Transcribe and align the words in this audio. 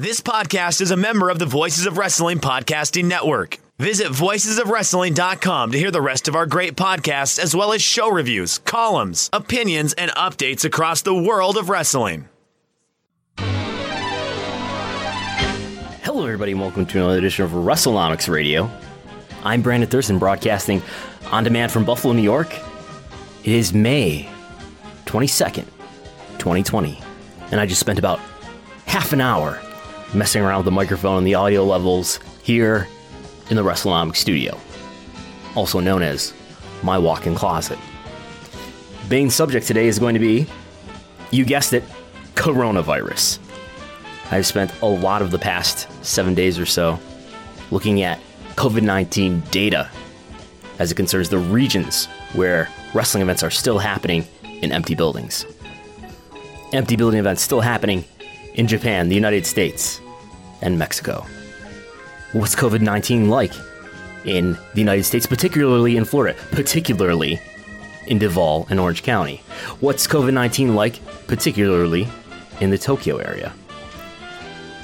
This 0.00 0.20
podcast 0.20 0.80
is 0.80 0.92
a 0.92 0.96
member 0.96 1.28
of 1.28 1.40
the 1.40 1.44
Voices 1.44 1.84
of 1.84 1.98
Wrestling 1.98 2.38
Podcasting 2.38 3.06
Network. 3.06 3.58
Visit 3.80 4.12
voicesofwrestling.com 4.12 5.72
to 5.72 5.76
hear 5.76 5.90
the 5.90 6.00
rest 6.00 6.28
of 6.28 6.36
our 6.36 6.46
great 6.46 6.76
podcasts, 6.76 7.36
as 7.36 7.52
well 7.52 7.72
as 7.72 7.82
show 7.82 8.08
reviews, 8.08 8.58
columns, 8.58 9.28
opinions, 9.32 9.94
and 9.94 10.12
updates 10.12 10.64
across 10.64 11.02
the 11.02 11.16
world 11.16 11.56
of 11.56 11.68
wrestling. 11.68 12.28
Hello, 16.04 16.22
everybody, 16.22 16.52
and 16.52 16.60
welcome 16.60 16.86
to 16.86 16.98
another 16.98 17.18
edition 17.18 17.44
of 17.44 17.50
WrestleNomics 17.50 18.28
Radio. 18.28 18.70
I'm 19.42 19.62
Brandon 19.62 19.90
Thurston, 19.90 20.20
broadcasting 20.20 20.80
on 21.32 21.42
demand 21.42 21.72
from 21.72 21.84
Buffalo, 21.84 22.12
New 22.12 22.22
York. 22.22 22.54
It 23.42 23.50
is 23.50 23.74
May 23.74 24.28
22nd, 25.06 25.64
2020, 26.38 27.00
and 27.50 27.60
I 27.60 27.66
just 27.66 27.80
spent 27.80 27.98
about 27.98 28.20
half 28.86 29.12
an 29.12 29.20
hour 29.20 29.60
messing 30.14 30.42
around 30.42 30.58
with 30.58 30.64
the 30.66 30.70
microphone 30.70 31.18
and 31.18 31.26
the 31.26 31.34
audio 31.34 31.64
levels 31.64 32.18
here 32.42 32.88
in 33.50 33.56
the 33.56 33.62
WrestleNomics 33.62 34.16
studio, 34.16 34.58
also 35.54 35.80
known 35.80 36.02
as 36.02 36.32
my 36.82 36.98
walk 36.98 37.26
in 37.26 37.34
closet. 37.34 37.78
Main 39.10 39.30
subject 39.30 39.66
today 39.66 39.86
is 39.86 39.98
going 39.98 40.14
to 40.14 40.20
be, 40.20 40.46
you 41.30 41.44
guessed 41.44 41.72
it, 41.72 41.84
coronavirus. 42.34 43.38
I've 44.30 44.46
spent 44.46 44.72
a 44.82 44.86
lot 44.86 45.22
of 45.22 45.30
the 45.30 45.38
past 45.38 45.88
seven 46.04 46.34
days 46.34 46.58
or 46.58 46.66
so 46.66 46.98
looking 47.70 48.02
at 48.02 48.20
COVID 48.56 48.82
19 48.82 49.40
data 49.50 49.90
as 50.78 50.92
it 50.92 50.94
concerns 50.94 51.28
the 51.28 51.38
regions 51.38 52.06
where 52.34 52.68
wrestling 52.94 53.22
events 53.22 53.42
are 53.42 53.50
still 53.50 53.78
happening 53.78 54.26
in 54.62 54.72
empty 54.72 54.94
buildings. 54.94 55.46
Empty 56.72 56.96
building 56.96 57.18
events 57.18 57.42
still 57.42 57.60
happening 57.60 58.04
in 58.58 58.66
Japan, 58.66 59.08
the 59.08 59.14
United 59.14 59.46
States, 59.46 60.00
and 60.60 60.78
Mexico. 60.78 61.24
What's 62.32 62.54
COVID 62.54 62.82
19 62.82 63.30
like 63.30 63.52
in 64.24 64.52
the 64.74 64.80
United 64.80 65.04
States, 65.04 65.24
particularly 65.26 65.96
in 65.96 66.04
Florida, 66.04 66.38
particularly 66.50 67.40
in 68.08 68.18
Duval 68.18 68.66
and 68.68 68.78
Orange 68.78 69.02
County? 69.02 69.40
What's 69.80 70.06
COVID 70.06 70.34
19 70.34 70.74
like, 70.74 71.00
particularly 71.28 72.08
in 72.60 72.70
the 72.70 72.76
Tokyo 72.76 73.16
area? 73.18 73.54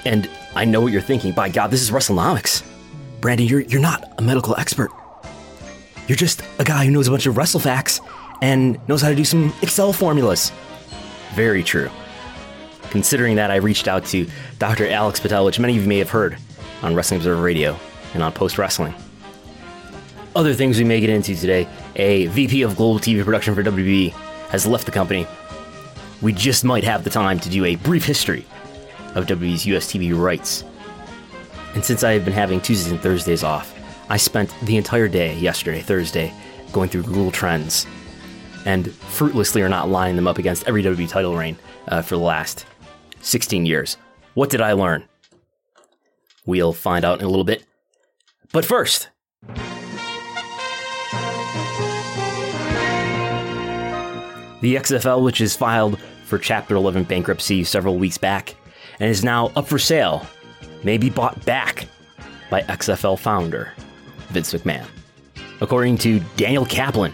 And 0.06 0.30
I 0.54 0.64
know 0.64 0.80
what 0.80 0.92
you're 0.92 1.02
thinking. 1.02 1.32
By 1.32 1.48
God, 1.48 1.70
this 1.70 1.82
is 1.82 1.90
WrestleNomics. 1.90 2.62
Brandon, 3.20 3.46
you're, 3.46 3.62
you're 3.62 3.80
not 3.80 4.14
a 4.18 4.22
medical 4.22 4.54
expert. 4.56 4.90
You're 6.06 6.16
just 6.16 6.42
a 6.60 6.64
guy 6.64 6.84
who 6.84 6.92
knows 6.92 7.08
a 7.08 7.10
bunch 7.10 7.26
of 7.26 7.36
wrestle 7.36 7.60
facts 7.60 8.00
and 8.40 8.78
knows 8.88 9.02
how 9.02 9.08
to 9.08 9.14
do 9.16 9.24
some 9.24 9.52
Excel 9.62 9.92
formulas. 9.92 10.52
Very 11.34 11.64
true. 11.64 11.90
Considering 12.94 13.34
that, 13.34 13.50
I 13.50 13.56
reached 13.56 13.88
out 13.88 14.04
to 14.06 14.24
Dr. 14.60 14.88
Alex 14.88 15.18
Patel, 15.18 15.44
which 15.44 15.58
many 15.58 15.76
of 15.76 15.82
you 15.82 15.88
may 15.88 15.98
have 15.98 16.10
heard 16.10 16.38
on 16.80 16.94
Wrestling 16.94 17.18
Observer 17.18 17.42
Radio 17.42 17.76
and 18.14 18.22
on 18.22 18.30
Post 18.30 18.56
Wrestling. 18.56 18.94
Other 20.36 20.54
things 20.54 20.78
we 20.78 20.84
may 20.84 21.00
get 21.00 21.10
into 21.10 21.34
today 21.34 21.66
a 21.96 22.26
VP 22.26 22.62
of 22.62 22.76
Global 22.76 23.00
TV 23.00 23.24
Production 23.24 23.52
for 23.56 23.64
WWE 23.64 24.12
has 24.50 24.64
left 24.64 24.86
the 24.86 24.92
company. 24.92 25.26
We 26.22 26.32
just 26.32 26.62
might 26.62 26.84
have 26.84 27.02
the 27.02 27.10
time 27.10 27.40
to 27.40 27.50
do 27.50 27.64
a 27.64 27.74
brief 27.74 28.04
history 28.04 28.46
of 29.16 29.26
WWE's 29.26 29.66
US 29.66 29.92
TV 29.92 30.16
rights. 30.16 30.62
And 31.74 31.84
since 31.84 32.04
I 32.04 32.12
have 32.12 32.24
been 32.24 32.32
having 32.32 32.60
Tuesdays 32.60 32.92
and 32.92 33.00
Thursdays 33.00 33.42
off, 33.42 33.74
I 34.08 34.18
spent 34.18 34.54
the 34.62 34.76
entire 34.76 35.08
day 35.08 35.34
yesterday, 35.34 35.80
Thursday, 35.80 36.32
going 36.70 36.90
through 36.90 37.02
Google 37.02 37.32
Trends 37.32 37.88
and 38.64 38.92
fruitlessly 38.92 39.62
or 39.62 39.68
not 39.68 39.88
lining 39.88 40.14
them 40.14 40.28
up 40.28 40.38
against 40.38 40.68
every 40.68 40.84
WWE 40.84 41.08
title 41.08 41.34
reign 41.36 41.58
uh, 41.88 42.00
for 42.00 42.14
the 42.14 42.22
last 42.22 42.66
16 43.24 43.66
years. 43.66 43.96
What 44.34 44.50
did 44.50 44.60
I 44.60 44.72
learn? 44.72 45.04
We'll 46.46 46.72
find 46.72 47.04
out 47.04 47.20
in 47.20 47.24
a 47.24 47.28
little 47.28 47.44
bit. 47.44 47.64
But 48.52 48.64
first, 48.64 49.08
the 54.60 54.76
XFL, 54.76 55.22
which 55.22 55.40
is 55.40 55.56
filed 55.56 55.98
for 56.24 56.38
Chapter 56.38 56.74
11 56.76 57.04
bankruptcy 57.04 57.64
several 57.64 57.98
weeks 57.98 58.18
back, 58.18 58.54
and 59.00 59.10
is 59.10 59.24
now 59.24 59.48
up 59.56 59.66
for 59.66 59.78
sale, 59.78 60.26
may 60.82 60.98
be 60.98 61.10
bought 61.10 61.44
back 61.44 61.88
by 62.50 62.62
XFL 62.62 63.18
founder 63.18 63.72
Vince 64.28 64.52
McMahon. 64.52 64.86
According 65.60 65.98
to 65.98 66.20
Daniel 66.36 66.66
Kaplan 66.66 67.12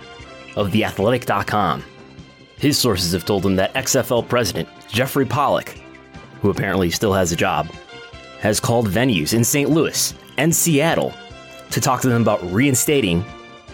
of 0.57 0.71
TheAthletic.com, 0.71 1.85
his 2.57 2.77
sources 2.79 3.13
have 3.13 3.25
told 3.25 3.47
him 3.47 3.57
that 3.57 3.73
XFL 3.75 4.29
president 4.29 4.69
Jeffrey 4.89 5.25
Pollack, 5.25 5.81
who 6.41 6.51
apparently 6.51 6.91
still 6.91 7.13
has 7.13 7.33
a 7.33 7.37
job, 7.37 7.69
has 8.41 8.61
called 8.61 8.89
venues 8.89 9.35
in 9.35 9.45
St. 9.45 9.71
Louis 9.71 10.15
and 10.39 10.55
Seattle 10.55 11.13
to 11.71 11.81
talk 11.81 12.01
to 12.01 12.09
them 12.09 12.23
about 12.23 12.43
reinstating 12.51 13.25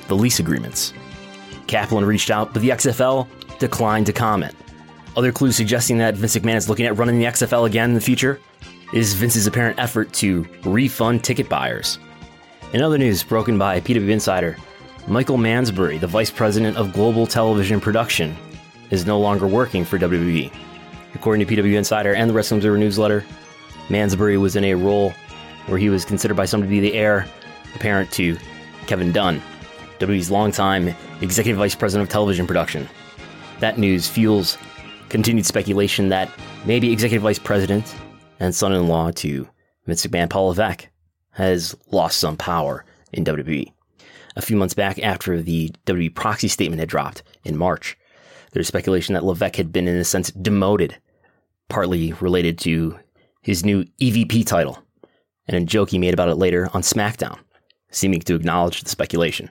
the 0.09 0.17
lease 0.17 0.41
agreements. 0.41 0.93
Kaplan 1.67 2.05
reached 2.05 2.31
out, 2.31 2.53
but 2.53 2.63
the 2.63 2.71
XFL 2.71 3.27
declined 3.59 4.07
to 4.07 4.13
comment. 4.13 4.55
Other 5.17 5.33
clues 5.33 5.57
suggesting 5.57 5.99
that 5.99 6.15
Vince 6.15 6.37
McMahon 6.37 6.57
is 6.57 6.69
looking 6.69 6.87
at 6.87 6.97
running 6.97 7.19
the 7.19 7.25
XFL 7.25 7.67
again 7.67 7.91
in 7.91 7.95
the 7.95 8.01
future 8.01 8.41
is 8.93 9.15
Vince's 9.15 9.47
apparent 9.47 9.79
effort 9.79 10.13
to 10.15 10.47
refund 10.65 11.25
ticket 11.25 11.49
buyers. 11.49 11.99
In 12.73 12.83
other 12.83 12.99
news 12.99 13.23
broken 13.23 13.59
by 13.59 13.81
PW 13.81 14.11
Insider, 14.11 14.57
Michael 15.09 15.39
Mansury, 15.39 15.99
the 15.99 16.07
vice 16.07 16.31
president 16.31 16.77
of 16.77 16.93
global 16.93 17.27
television 17.27 17.81
production, 17.81 18.37
is 18.91 19.07
no 19.07 19.19
longer 19.19 19.47
working 19.47 19.85
for 19.85 19.99
WWE. 19.99 20.53
According 21.15 21.47
to 21.47 21.55
PW 21.55 21.77
Insider 21.77 22.15
and 22.15 22.29
the 22.29 22.35
Wrestling 22.35 22.59
Observer 22.59 22.79
newsletter, 22.79 23.25
Mansury 23.89 24.41
was 24.41 24.57
in 24.57 24.65
a 24.65 24.75
role 24.75 25.15
where 25.67 25.79
he 25.79 25.89
was 25.89 26.05
considered 26.05 26.37
by 26.37 26.45
some 26.45 26.63
to 26.63 26.69
be 26.69 26.81
the 26.81 26.95
heir 26.95 27.27
apparent 27.75 28.11
to 28.13 28.37
Kevin 28.87 29.13
Dunn, 29.13 29.43
WWE's 29.99 30.31
longtime 30.31 30.95
executive 31.21 31.59
vice 31.59 31.75
president 31.75 32.09
of 32.09 32.13
television 32.13 32.47
production. 32.47 32.89
That 33.61 33.79
news 33.79 34.09
fuels 34.09 34.59
continued 35.09 35.47
speculation 35.47 36.09
that 36.11 36.31
maybe 36.65 36.93
executive 36.93 37.23
vice 37.23 37.39
president 37.39 37.95
and 38.41 38.55
son-in-law 38.55 39.13
to 39.13 39.49
Vince 39.87 40.07
McMahon, 40.07 40.29
Paul 40.29 40.49
Levesque, 40.49 40.89
has 41.31 41.75
lost 41.91 42.19
some 42.19 42.37
power 42.37 42.85
in 43.13 43.25
WWE. 43.25 43.73
A 44.37 44.43
few 44.43 44.57
months 44.57 44.75
back, 44.75 44.99
after 44.99 45.41
the 45.41 45.71
WWE 45.87 46.15
proxy 46.15 46.49
statement 46.49 46.81
had 46.81 46.89
dropped 46.89 47.23
in 47.45 47.57
March, 47.57 47.97
there's 48.57 48.69
speculation 48.69 49.13
that 49.13 49.23
Levesque 49.23 49.57
had 49.57 49.71
been, 49.71 49.87
in 49.87 49.97
a 49.97 50.05
sense, 50.05 50.31
demoted, 50.31 50.97
partly 51.69 52.15
related 52.15 52.57
to 52.61 52.99
his 53.43 53.67
new 53.67 53.85
EVP 54.01 54.47
title, 54.47 54.83
and 55.47 55.55
a 55.59 55.61
joke 55.61 55.91
he 55.91 55.99
made 55.99 56.15
about 56.15 56.31
it 56.31 56.37
later 56.37 56.71
on 56.73 56.81
SmackDown, 56.81 57.39
seeming 57.91 58.21
to 58.21 58.35
acknowledge 58.35 58.81
the 58.81 58.89
speculation. 58.89 59.51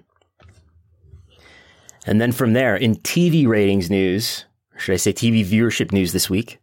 And 2.08 2.20
then 2.20 2.32
from 2.32 2.54
there, 2.54 2.76
in 2.76 2.96
TV 2.96 3.48
ratings 3.48 3.92
news, 3.92 4.46
or 4.74 4.80
should 4.80 4.94
I 4.94 4.98
say 4.98 5.14
TV 5.14 5.46
viewership 5.46 5.92
news 5.92 6.12
this 6.12 6.28
week, 6.28 6.58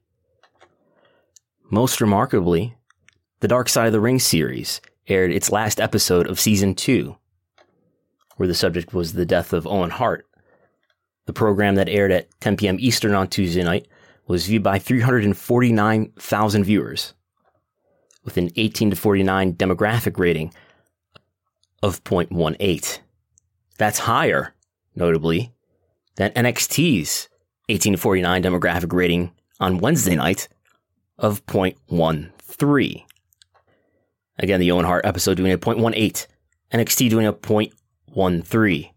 most 1.70 2.00
remarkably, 2.00 2.74
the 3.38 3.46
Dark 3.46 3.68
Side 3.68 3.86
of 3.86 3.92
the 3.92 4.00
Ring 4.00 4.18
series 4.18 4.80
aired 5.06 5.30
its 5.30 5.52
last 5.52 5.80
episode 5.80 6.26
of 6.26 6.40
season 6.40 6.74
two, 6.74 7.14
where 8.36 8.48
the 8.48 8.52
subject 8.52 8.92
was 8.92 9.12
the 9.12 9.24
death 9.24 9.52
of 9.52 9.64
Owen 9.64 9.90
Hart. 9.90 10.26
The 11.26 11.32
program 11.32 11.76
that 11.76 11.88
aired 11.88 12.10
at 12.10 12.28
10 12.40 12.56
p.m. 12.56 12.76
Eastern 12.80 13.14
on 13.14 13.28
Tuesday 13.28 13.62
night 13.62 13.86
was 14.26 14.46
viewed 14.46 14.62
by 14.62 14.78
349,000 14.78 16.64
viewers, 16.64 17.14
with 18.24 18.36
an 18.36 18.50
18 18.56 18.90
to 18.90 18.96
49 18.96 19.54
demographic 19.54 20.18
rating 20.18 20.52
of 21.82 22.02
0.18. 22.04 22.98
That's 23.78 24.00
higher, 24.00 24.54
notably, 24.94 25.52
than 26.16 26.30
NXT's 26.32 27.28
18 27.68 27.94
to 27.94 27.98
49 27.98 28.42
demographic 28.42 28.92
rating 28.92 29.32
on 29.60 29.78
Wednesday 29.78 30.16
night 30.16 30.48
of 31.18 31.44
0.13. 31.46 33.04
Again, 34.38 34.60
the 34.60 34.72
Owen 34.72 34.84
Hart 34.84 35.04
episode 35.04 35.36
doing 35.36 35.52
a 35.52 35.58
0.18, 35.58 36.26
NXT 36.72 37.10
doing 37.10 37.26
a 37.26 37.32
0.13. 37.32 38.91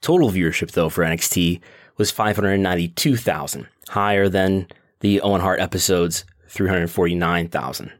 Total 0.00 0.30
viewership, 0.30 0.70
though, 0.72 0.88
for 0.88 1.04
NXT 1.04 1.60
was 1.96 2.10
592,000, 2.10 3.66
higher 3.88 4.28
than 4.28 4.66
the 5.00 5.20
Owen 5.20 5.40
Hart 5.40 5.60
episode's 5.60 6.24
349,000. 6.48 7.92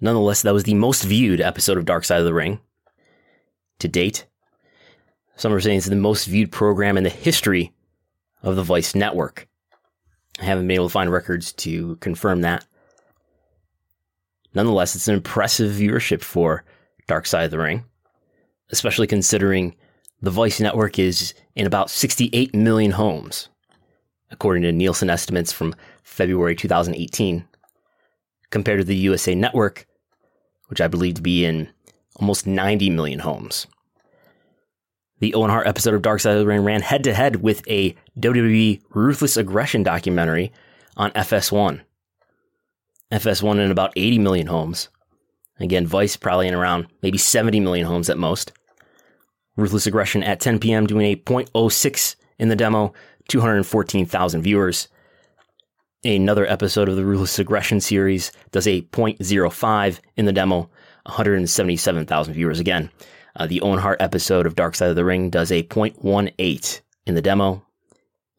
Nonetheless, 0.00 0.42
that 0.42 0.54
was 0.54 0.64
the 0.64 0.74
most 0.74 1.04
viewed 1.04 1.40
episode 1.40 1.78
of 1.78 1.84
Dark 1.84 2.04
Side 2.04 2.18
of 2.18 2.24
the 2.24 2.34
Ring 2.34 2.60
to 3.78 3.88
date. 3.88 4.26
Some 5.36 5.52
are 5.52 5.60
saying 5.60 5.78
it's 5.78 5.86
the 5.86 5.96
most 5.96 6.26
viewed 6.26 6.52
program 6.52 6.96
in 6.96 7.04
the 7.04 7.10
history 7.10 7.72
of 8.42 8.56
the 8.56 8.62
Vice 8.62 8.94
network. 8.94 9.48
I 10.40 10.44
haven't 10.44 10.66
been 10.66 10.74
able 10.74 10.88
to 10.88 10.92
find 10.92 11.12
records 11.12 11.52
to 11.52 11.96
confirm 11.96 12.40
that. 12.42 12.66
Nonetheless, 14.54 14.94
it's 14.94 15.08
an 15.08 15.14
impressive 15.14 15.72
viewership 15.72 16.22
for 16.22 16.64
Dark 17.06 17.26
Side 17.26 17.44
of 17.44 17.50
the 17.50 17.58
Ring, 17.58 17.84
especially 18.70 19.06
considering 19.06 19.74
the 20.24 20.30
Vice 20.30 20.58
network 20.58 20.98
is 20.98 21.34
in 21.54 21.66
about 21.66 21.90
68 21.90 22.54
million 22.54 22.92
homes, 22.92 23.50
according 24.30 24.62
to 24.62 24.72
Nielsen 24.72 25.10
estimates 25.10 25.52
from 25.52 25.74
February 26.02 26.56
2018. 26.56 27.46
compared 28.50 28.78
to 28.78 28.84
the 28.84 28.96
USA 28.96 29.34
Network, 29.34 29.84
which 30.68 30.80
I 30.80 30.86
believe 30.86 31.14
to 31.14 31.22
be 31.22 31.44
in 31.44 31.68
almost 32.16 32.46
90 32.46 32.88
million 32.90 33.18
homes. 33.18 33.66
The 35.18 35.34
Owen 35.34 35.50
Hart 35.50 35.66
episode 35.66 35.92
of 35.92 36.02
Dark 36.02 36.20
Side 36.20 36.34
of 36.34 36.38
the 36.38 36.46
Ring 36.46 36.62
ran 36.62 36.80
head 36.80 37.02
to 37.04 37.14
head 37.14 37.42
with 37.42 37.66
a 37.68 37.96
WWE 38.16 38.80
Ruthless 38.90 39.36
Aggression 39.36 39.82
documentary 39.82 40.52
on 40.96 41.10
FS1. 41.12 41.80
FS1 43.10 43.58
in 43.58 43.72
about 43.72 43.92
80 43.96 44.20
million 44.20 44.46
homes. 44.46 44.88
Again, 45.58 45.84
Vice 45.84 46.16
probably 46.16 46.46
in 46.46 46.54
around 46.54 46.86
maybe 47.02 47.18
70 47.18 47.58
million 47.58 47.86
homes 47.86 48.08
at 48.08 48.18
most. 48.18 48.52
Ruthless 49.56 49.86
Aggression 49.86 50.22
at 50.22 50.40
10 50.40 50.58
p.m. 50.58 50.86
doing 50.86 51.06
a 51.06 51.16
0.06 51.16 52.16
in 52.38 52.48
the 52.48 52.56
demo, 52.56 52.92
214,000 53.28 54.42
viewers. 54.42 54.88
Another 56.04 56.46
episode 56.46 56.88
of 56.88 56.96
the 56.96 57.04
Ruthless 57.04 57.38
Aggression 57.38 57.80
series 57.80 58.32
does 58.50 58.66
a 58.66 58.82
0.05 58.82 60.00
in 60.16 60.26
the 60.26 60.32
demo, 60.32 60.68
177,000 61.04 62.34
viewers 62.34 62.60
again. 62.60 62.90
Uh, 63.36 63.46
the 63.46 63.60
Owen 63.62 63.78
Hart 63.78 64.00
episode 64.00 64.46
of 64.46 64.54
Dark 64.54 64.74
Side 64.74 64.90
of 64.90 64.96
the 64.96 65.04
Ring 65.04 65.30
does 65.30 65.50
a 65.50 65.62
0.18 65.62 66.80
in 67.06 67.14
the 67.14 67.22
demo, 67.22 67.64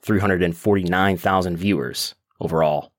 349,000 0.03 1.57
viewers 1.57 2.15
overall. 2.39 2.91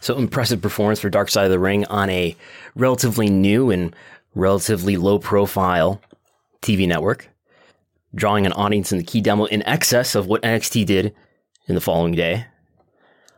So 0.00 0.18
impressive 0.18 0.60
performance 0.60 1.00
for 1.00 1.08
Dark 1.08 1.30
Side 1.30 1.46
of 1.46 1.50
the 1.50 1.58
Ring 1.58 1.86
on 1.86 2.10
a 2.10 2.36
relatively 2.74 3.30
new 3.30 3.70
and 3.70 3.94
relatively 4.34 4.96
low 4.96 5.18
profile 5.18 6.00
TV 6.60 6.86
network, 6.86 7.28
drawing 8.14 8.46
an 8.46 8.52
audience 8.52 8.92
in 8.92 8.98
the 8.98 9.04
key 9.04 9.20
demo 9.20 9.44
in 9.46 9.62
excess 9.62 10.14
of 10.14 10.26
what 10.26 10.42
NXT 10.42 10.86
did 10.86 11.14
in 11.66 11.74
the 11.74 11.80
following 11.80 12.14
day. 12.14 12.46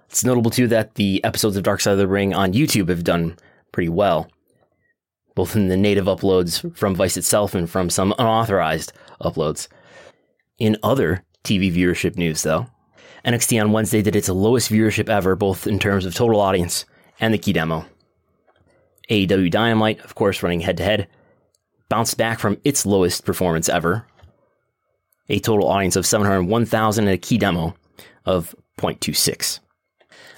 It's 0.08 0.24
notable 0.24 0.50
too 0.50 0.68
that 0.68 0.94
the 0.94 1.22
episodes 1.24 1.56
of 1.56 1.62
Dark 1.62 1.80
Side 1.80 1.92
of 1.92 1.98
the 1.98 2.06
Ring 2.06 2.34
on 2.34 2.52
YouTube 2.52 2.88
have 2.88 3.04
done 3.04 3.36
pretty 3.72 3.88
well, 3.88 4.30
both 5.34 5.56
in 5.56 5.68
the 5.68 5.76
native 5.76 6.06
uploads 6.06 6.76
from 6.76 6.94
Vice 6.94 7.16
itself 7.16 7.54
and 7.54 7.68
from 7.68 7.90
some 7.90 8.14
unauthorized 8.18 8.92
uploads. 9.20 9.68
In 10.58 10.76
other 10.82 11.24
TV 11.44 11.74
viewership 11.74 12.16
news, 12.16 12.42
though, 12.42 12.66
NXT 13.24 13.60
on 13.60 13.72
Wednesday 13.72 14.02
did 14.02 14.16
its 14.16 14.28
lowest 14.28 14.70
viewership 14.70 15.08
ever, 15.08 15.34
both 15.34 15.66
in 15.66 15.78
terms 15.78 16.06
of 16.06 16.14
total 16.14 16.40
audience 16.40 16.84
and 17.20 17.34
the 17.34 17.38
key 17.38 17.52
demo. 17.52 17.84
AEW 19.10 19.50
Dynamite, 19.50 20.00
of 20.04 20.14
course, 20.14 20.42
running 20.42 20.60
head 20.60 20.76
to 20.78 20.84
head, 20.84 21.08
bounced 21.88 22.16
back 22.16 22.38
from 22.38 22.58
its 22.64 22.86
lowest 22.86 23.24
performance 23.24 23.68
ever. 23.68 24.06
A 25.28 25.40
total 25.40 25.68
audience 25.68 25.96
of 25.96 26.06
701,000 26.06 27.04
and 27.04 27.14
a 27.14 27.18
key 27.18 27.38
demo 27.38 27.74
of 28.24 28.54
0.26. 28.78 29.60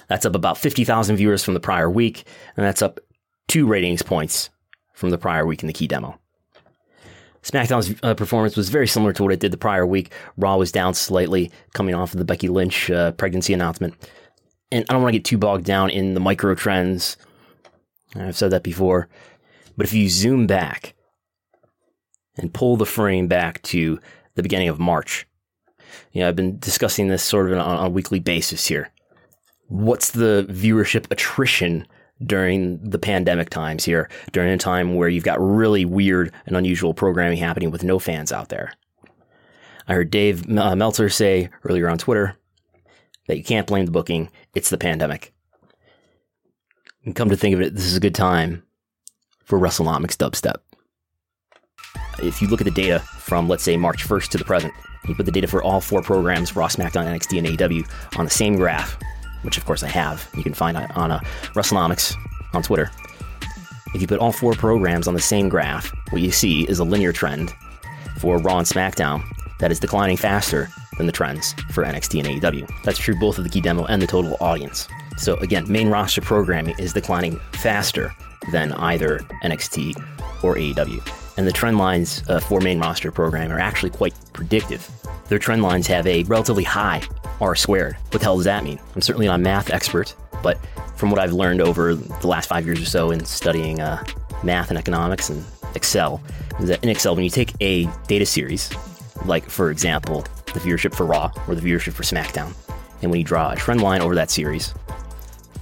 That's 0.07 0.25
up 0.25 0.35
about 0.35 0.57
50,000 0.57 1.15
viewers 1.15 1.43
from 1.43 1.53
the 1.53 1.59
prior 1.59 1.89
week, 1.89 2.25
and 2.57 2.65
that's 2.65 2.81
up 2.81 2.99
two 3.47 3.67
ratings 3.67 4.01
points 4.01 4.49
from 4.93 5.11
the 5.11 5.17
prior 5.17 5.45
week 5.45 5.61
in 5.61 5.67
the 5.67 5.73
key 5.73 5.87
demo. 5.87 6.19
SmackDown's 7.43 7.97
uh, 8.03 8.13
performance 8.15 8.57
was 8.57 8.69
very 8.69 8.87
similar 8.87 9.13
to 9.13 9.23
what 9.23 9.31
it 9.31 9.39
did 9.39 9.51
the 9.51 9.57
prior 9.57 9.85
week. 9.85 10.11
Raw 10.37 10.57
was 10.57 10.71
down 10.71 10.93
slightly, 10.93 11.51
coming 11.73 11.95
off 11.95 12.13
of 12.13 12.19
the 12.19 12.25
Becky 12.25 12.49
Lynch 12.49 12.89
uh, 12.89 13.11
pregnancy 13.13 13.53
announcement. 13.53 13.95
And 14.71 14.85
I 14.89 14.93
don't 14.93 15.01
want 15.01 15.13
to 15.13 15.19
get 15.19 15.25
too 15.25 15.37
bogged 15.37 15.65
down 15.65 15.89
in 15.89 16.13
the 16.13 16.19
micro 16.19 16.53
trends. 16.53 17.17
I've 18.15 18.37
said 18.37 18.51
that 18.51 18.63
before. 18.63 19.07
But 19.77 19.85
if 19.85 19.93
you 19.93 20.09
zoom 20.09 20.47
back 20.47 20.95
and 22.37 22.53
pull 22.53 22.75
the 22.75 22.85
frame 22.85 23.27
back 23.27 23.61
to 23.63 23.99
the 24.39 24.43
beginning 24.43 24.69
of 24.69 24.79
March, 24.79 25.27
you 26.11 26.21
know, 26.21 26.27
I've 26.27 26.35
been 26.35 26.59
discussing 26.59 27.07
this 27.07 27.23
sort 27.23 27.51
of 27.51 27.59
on 27.59 27.85
a 27.85 27.89
weekly 27.89 28.19
basis 28.19 28.67
here. 28.67 28.89
What's 29.67 30.11
the 30.11 30.47
viewership 30.49 31.11
attrition 31.11 31.85
during 32.25 32.77
the 32.89 32.99
pandemic 32.99 33.49
times 33.49 33.85
here, 33.85 34.09
during 34.31 34.51
a 34.51 34.57
time 34.57 34.95
where 34.95 35.09
you've 35.09 35.23
got 35.23 35.39
really 35.39 35.85
weird 35.85 36.33
and 36.45 36.57
unusual 36.57 36.93
programming 36.93 37.37
happening 37.37 37.71
with 37.71 37.83
no 37.83 37.99
fans 37.99 38.31
out 38.31 38.49
there. 38.49 38.73
I 39.87 39.93
heard 39.93 40.11
Dave 40.11 40.49
uh, 40.57 40.75
Meltzer 40.75 41.09
say 41.09 41.49
earlier 41.63 41.89
on 41.89 41.97
Twitter 41.97 42.35
that 43.27 43.37
you 43.37 43.43
can't 43.43 43.67
blame 43.67 43.85
the 43.85 43.91
booking, 43.91 44.29
it's 44.53 44.69
the 44.69 44.77
pandemic. 44.77 45.33
And 47.05 47.15
come 47.15 47.29
to 47.29 47.37
think 47.37 47.55
of 47.55 47.61
it, 47.61 47.73
this 47.73 47.85
is 47.85 47.95
a 47.95 48.01
good 48.01 48.15
time 48.15 48.63
for 49.43 49.57
WrestleNomics 49.57 50.17
dubstep. 50.17 50.57
If 52.23 52.41
you 52.41 52.47
look 52.47 52.61
at 52.61 52.65
the 52.65 52.71
data 52.71 52.99
from, 52.99 53.47
let's 53.47 53.63
say, 53.63 53.77
March 53.77 54.07
1st 54.07 54.29
to 54.29 54.37
the 54.37 54.45
present, 54.45 54.73
you 55.07 55.15
put 55.15 55.25
the 55.25 55.31
data 55.31 55.47
for 55.47 55.63
all 55.63 55.81
four 55.81 56.01
programs, 56.01 56.55
Raw, 56.55 56.67
SmackDown, 56.67 57.05
NXT, 57.05 57.37
and 57.39 57.47
AEW, 57.47 58.19
on 58.19 58.25
the 58.25 58.31
same 58.31 58.55
graph, 58.55 58.97
which 59.43 59.57
of 59.57 59.65
course 59.65 59.83
I 59.83 59.87
have. 59.87 60.29
You 60.35 60.43
can 60.43 60.53
find 60.53 60.77
it 60.77 60.95
on 60.95 61.11
uh, 61.11 61.19
WrestleNomics 61.53 62.15
on 62.53 62.63
Twitter. 62.63 62.91
If 63.93 64.01
you 64.01 64.07
put 64.07 64.19
all 64.19 64.31
four 64.31 64.53
programs 64.53 65.07
on 65.07 65.13
the 65.13 65.21
same 65.21 65.49
graph, 65.49 65.91
what 66.11 66.21
you 66.21 66.31
see 66.31 66.63
is 66.63 66.79
a 66.79 66.83
linear 66.83 67.11
trend 67.11 67.53
for 68.19 68.37
Raw 68.37 68.59
and 68.59 68.67
SmackDown 68.67 69.23
that 69.59 69.71
is 69.71 69.79
declining 69.79 70.17
faster 70.17 70.69
than 70.97 71.05
the 71.05 71.11
trends 71.11 71.53
for 71.71 71.83
NXT 71.83 72.19
and 72.19 72.41
AEW. 72.41 72.69
That's 72.83 72.99
true 72.99 73.15
both 73.19 73.37
of 73.37 73.45
the 73.45 73.49
key 73.49 73.61
demo 73.61 73.85
and 73.85 74.01
the 74.01 74.07
total 74.07 74.37
audience. 74.41 74.87
So 75.17 75.35
again, 75.37 75.69
main 75.71 75.89
roster 75.89 76.21
programming 76.21 76.75
is 76.77 76.93
declining 76.93 77.39
faster 77.53 78.13
than 78.51 78.73
either 78.73 79.19
NXT 79.43 79.95
or 80.43 80.55
AEW. 80.55 81.18
And 81.39 81.47
the 81.47 81.53
trend 81.53 81.77
lines 81.77 82.21
uh, 82.27 82.41
for 82.41 82.59
main 82.59 82.81
roster 82.81 83.13
programming 83.13 83.53
are 83.53 83.61
actually 83.61 83.91
quite 83.91 84.13
predictive. 84.33 84.85
Their 85.29 85.39
trend 85.39 85.63
lines 85.63 85.87
have 85.87 86.05
a 86.05 86.23
relatively 86.23 86.65
high 86.65 87.01
r 87.39 87.55
squared. 87.55 87.95
What 87.95 88.19
the 88.19 88.25
hell 88.25 88.35
does 88.35 88.43
that 88.43 88.65
mean? 88.65 88.77
I'm 88.93 89.01
certainly 89.01 89.27
not 89.27 89.35
a 89.35 89.41
math 89.41 89.69
expert, 89.69 90.13
but 90.43 90.59
from 90.97 91.11
what 91.11 91.17
I've 91.17 91.31
learned 91.31 91.61
over 91.61 91.95
the 91.95 92.27
last 92.27 92.49
five 92.49 92.65
years 92.65 92.81
or 92.81 92.85
so 92.85 93.11
in 93.11 93.23
studying 93.23 93.79
uh, 93.79 94.03
math 94.43 94.67
and 94.67 94.77
economics 94.77 95.29
and 95.29 95.41
Excel, 95.75 96.21
is 96.59 96.67
that 96.67 96.83
in 96.83 96.89
Excel, 96.89 97.15
when 97.15 97.23
you 97.23 97.29
take 97.29 97.53
a 97.61 97.85
data 98.07 98.25
series, 98.25 98.69
like 99.23 99.49
for 99.49 99.71
example, 99.71 100.25
the 100.47 100.59
viewership 100.59 100.93
for 100.93 101.05
Raw 101.05 101.31
or 101.47 101.55
the 101.55 101.61
viewership 101.61 101.93
for 101.93 102.03
SmackDown, 102.03 102.53
and 103.01 103.11
when 103.11 103.21
you 103.21 103.25
draw 103.25 103.51
a 103.51 103.55
trend 103.55 103.81
line 103.81 104.01
over 104.01 104.13
that 104.15 104.29
series, 104.29 104.73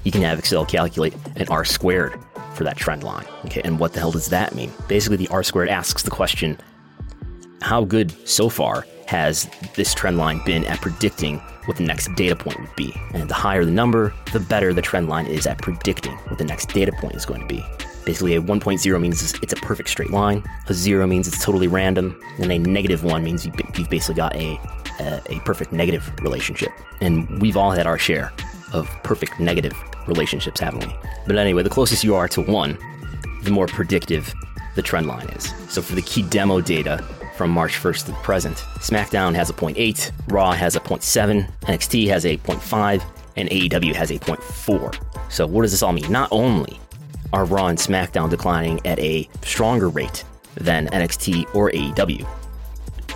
you 0.03 0.12
can 0.12 0.23
have 0.23 0.39
Excel 0.39 0.65
calculate 0.65 1.13
an 1.35 1.47
r 1.50 1.63
squared 1.63 2.19
for 2.57 2.63
that 2.63 2.75
trend 2.75 3.04
line. 3.04 3.25
Okay, 3.45 3.62
and 3.63 3.80
what 3.80 3.94
the 3.94 4.00
hell 4.00 4.12
does 4.12 4.27
that 4.27 4.56
mean? 4.56 4.71
Basically, 4.88 5.18
the 5.18 5.27
r 5.30 5.44
squared 5.44 5.69
asks 5.69 6.04
the 6.04 6.12
question 6.12 6.57
how 7.62 7.83
good 7.83 8.12
so 8.27 8.50
far 8.50 8.86
has 9.07 9.50
this 9.75 9.94
trend 9.94 10.18
line 10.18 10.42
been 10.45 10.65
at 10.65 10.81
predicting 10.81 11.38
what 11.65 11.77
the 11.77 11.83
next 11.83 12.13
data 12.15 12.36
point 12.36 12.59
would 12.59 12.75
be. 12.75 12.94
And 13.13 13.30
the 13.30 13.33
higher 13.33 13.63
the 13.63 13.71
number, 13.71 14.13
the 14.33 14.39
better 14.39 14.74
the 14.74 14.81
trend 14.81 15.09
line 15.09 15.27
is 15.27 15.48
at 15.48 15.62
predicting 15.62 16.13
what 16.13 16.38
the 16.38 16.44
next 16.44 16.69
data 16.69 16.92
point 16.92 17.15
is 17.15 17.25
going 17.25 17.42
to 17.42 17.48
be. 17.48 17.63
Basically, 18.06 18.36
a 18.36 18.42
1.0 18.42 19.02
means 19.02 19.33
it's 19.42 19.54
a 19.54 19.57
perfect 19.57 19.90
straight 19.90 20.11
line, 20.11 20.44
a 20.68 20.73
0 20.73 21.07
means 21.07 21.28
it's 21.28 21.44
totally 21.44 21.68
random, 21.68 22.19
and 22.40 22.52
a 22.52 22.57
negative 22.57 23.04
1 23.04 23.23
means 23.23 23.45
you've 23.45 23.90
basically 23.90 24.16
got 24.16 24.33
a, 24.35 24.57
a, 24.99 25.21
a 25.30 25.40
perfect 25.42 25.73
negative 25.73 26.09
relationship. 26.21 26.71
And 27.02 27.42
we've 27.42 27.57
all 27.57 27.71
had 27.71 27.85
our 27.85 27.97
share 27.97 28.31
of 28.71 28.87
perfect 29.04 29.40
negative 29.40 29.73
relationships, 30.07 30.59
haven't 30.59 30.87
we? 30.87 30.95
But 31.26 31.37
anyway, 31.37 31.64
the 31.64 31.69
closest 31.69 32.04
you 32.04 32.16
are 32.16 32.28
to 32.30 32.42
1, 32.42 32.78
the 33.44 33.52
more 33.52 33.68
predictive 33.68 34.33
the 34.76 34.81
trend 34.81 35.07
line 35.07 35.28
is. 35.30 35.54
So 35.69 35.81
for 35.81 35.95
the 35.95 36.02
key 36.02 36.23
demo 36.23 36.61
data, 36.61 37.04
from 37.37 37.52
March 37.52 37.73
1st 37.73 38.06
to 38.06 38.11
the 38.11 38.18
present. 38.18 38.57
SmackDown 38.80 39.35
has 39.35 39.49
a 39.49 39.54
0.8, 39.54 40.11
Raw 40.30 40.52
has 40.54 40.76
a 40.76 40.80
0.7, 40.80 41.47
NXT 41.61 42.07
has 42.07 42.26
a 42.26 42.37
0.5, 42.37 43.04
and 43.37 43.47
AEW 43.49 43.94
has 43.94 44.09
a 44.09 44.18
0.4. 44.18 45.31
So, 45.31 45.45
what 45.45 45.61
does 45.61 45.71
this 45.71 45.83
all 45.83 45.94
mean? 45.94 46.11
Not 46.11 46.30
only 46.31 46.80
are 47.31 47.45
Raw 47.45 47.68
and 47.68 47.78
SmackDown 47.78 48.30
declining 48.30 48.83
at 48.85 48.97
a 48.99 49.30
stronger 49.44 49.90
rate 49.90 50.23
than 50.56 50.87
NXT 50.87 51.54
or 51.56 51.69
AEW, 51.71 52.28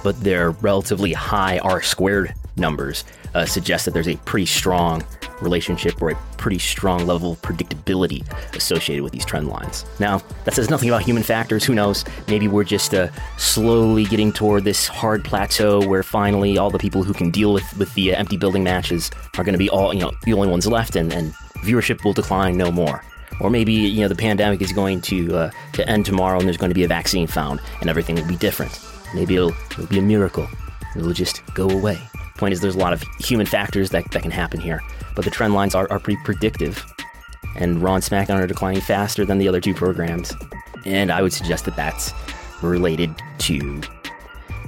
but 0.04 0.20
their 0.22 0.52
relatively 0.52 1.14
high 1.14 1.58
R 1.60 1.82
squared 1.82 2.34
numbers 2.56 3.04
uh, 3.34 3.46
suggest 3.46 3.86
that 3.86 3.94
there's 3.94 4.08
a 4.08 4.18
pretty 4.18 4.46
strong 4.46 5.04
relationship 5.42 6.02
or 6.02 6.12
a 6.12 6.16
pretty 6.38 6.60
strong 6.60 7.06
level 7.06 7.34
of 7.34 7.42
predictability 7.42 8.26
associated 8.56 9.04
with 9.04 9.12
these 9.12 9.26
trend 9.26 9.48
lines. 9.48 9.86
Now, 10.00 10.22
that 10.46 10.54
says 10.54 10.70
nothing 10.70 10.90
about 10.90 11.02
human 11.02 11.24
factors. 11.24 11.64
Who 11.64 11.74
knows? 11.74 12.06
Maybe 12.28 12.48
we're 12.48 12.64
just 12.64 12.94
uh, 12.94 13.10
slowly 13.38 14.06
getting 14.06 14.32
toward 14.32 14.64
this 14.64 14.88
hard 14.88 15.24
plateau 15.24 15.86
where 15.86 16.04
finally 16.04 16.58
all 16.58 16.70
the 16.70 16.80
people 16.80 17.04
who 17.04 17.14
can 17.14 17.32
deal 17.32 17.54
with, 17.54 17.78
with 17.78 17.94
the 17.96 18.14
uh, 18.14 18.18
empty 18.18 18.38
building 18.38 18.64
matches 18.64 19.12
are 19.38 19.44
going 19.44 19.54
to 19.54 19.60
be 19.60 19.70
all, 19.70 19.94
you 19.94 20.02
know, 20.02 20.12
the 20.24 20.34
only 20.34 20.48
ones 20.48 20.68
left 20.68 20.96
and, 20.96 21.12
and 21.14 21.34
viewership 21.64 22.04
will 22.04 22.14
decline 22.14 22.58
no 22.58 22.72
more. 22.72 23.04
Or 23.40 23.50
maybe, 23.50 23.74
you 23.74 24.02
know, 24.02 24.08
the 24.08 24.16
pandemic 24.16 24.62
is 24.62 24.72
going 24.72 25.02
to, 25.02 25.36
uh, 25.36 25.52
to 25.74 25.90
end 25.90 26.06
tomorrow 26.06 26.38
and 26.38 26.48
there's 26.48 26.58
going 26.58 26.70
to 26.70 26.76
be 26.76 26.84
a 26.84 26.88
vaccine 26.88 27.26
found 27.26 27.60
and 27.80 27.90
everything 27.90 28.16
will 28.16 28.28
be 28.28 28.38
different. 28.38 28.80
Maybe 29.16 29.36
it'll, 29.36 29.54
it'll 29.72 29.88
be 29.88 30.00
a 30.00 30.04
miracle. 30.04 30.48
It'll 30.96 31.14
just 31.14 31.44
go 31.56 31.70
away. 31.70 32.00
Point 32.38 32.54
is, 32.54 32.62
there's 32.62 32.76
a 32.76 32.80
lot 32.80 32.94
of 32.94 33.04
human 33.20 33.46
factors 33.46 33.90
that, 33.92 34.10
that 34.12 34.22
can 34.22 34.32
happen 34.32 34.60
here 34.60 34.82
but 35.16 35.26
the 35.26 35.32
trend 35.32 35.54
lines 35.54 35.76
are, 35.76 35.88
are 35.92 36.00
pretty 36.00 36.22
predictive. 36.24 36.86
And 37.56 37.82
Raw 37.82 37.96
and 37.96 38.04
SmackDown 38.04 38.40
are 38.40 38.48
declining 38.48 38.82
faster 38.82 39.26
than 39.26 39.38
the 39.38 39.48
other 39.48 39.60
two 39.60 39.74
programs. 39.74 40.34
And 40.86 41.12
I 41.12 41.22
would 41.22 41.34
suggest 41.34 41.66
that 41.66 41.76
that's 41.76 42.14
related 42.62 43.14
to 43.40 43.82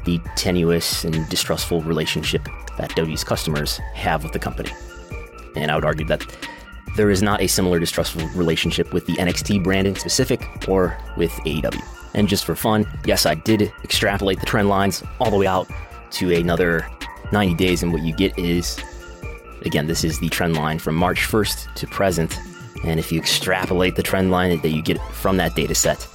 the 0.05 0.19
tenuous 0.35 1.05
and 1.05 1.27
distrustful 1.29 1.81
relationship 1.81 2.43
that 2.77 2.89
WWE's 2.91 3.23
customers 3.23 3.77
have 3.93 4.23
with 4.23 4.33
the 4.33 4.39
company. 4.39 4.71
And 5.55 5.71
I 5.71 5.75
would 5.75 5.85
argue 5.85 6.05
that 6.07 6.25
there 6.97 7.09
is 7.09 7.21
not 7.21 7.41
a 7.41 7.47
similar 7.47 7.79
distrustful 7.79 8.27
relationship 8.29 8.93
with 8.93 9.05
the 9.05 9.13
NXT 9.13 9.63
brand 9.63 9.87
in 9.87 9.95
specific 9.95 10.67
or 10.67 10.97
with 11.15 11.31
AEW. 11.45 11.81
And 12.15 12.27
just 12.27 12.45
for 12.45 12.55
fun, 12.55 12.85
yes, 13.05 13.25
I 13.25 13.35
did 13.35 13.73
extrapolate 13.83 14.39
the 14.39 14.45
trend 14.45 14.69
lines 14.69 15.03
all 15.19 15.31
the 15.31 15.37
way 15.37 15.47
out 15.47 15.67
to 16.11 16.31
another 16.35 16.87
90 17.33 17.55
days, 17.55 17.83
and 17.83 17.91
what 17.91 18.01
you 18.03 18.13
get 18.13 18.37
is 18.39 18.79
again, 19.65 19.87
this 19.87 20.03
is 20.03 20.19
the 20.19 20.29
trend 20.29 20.55
line 20.55 20.79
from 20.79 20.95
March 20.95 21.19
1st 21.19 21.73
to 21.75 21.87
present. 21.87 22.37
And 22.85 22.99
if 22.99 23.11
you 23.11 23.19
extrapolate 23.19 23.95
the 23.95 24.03
trend 24.03 24.31
line 24.31 24.59
that 24.59 24.69
you 24.69 24.81
get 24.81 24.99
from 25.13 25.37
that 25.37 25.55
data 25.55 25.75
set, 25.75 26.07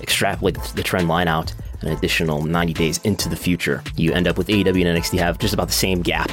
extrapolate 0.00 0.56
the 0.74 0.82
trend 0.82 1.08
line 1.08 1.28
out 1.28 1.52
an 1.80 1.88
additional 1.88 2.42
90 2.42 2.72
days 2.74 2.98
into 2.98 3.28
the 3.28 3.36
future, 3.36 3.82
you 3.96 4.12
end 4.12 4.28
up 4.28 4.38
with 4.38 4.48
AEW 4.48 4.86
and 4.86 4.98
NXT 4.98 5.18
have 5.18 5.38
just 5.38 5.52
about 5.52 5.66
the 5.66 5.74
same 5.74 6.00
gap, 6.00 6.30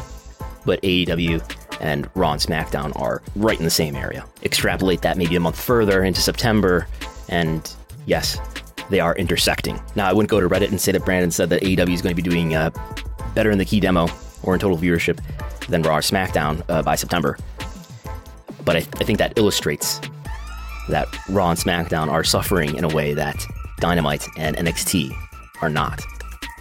but 0.66 0.82
AEW 0.84 1.42
and 1.82 2.08
Raw 2.14 2.34
and 2.34 2.42
SmackDown 2.42 2.98
are 3.00 3.24
right 3.36 3.58
in 3.58 3.64
the 3.64 3.72
same 3.72 3.96
area. 3.96 4.26
Extrapolate 4.44 5.02
that 5.02 5.18
maybe 5.18 5.36
a 5.36 5.40
month 5.40 5.60
further 5.60 6.04
into 6.04 6.22
September, 6.22 6.88
and 7.30 7.74
yes, 8.06 8.38
they 8.92 9.00
are 9.00 9.16
intersecting. 9.16 9.80
Now, 9.96 10.08
I 10.08 10.14
wouldn't 10.14 10.30
go 10.30 10.40
to 10.40 10.48
Reddit 10.48 10.70
and 10.70 10.80
say 10.80 10.92
that 10.92 11.06
Brandon 11.06 11.32
said 11.32 11.50
that 11.50 11.64
AEW 11.64 11.94
is 11.94 12.02
going 12.04 12.16
to 12.16 12.22
be 12.22 12.28
doing 12.28 12.54
uh, 12.54 12.70
better 13.34 13.50
in 13.50 13.58
the 13.58 13.66
key 13.66 13.80
demo 13.80 14.08
or 14.44 14.54
in 14.54 14.60
total 14.60 14.78
viewership 14.78 15.20
than 15.68 15.82
Raw 15.82 15.98
or 15.98 16.02
SmackDown 16.02 16.64
uh, 16.70 16.82
by 16.82 16.96
September. 16.96 17.38
But 18.66 18.76
I, 18.76 18.80
I 18.80 19.04
think 19.04 19.20
that 19.20 19.38
illustrates 19.38 20.02
that 20.90 21.08
Raw 21.30 21.52
and 21.52 21.60
SmackDown 21.60 22.10
are 22.10 22.24
suffering 22.24 22.76
in 22.76 22.84
a 22.84 22.90
way 22.90 23.14
that 23.14 23.46
Dynamite 23.80 24.28
and 24.38 24.56
NXT 24.58 25.12
are 25.62 25.70
not. 25.70 26.02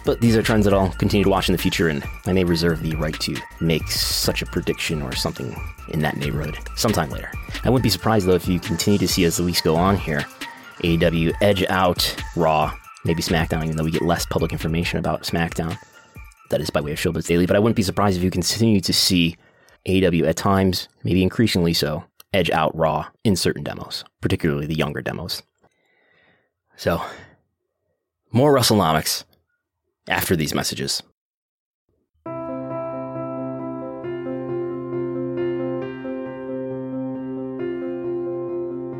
But 0.05 0.21
these 0.21 0.35
are 0.35 0.41
trends 0.41 0.65
that 0.65 0.73
I'll 0.73 0.91
continue 0.93 1.23
to 1.23 1.29
watch 1.29 1.49
in 1.49 1.53
the 1.53 1.61
future, 1.61 1.89
and 1.89 2.03
I 2.25 2.33
may 2.33 2.43
reserve 2.43 2.81
the 2.81 2.95
right 2.95 3.19
to 3.19 3.35
make 3.59 3.87
such 3.89 4.41
a 4.41 4.45
prediction 4.45 5.01
or 5.01 5.13
something 5.13 5.55
in 5.89 5.99
that 5.99 6.17
neighborhood 6.17 6.57
sometime 6.75 7.09
later. 7.09 7.31
I 7.63 7.69
wouldn't 7.69 7.83
be 7.83 7.89
surprised 7.89 8.25
though 8.25 8.33
if 8.33 8.47
you 8.47 8.59
continue 8.59 8.97
to 8.99 9.07
see 9.07 9.25
as 9.25 9.37
the 9.37 9.43
weeks 9.43 9.61
go 9.61 9.75
on 9.75 9.97
here, 9.97 10.25
AEW 10.83 11.33
edge 11.41 11.65
out 11.65 12.15
Raw, 12.35 12.73
maybe 13.03 13.21
SmackDown, 13.21 13.63
even 13.65 13.75
though 13.75 13.83
we 13.83 13.91
get 13.91 14.01
less 14.01 14.25
public 14.25 14.53
information 14.53 14.99
about 14.99 15.23
SmackDown. 15.23 15.77
That 16.49 16.61
is 16.61 16.69
by 16.69 16.81
way 16.81 16.91
of 16.91 16.97
Showbuzz 16.97 17.27
Daily, 17.27 17.45
but 17.45 17.55
I 17.55 17.59
wouldn't 17.59 17.75
be 17.75 17.83
surprised 17.83 18.17
if 18.17 18.23
you 18.23 18.31
continue 18.31 18.81
to 18.81 18.93
see 18.93 19.37
AEW 19.87 20.27
at 20.27 20.35
times, 20.35 20.89
maybe 21.03 21.21
increasingly 21.21 21.73
so, 21.73 22.03
edge 22.33 22.49
out 22.49 22.75
Raw 22.75 23.07
in 23.23 23.35
certain 23.35 23.63
demos, 23.63 24.03
particularly 24.21 24.65
the 24.65 24.75
younger 24.75 25.01
demos. 25.01 25.43
So, 26.75 27.01
more 28.31 28.53
WrestleNomics 28.53 29.25
after 30.07 30.35
these 30.35 30.53
messages. 30.53 31.03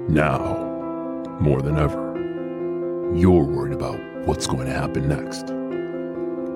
Now, 0.09 1.37
more 1.39 1.61
than 1.61 1.77
ever, 1.77 3.13
you're 3.15 3.43
worried 3.43 3.73
about 3.73 3.99
what's 4.25 4.47
going 4.47 4.65
to 4.65 4.73
happen 4.73 5.07
next. 5.07 5.58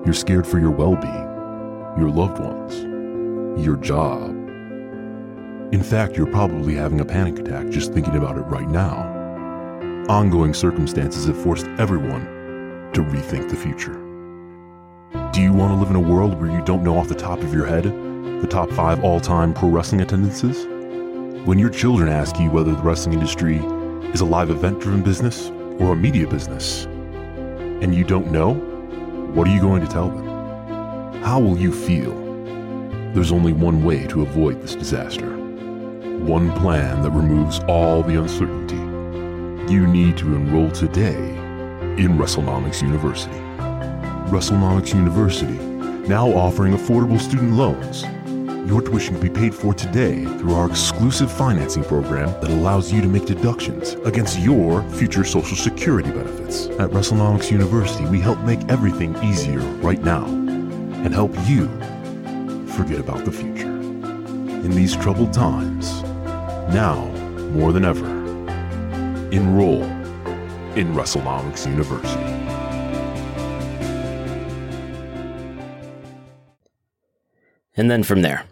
You're 0.05 0.13
scared 0.13 0.45
for 0.45 0.59
your 0.59 0.71
well 0.71 0.97
being, 0.97 1.13
your 1.97 2.09
loved 2.09 2.37
ones, 2.37 3.63
your 3.63 3.77
job. 3.77 4.31
In 5.71 5.81
fact, 5.81 6.17
you're 6.17 6.27
probably 6.27 6.75
having 6.75 6.99
a 6.99 7.05
panic 7.05 7.39
attack 7.39 7.69
just 7.69 7.93
thinking 7.93 8.17
about 8.17 8.37
it 8.37 8.41
right 8.41 8.67
now. 8.67 9.07
Ongoing 10.09 10.53
circumstances 10.53 11.25
have 11.27 11.41
forced 11.41 11.67
everyone 11.79 12.25
to 12.91 13.01
rethink 13.01 13.49
the 13.49 13.55
future. 13.55 13.93
Do 15.31 15.41
you 15.41 15.53
want 15.53 15.71
to 15.71 15.77
live 15.77 15.89
in 15.89 15.95
a 15.95 16.01
world 16.01 16.37
where 16.39 16.51
you 16.51 16.61
don't 16.65 16.83
know 16.83 16.97
off 16.97 17.07
the 17.07 17.15
top 17.15 17.39
of 17.39 17.53
your 17.53 17.65
head 17.65 17.85
the 17.85 18.47
top 18.49 18.69
five 18.71 19.05
all 19.05 19.21
time 19.21 19.53
pro 19.53 19.69
wrestling 19.69 20.01
attendances? 20.01 20.65
When 21.47 21.57
your 21.57 21.69
children 21.69 22.09
ask 22.09 22.37
you 22.39 22.49
whether 22.49 22.75
the 22.75 22.83
wrestling 22.83 23.13
industry 23.13 23.59
is 24.13 24.19
a 24.19 24.25
live 24.25 24.49
event 24.49 24.81
driven 24.81 25.01
business 25.01 25.49
or 25.79 25.93
a 25.93 25.95
media 25.95 26.27
business, 26.27 26.83
and 26.83 27.95
you 27.95 28.03
don't 28.03 28.31
know, 28.31 28.72
what 29.33 29.47
are 29.47 29.51
you 29.51 29.59
going 29.59 29.81
to 29.81 29.91
tell 29.91 30.09
them? 30.09 30.27
How 31.23 31.39
will 31.39 31.57
you 31.57 31.71
feel? 31.71 32.13
There's 33.13 33.31
only 33.31 33.51
one 33.51 33.83
way 33.83 34.05
to 34.07 34.21
avoid 34.21 34.61
this 34.61 34.75
disaster. 34.75 35.27
One 36.19 36.51
plan 36.51 37.01
that 37.01 37.09
removes 37.09 37.59
all 37.67 38.03
the 38.03 38.19
uncertainty. 38.19 38.75
You 39.73 39.87
need 39.87 40.17
to 40.17 40.35
enroll 40.35 40.69
today 40.69 41.17
in 41.97 42.15
WrestleNomics 42.15 42.83
University. 42.83 43.33
WrestleNomics 44.29 44.93
University, 44.93 45.57
now 46.07 46.27
offering 46.27 46.73
affordable 46.73 47.19
student 47.19 47.53
loans. 47.53 48.03
Your 48.65 48.81
tuition 48.81 49.15
can 49.15 49.21
be 49.21 49.29
paid 49.29 49.53
for 49.53 49.73
today 49.73 50.23
through 50.23 50.53
our 50.53 50.69
exclusive 50.69 51.29
financing 51.29 51.83
program 51.83 52.29
that 52.39 52.49
allows 52.49 52.93
you 52.93 53.01
to 53.01 53.07
make 53.07 53.25
deductions 53.25 53.95
against 54.05 54.39
your 54.39 54.81
future 54.91 55.25
Social 55.25 55.57
Security 55.57 56.09
benefits. 56.09 56.67
At 56.79 56.89
WrestleNomics 56.91 57.51
University, 57.51 58.05
we 58.05 58.21
help 58.21 58.39
make 58.39 58.61
everything 58.69 59.21
easier 59.21 59.59
right 59.81 60.01
now 60.01 60.25
and 60.25 61.13
help 61.13 61.31
you 61.45 61.67
forget 62.67 62.99
about 62.99 63.25
the 63.25 63.31
future. 63.33 63.67
In 63.67 64.71
these 64.71 64.95
troubled 64.95 65.33
times, 65.33 66.01
now 66.73 67.05
more 67.51 67.73
than 67.73 67.83
ever, 67.83 68.07
enroll 69.31 69.83
in 70.75 70.93
WrestleNomics 70.93 71.69
University. 71.69 72.23
And 77.75 77.91
then 77.91 78.03
from 78.03 78.21
there, 78.21 78.45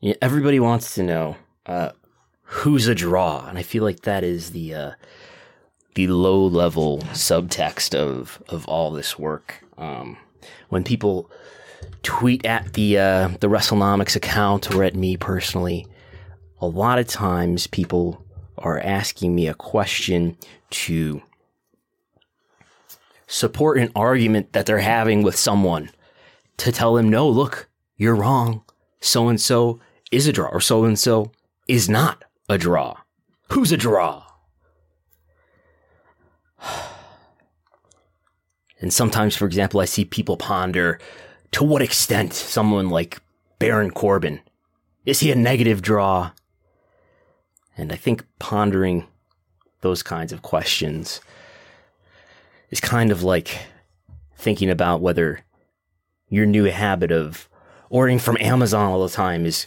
yeah, 0.00 0.14
everybody 0.22 0.58
wants 0.58 0.94
to 0.94 1.02
know 1.02 1.36
uh, 1.66 1.90
who's 2.42 2.88
a 2.88 2.94
draw, 2.94 3.46
and 3.46 3.58
I 3.58 3.62
feel 3.62 3.84
like 3.84 4.00
that 4.02 4.24
is 4.24 4.50
the 4.50 4.74
uh, 4.74 4.90
the 5.94 6.06
low 6.08 6.46
level 6.46 6.98
subtext 7.12 7.94
of 7.94 8.42
of 8.48 8.66
all 8.66 8.90
this 8.90 9.18
work. 9.18 9.62
Um, 9.76 10.16
when 10.68 10.84
people 10.84 11.30
tweet 12.02 12.44
at 12.46 12.72
the 12.72 12.98
uh, 12.98 13.28
the 13.40 13.48
WrestleNomics 13.48 14.16
account 14.16 14.74
or 14.74 14.84
at 14.84 14.94
me 14.94 15.16
personally, 15.16 15.86
a 16.60 16.66
lot 16.66 16.98
of 16.98 17.06
times 17.06 17.66
people 17.66 18.24
are 18.58 18.78
asking 18.80 19.34
me 19.34 19.48
a 19.48 19.54
question 19.54 20.36
to 20.70 21.22
support 23.26 23.78
an 23.78 23.92
argument 23.94 24.52
that 24.52 24.66
they're 24.66 24.78
having 24.78 25.22
with 25.22 25.36
someone 25.36 25.90
to 26.56 26.72
tell 26.72 26.94
them, 26.94 27.08
no, 27.08 27.28
look, 27.28 27.68
you're 27.96 28.14
wrong. 28.14 28.62
So 29.00 29.28
and 29.28 29.40
so 29.40 29.80
is 30.10 30.26
a 30.26 30.32
draw, 30.32 30.48
or 30.48 30.60
so 30.60 30.84
and 30.84 30.98
so 30.98 31.30
is 31.68 31.88
not 31.88 32.24
a 32.48 32.58
draw. 32.58 32.96
Who's 33.50 33.72
a 33.72 33.76
draw? 33.76 34.24
And 38.82 38.94
sometimes, 38.94 39.36
for 39.36 39.44
example, 39.44 39.80
I 39.80 39.84
see 39.84 40.06
people 40.06 40.38
ponder 40.38 40.98
to 41.52 41.62
what 41.62 41.82
extent 41.82 42.32
someone 42.32 42.88
like 42.88 43.20
Baron 43.58 43.90
Corbin 43.90 44.40
is 45.06 45.20
he 45.20 45.30
a 45.30 45.36
negative 45.36 45.82
draw? 45.82 46.32
And 47.76 47.92
I 47.92 47.96
think 47.96 48.24
pondering 48.38 49.06
those 49.80 50.02
kinds 50.02 50.32
of 50.32 50.42
questions 50.42 51.20
is 52.70 52.80
kind 52.80 53.10
of 53.10 53.22
like 53.22 53.58
thinking 54.36 54.70
about 54.70 55.00
whether 55.00 55.40
your 56.28 56.46
new 56.46 56.64
habit 56.64 57.10
of 57.10 57.48
ordering 57.88 58.18
from 58.18 58.36
Amazon 58.40 58.90
all 58.90 59.02
the 59.02 59.12
time 59.12 59.46
is 59.46 59.66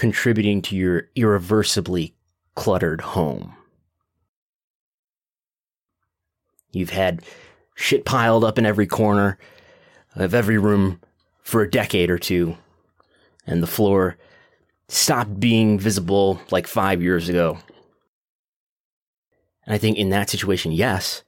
contributing 0.00 0.62
to 0.62 0.74
your 0.74 1.10
irreversibly 1.14 2.14
cluttered 2.54 3.02
home. 3.02 3.54
You've 6.72 6.88
had 6.88 7.22
shit 7.74 8.06
piled 8.06 8.42
up 8.42 8.56
in 8.56 8.64
every 8.64 8.86
corner 8.86 9.36
of 10.16 10.32
every 10.32 10.56
room 10.56 11.02
for 11.42 11.60
a 11.60 11.70
decade 11.70 12.08
or 12.08 12.16
two, 12.16 12.56
and 13.46 13.62
the 13.62 13.66
floor 13.66 14.16
stopped 14.88 15.38
being 15.38 15.78
visible 15.78 16.40
like 16.50 16.66
five 16.66 17.02
years 17.02 17.28
ago. 17.28 17.58
And 19.66 19.74
I 19.74 19.76
think 19.76 19.98
in 19.98 20.08
that 20.08 20.30
situation, 20.30 20.72
yes, 20.72 21.24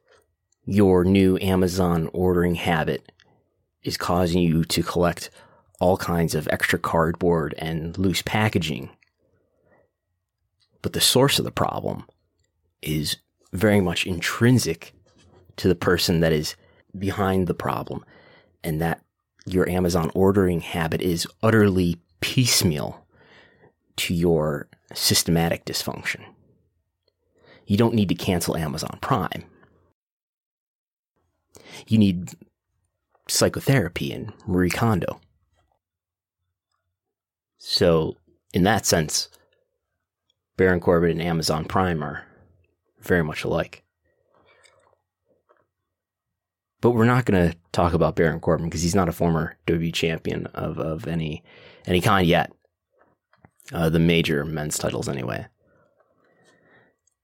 your 0.65 1.05
new 1.05 1.37
Amazon 1.43 2.09
ordering 2.15 2.55
habit 2.55 3.13
is 3.83 3.99
causing 3.99 4.41
you 4.41 4.65
to 4.65 4.83
collect 4.83 5.29
all 5.83 5.97
kinds 5.97 6.37
of 6.37 6.47
extra 6.53 6.79
cardboard 6.79 7.57
and 7.59 7.99
loose 7.99 8.23
packaging. 8.23 8.89
But 10.81 10.93
the 10.93 11.01
source 11.01 11.41
of 11.41 11.45
the 11.45 11.51
problem 11.51 12.05
is 12.81 13.17
very 13.53 13.81
much 13.81 14.07
intrinsic 14.07 14.95
to 15.57 15.67
the 15.67 15.75
person 15.75 16.21
that 16.21 16.33
is 16.33 16.55
behind 16.97 17.49
the 17.49 17.55
problem, 17.55 18.05
and 18.63 18.81
that 18.81 19.03
your 19.45 19.69
Amazon 19.69 20.13
ordering 20.15 20.61
habit 20.61 21.03
is 21.03 21.27
utterly 21.43 21.97
piecemeal 22.21 23.05
to 23.97 24.15
your 24.15 24.69
systematic 24.95 25.65
dysfunction. 25.65 26.21
You 27.67 27.77
don't 27.77 27.95
need 27.95 28.09
to 28.11 28.15
cancel 28.15 28.57
Amazon 28.57 28.99
Prime. 29.01 29.45
You 31.89 31.99
need 31.99 32.31
psychotherapy 33.29 34.13
and 34.13 34.33
Marie 34.47 34.71
Kondo. 34.71 35.21
So, 37.65 38.17
in 38.53 38.65
that 38.65 38.85
sense, 38.85 39.29
Baron 40.57 40.81
Corbin 40.81 41.13
and 41.13 41.23
Amazon 41.23 41.65
Prime 41.65 42.03
are 42.03 42.25
very 42.99 43.23
much 43.23 43.45
alike. 43.45 43.85
But 46.81 46.91
we're 46.91 47.05
not 47.05 47.25
going 47.25 47.53
to 47.53 47.57
talk 47.71 47.93
about 47.95 48.17
Baron 48.17 48.41
Corbin 48.41 48.67
because 48.67 48.83
he's 48.83 48.97
not 48.97 49.09
a 49.09 49.13
former 49.13 49.57
WWE 49.69 49.95
champion 49.95 50.47
of, 50.47 50.81
of 50.81 51.07
any 51.07 51.45
any 51.87 52.01
kind 52.01 52.27
yet. 52.27 52.53
Uh, 53.73 53.89
the 53.89 54.01
major 54.01 54.45
men's 54.45 54.77
titles, 54.77 55.09
anyway. 55.09 55.47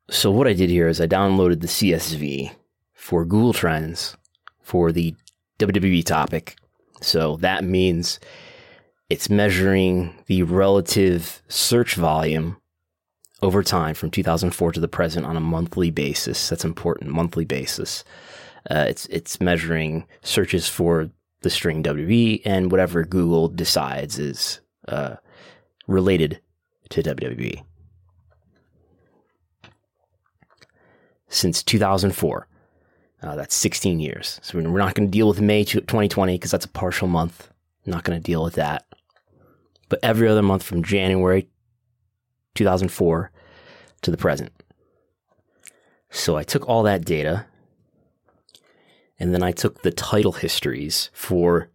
So 0.08 0.30
what 0.30 0.46
I 0.46 0.52
did 0.52 0.70
here 0.70 0.86
is 0.86 1.00
I 1.00 1.08
downloaded 1.08 1.62
the 1.62 1.66
CSV 1.66 2.52
for 2.94 3.24
Google 3.24 3.52
Trends 3.52 4.16
for 4.62 4.92
the 4.92 5.16
WWE 5.58 6.04
topic. 6.04 6.54
So 7.00 7.38
that 7.38 7.64
means 7.64 8.20
it's 9.08 9.30
measuring 9.30 10.14
the 10.26 10.42
relative 10.42 11.42
search 11.48 11.94
volume 11.94 12.58
over 13.40 13.62
time 13.62 13.94
from 13.94 14.10
2004 14.10 14.72
to 14.72 14.80
the 14.80 14.88
present 14.88 15.24
on 15.24 15.36
a 15.36 15.40
monthly 15.40 15.90
basis. 15.90 16.48
That's 16.48 16.64
important, 16.64 17.10
monthly 17.10 17.44
basis. 17.44 18.04
Uh, 18.70 18.84
it's 18.88 19.06
it's 19.06 19.40
measuring 19.40 20.06
searches 20.22 20.68
for 20.68 21.10
the 21.40 21.50
string 21.50 21.82
WWE 21.82 22.42
and 22.44 22.70
whatever 22.70 23.04
Google 23.04 23.48
decides 23.48 24.18
is 24.18 24.60
uh, 24.88 25.16
related 25.86 26.40
to 26.90 27.02
WWE. 27.02 27.62
Since 31.30 31.62
2004, 31.62 32.48
uh, 33.22 33.36
that's 33.36 33.54
16 33.54 34.00
years. 34.00 34.40
So 34.42 34.58
we're 34.58 34.78
not 34.78 34.94
going 34.94 35.08
to 35.08 35.12
deal 35.12 35.28
with 35.28 35.40
May 35.40 35.64
2020 35.64 36.34
because 36.34 36.50
that's 36.50 36.64
a 36.64 36.68
partial 36.68 37.06
month. 37.06 37.50
not 37.86 38.04
going 38.04 38.18
to 38.18 38.22
deal 38.22 38.42
with 38.42 38.54
that. 38.54 38.87
But 39.88 40.00
every 40.02 40.28
other 40.28 40.42
month 40.42 40.62
from 40.62 40.82
January 40.82 41.48
2004 42.54 43.30
to 44.02 44.10
the 44.10 44.16
present. 44.16 44.52
So 46.10 46.36
I 46.36 46.42
took 46.42 46.68
all 46.68 46.82
that 46.84 47.04
data 47.04 47.46
and 49.18 49.34
then 49.34 49.42
I 49.42 49.52
took 49.52 49.82
the 49.82 49.90
title 49.90 50.32
histories 50.32 51.10
for 51.12 51.70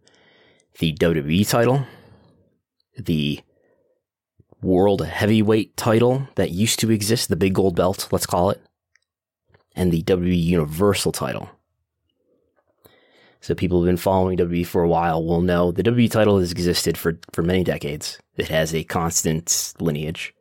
the 0.78 0.94
WWE 0.94 1.48
title, 1.48 1.86
the 2.96 3.40
World 4.62 5.04
Heavyweight 5.04 5.76
title 5.76 6.28
that 6.36 6.50
used 6.50 6.80
to 6.80 6.90
exist, 6.90 7.28
the 7.28 7.36
big 7.36 7.54
gold 7.54 7.76
belt, 7.76 8.08
let's 8.10 8.26
call 8.26 8.50
it, 8.50 8.62
and 9.76 9.92
the 9.92 10.02
WWE 10.02 10.42
Universal 10.42 11.12
title. 11.12 11.50
So 13.44 13.54
people 13.54 13.78
who've 13.78 13.88
been 13.88 13.98
following 13.98 14.38
WWE 14.38 14.66
for 14.66 14.82
a 14.82 14.88
while 14.88 15.22
will 15.22 15.42
know 15.42 15.70
the 15.70 15.82
WWE 15.82 16.10
title 16.10 16.38
has 16.38 16.50
existed 16.50 16.96
for, 16.96 17.18
for 17.30 17.42
many 17.42 17.62
decades. 17.62 18.18
It 18.38 18.48
has 18.48 18.74
a 18.74 18.84
constant 18.84 19.74
lineage. 19.78 20.34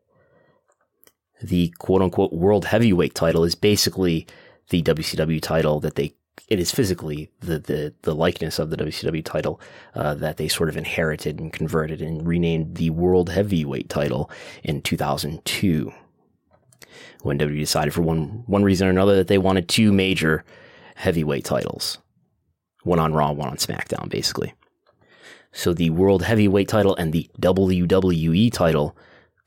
The 1.42 1.74
quote 1.80 2.02
unquote 2.02 2.32
world 2.32 2.64
heavyweight 2.64 3.14
title 3.14 3.44
is 3.44 3.56
basically 3.56 4.26
the 4.70 4.82
WCW 4.84 5.42
title 5.42 5.82
that 5.82 5.96
they 5.96 6.14
it 6.48 6.62
is 6.62 6.72
physically 6.72 7.30
the, 7.42 7.60
the, 7.60 7.94
the 8.04 8.16
likeness 8.16 8.58
of 8.58 8.70
the 8.70 8.78
WCW 8.78 9.26
title 9.26 9.60
uh, 9.96 10.14
that 10.16 10.38
they 10.38 10.48
sort 10.48 10.70
of 10.70 10.78
inherited 10.78 11.42
and 11.42 11.52
converted 11.52 12.02
and 12.02 12.26
renamed 12.26 12.76
the 12.76 12.90
World 12.92 13.32
Heavyweight 13.32 13.90
title 13.90 14.32
in 14.64 14.82
2002. 14.82 15.92
When 17.24 17.38
WWE 17.38 17.60
decided 17.60 17.94
for 17.94 18.02
one 18.02 18.46
one 18.46 18.64
reason 18.64 18.88
or 18.88 18.92
another 18.92 19.18
that 19.18 19.28
they 19.28 19.38
wanted 19.38 19.68
two 19.68 19.92
major 19.92 20.46
heavyweight 20.96 21.44
titles, 21.44 21.98
one 22.84 23.00
on 23.00 23.14
Raw, 23.14 23.32
one 23.32 23.50
on 23.50 23.58
SmackDown, 23.58 24.10
basically. 24.10 24.54
So 25.52 25.74
the 25.74 25.90
World 25.92 26.24
Heavyweight 26.24 26.68
title 26.68 26.96
and 26.96 27.14
the 27.14 27.30
WWE 27.40 28.52
title 28.52 28.96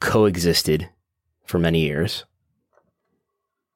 coexisted 0.00 0.88
for 1.45 1.59
many 1.59 1.81
years 1.81 2.25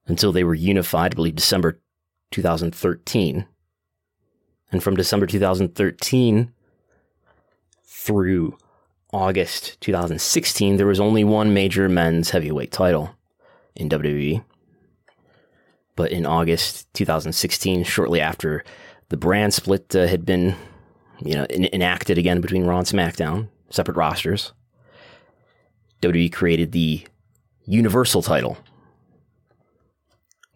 until 0.07 0.33
they 0.33 0.45
were 0.45 0.55
unified, 0.55 1.13
I 1.13 1.17
believe 1.17 1.37
December 1.37 1.81
2013. 2.31 3.47
And 4.73 4.83
from 4.83 4.97
December 4.97 5.27
2013 5.27 6.53
through 7.85 8.57
August 9.13 9.81
2016, 9.81 10.77
there 10.77 10.87
was 10.87 11.01
only 11.01 11.25
one 11.25 11.53
major 11.53 11.89
men's 11.89 12.31
heavyweight 12.31 12.71
title 12.71 13.17
in 13.75 13.89
WWE. 13.89 14.45
But 15.97 16.13
in 16.13 16.27
August 16.27 16.93
2016, 16.95 17.83
shortly 17.85 18.21
after 18.21 18.65
the 19.11 19.17
brand 19.17 19.55
split 19.55 19.95
uh, 19.95 20.07
had 20.07 20.25
been, 20.25 20.57
you 21.21 21.35
know, 21.35 21.47
enacted 21.51 22.19
again 22.19 22.41
between 22.41 22.65
Raw 22.65 22.79
and 22.79 22.87
SmackDown, 22.87 23.49
separate 23.69 23.97
rosters, 23.97 24.53
WWE 26.03 26.33
created 26.33 26.73
the 26.73 27.07
Universal 27.67 28.23
title 28.23 28.57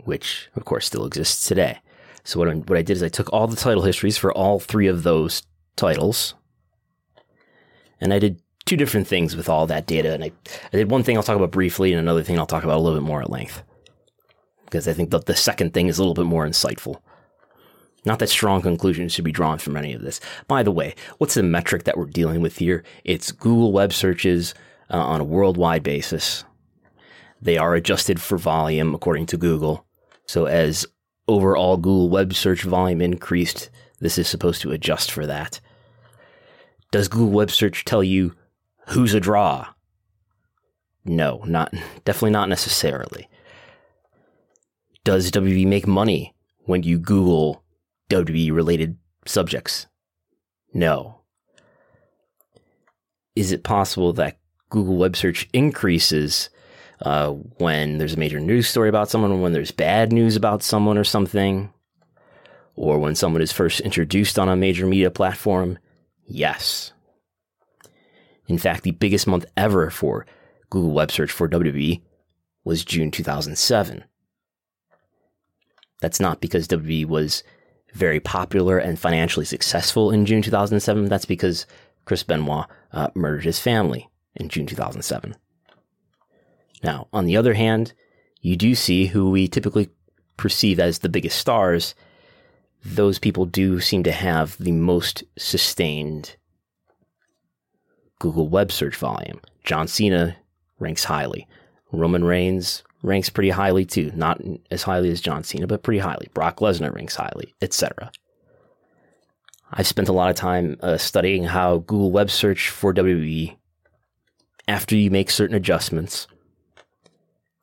which 0.04 0.48
of 0.54 0.64
course 0.64 0.86
still 0.86 1.04
exists 1.04 1.46
today. 1.46 1.78
So 2.22 2.38
what 2.38 2.48
I, 2.48 2.54
what 2.54 2.78
I 2.78 2.82
did 2.82 2.96
is 2.96 3.02
I 3.02 3.08
took 3.08 3.32
all 3.32 3.46
the 3.46 3.56
title 3.56 3.82
histories 3.82 4.16
for 4.16 4.32
all 4.32 4.58
three 4.58 4.86
of 4.86 5.02
those 5.02 5.42
titles, 5.76 6.34
and 8.00 8.14
I 8.14 8.18
did 8.18 8.40
two 8.64 8.76
different 8.76 9.06
things 9.06 9.36
with 9.36 9.48
all 9.48 9.66
that 9.66 9.86
data. 9.86 10.14
And 10.14 10.24
I, 10.24 10.32
I 10.72 10.76
did 10.76 10.90
one 10.90 11.02
thing 11.02 11.16
I'll 11.16 11.22
talk 11.22 11.36
about 11.36 11.50
briefly, 11.50 11.92
and 11.92 12.00
another 12.00 12.22
thing 12.22 12.38
I'll 12.38 12.46
talk 12.46 12.64
about 12.64 12.78
a 12.78 12.80
little 12.80 12.98
bit 12.98 13.06
more 13.06 13.20
at 13.20 13.30
length, 13.30 13.62
because 14.64 14.88
I 14.88 14.94
think 14.94 15.10
the 15.10 15.36
second 15.36 15.74
thing 15.74 15.88
is 15.88 15.98
a 15.98 16.02
little 16.02 16.14
bit 16.14 16.26
more 16.26 16.46
insightful. 16.46 17.00
Not 18.04 18.18
that 18.18 18.28
strong 18.28 18.60
conclusions 18.60 19.12
should 19.12 19.24
be 19.24 19.32
drawn 19.32 19.58
from 19.58 19.76
any 19.76 19.94
of 19.94 20.02
this. 20.02 20.20
By 20.46 20.62
the 20.62 20.70
way, 20.70 20.94
what's 21.18 21.34
the 21.34 21.42
metric 21.42 21.84
that 21.84 21.96
we're 21.96 22.06
dealing 22.06 22.42
with 22.42 22.58
here? 22.58 22.84
It's 23.04 23.32
Google 23.32 23.72
web 23.72 23.92
searches 23.92 24.54
uh, 24.90 24.98
on 24.98 25.20
a 25.20 25.24
worldwide 25.24 25.82
basis. 25.82 26.44
They 27.40 27.56
are 27.56 27.74
adjusted 27.74 28.20
for 28.20 28.36
volume 28.36 28.94
according 28.94 29.26
to 29.26 29.36
Google. 29.36 29.86
So 30.26 30.46
as 30.46 30.86
overall 31.28 31.76
Google 31.76 32.10
web 32.10 32.34
search 32.34 32.62
volume 32.62 33.00
increased, 33.00 33.70
this 34.00 34.18
is 34.18 34.28
supposed 34.28 34.60
to 34.62 34.72
adjust 34.72 35.10
for 35.10 35.26
that. 35.26 35.60
Does 36.90 37.08
Google 37.08 37.30
web 37.30 37.50
search 37.50 37.84
tell 37.84 38.04
you 38.04 38.34
who's 38.88 39.14
a 39.14 39.20
draw? 39.20 39.68
No, 41.06 41.42
not 41.46 41.72
definitely 42.04 42.30
not 42.30 42.50
necessarily. 42.50 43.28
Does 45.04 45.30
WWE 45.30 45.66
make 45.66 45.86
money 45.86 46.34
when 46.66 46.82
you 46.82 46.98
Google 46.98 47.63
WWE 48.10 48.52
related 48.52 48.96
subjects? 49.26 49.86
No. 50.72 51.20
Is 53.34 53.52
it 53.52 53.64
possible 53.64 54.12
that 54.14 54.38
Google 54.70 54.96
web 54.96 55.16
search 55.16 55.48
increases 55.52 56.50
uh, 57.00 57.30
when 57.30 57.98
there's 57.98 58.14
a 58.14 58.18
major 58.18 58.40
news 58.40 58.68
story 58.68 58.88
about 58.88 59.10
someone, 59.10 59.32
or 59.32 59.40
when 59.40 59.52
there's 59.52 59.70
bad 59.70 60.12
news 60.12 60.36
about 60.36 60.62
someone 60.62 60.96
or 60.96 61.04
something, 61.04 61.72
or 62.76 62.98
when 62.98 63.14
someone 63.14 63.42
is 63.42 63.52
first 63.52 63.80
introduced 63.80 64.38
on 64.38 64.48
a 64.48 64.56
major 64.56 64.86
media 64.86 65.10
platform? 65.10 65.78
Yes. 66.26 66.92
In 68.46 68.58
fact, 68.58 68.82
the 68.82 68.90
biggest 68.90 69.26
month 69.26 69.46
ever 69.56 69.90
for 69.90 70.26
Google 70.70 70.92
web 70.92 71.10
search 71.10 71.30
for 71.30 71.48
WWE 71.48 72.02
was 72.64 72.84
June 72.84 73.10
2007. 73.10 74.04
That's 76.00 76.20
not 76.20 76.40
because 76.40 76.68
WWE 76.68 77.06
was 77.06 77.42
very 77.94 78.20
popular 78.20 78.78
and 78.78 78.98
financially 78.98 79.46
successful 79.46 80.10
in 80.10 80.26
June 80.26 80.42
2007. 80.42 81.06
That's 81.06 81.24
because 81.24 81.66
Chris 82.04 82.22
Benoit 82.22 82.66
uh, 82.92 83.08
murdered 83.14 83.44
his 83.44 83.58
family 83.58 84.10
in 84.34 84.48
June 84.48 84.66
2007. 84.66 85.34
Now, 86.82 87.08
on 87.12 87.24
the 87.24 87.36
other 87.36 87.54
hand, 87.54 87.94
you 88.40 88.56
do 88.56 88.74
see 88.74 89.06
who 89.06 89.30
we 89.30 89.48
typically 89.48 89.88
perceive 90.36 90.78
as 90.78 90.98
the 90.98 91.08
biggest 91.08 91.38
stars. 91.38 91.94
Those 92.84 93.18
people 93.18 93.46
do 93.46 93.80
seem 93.80 94.02
to 94.02 94.12
have 94.12 94.58
the 94.58 94.72
most 94.72 95.24
sustained 95.38 96.36
Google 98.18 98.48
web 98.48 98.70
search 98.70 98.96
volume. 98.96 99.40
John 99.64 99.88
Cena 99.88 100.36
ranks 100.78 101.04
highly. 101.04 101.48
Roman 101.92 102.24
Reigns 102.24 102.82
ranks 103.04 103.28
pretty 103.28 103.50
highly 103.50 103.84
too. 103.84 104.10
Not 104.14 104.40
as 104.70 104.82
highly 104.82 105.10
as 105.10 105.20
John 105.20 105.44
Cena, 105.44 105.66
but 105.66 105.82
pretty 105.82 106.00
highly. 106.00 106.28
Brock 106.34 106.56
Lesnar 106.56 106.92
ranks 106.92 107.14
highly, 107.14 107.54
etc. 107.60 108.10
I've 109.72 109.86
spent 109.86 110.08
a 110.08 110.12
lot 110.12 110.30
of 110.30 110.36
time 110.36 110.76
uh, 110.80 110.96
studying 110.96 111.44
how 111.44 111.78
Google 111.78 112.10
web 112.10 112.30
search 112.30 112.70
for 112.70 112.94
WWE, 112.94 113.56
after 114.66 114.96
you 114.96 115.10
make 115.10 115.30
certain 115.30 115.56
adjustments, 115.56 116.26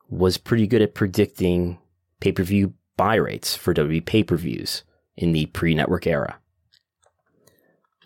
was 0.08 0.38
pretty 0.38 0.66
good 0.66 0.82
at 0.82 0.94
predicting 0.94 1.78
pay 2.20 2.32
per 2.32 2.42
view 2.42 2.74
buy 2.96 3.16
rates 3.16 3.56
for 3.56 3.74
WWE 3.74 4.04
pay 4.04 4.22
per 4.22 4.36
views 4.36 4.84
in 5.16 5.32
the 5.32 5.46
pre 5.46 5.74
network 5.74 6.06
era. 6.06 6.38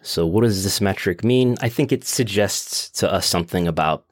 So, 0.02 0.24
what 0.24 0.42
does 0.42 0.62
this 0.62 0.80
metric 0.80 1.24
mean? 1.24 1.56
I 1.60 1.68
think 1.68 1.90
it 1.90 2.04
suggests 2.04 2.88
to 3.00 3.12
us 3.12 3.26
something 3.26 3.66
about 3.66 4.04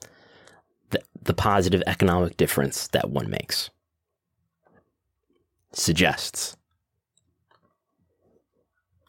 the, 1.24 1.34
positive 1.34 1.82
economic 1.86 2.36
difference 2.36 2.88
that 2.88 3.10
one 3.10 3.30
makes. 3.30 3.70
Suggests. 5.72 6.56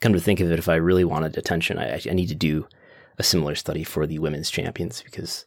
Come 0.01 0.13
to 0.13 0.19
think 0.19 0.39
of 0.39 0.51
it, 0.51 0.59
if 0.59 0.69
I 0.69 0.75
really 0.75 1.03
wanted 1.03 1.37
attention, 1.37 1.77
I, 1.77 2.01
I 2.09 2.13
need 2.13 2.27
to 2.27 2.35
do 2.35 2.67
a 3.17 3.23
similar 3.23 3.55
study 3.55 3.83
for 3.83 4.05
the 4.05 4.19
women's 4.19 4.49
champions 4.49 5.01
because 5.01 5.45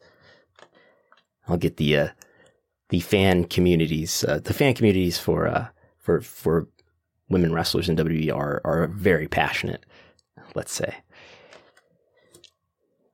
I'll 1.46 1.56
get 1.56 1.76
the 1.76 1.96
uh, 1.96 2.08
the 2.88 3.00
fan 3.00 3.44
communities, 3.44 4.24
uh, 4.24 4.40
the 4.42 4.54
fan 4.54 4.74
communities 4.74 5.18
for 5.18 5.46
uh, 5.46 5.68
for 5.98 6.20
for 6.20 6.68
women 7.28 7.52
wrestlers 7.52 7.88
in 7.88 7.96
WWE 7.96 8.34
are 8.34 8.60
are 8.64 8.86
very 8.88 9.28
passionate. 9.28 9.84
Let's 10.54 10.72
say, 10.72 10.96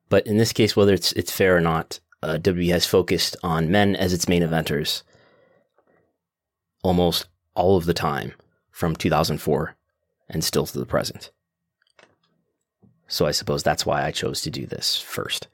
but 0.08 0.26
in 0.26 0.38
this 0.38 0.52
case, 0.52 0.76
whether 0.76 0.94
it's 0.94 1.12
it's 1.12 1.32
fair 1.32 1.56
or 1.56 1.60
not, 1.60 1.98
uh, 2.24 2.38
WWE 2.38 2.70
has 2.70 2.86
focused 2.86 3.36
on 3.42 3.70
men 3.70 3.94
as 3.94 4.12
its 4.12 4.28
main 4.28 4.42
eventers 4.42 5.02
almost 6.82 7.26
all 7.54 7.76
of 7.76 7.86
the 7.86 7.94
time 7.94 8.32
from 8.70 8.94
2004 8.94 9.74
and 10.28 10.44
still 10.44 10.66
to 10.66 10.78
the 10.78 10.86
present. 10.86 11.30
So 13.08 13.26
I 13.26 13.30
suppose 13.30 13.62
that's 13.62 13.86
why 13.86 14.04
I 14.04 14.10
chose 14.10 14.40
to 14.42 14.50
do 14.50 14.66
this 14.66 15.00
first. 15.00 15.48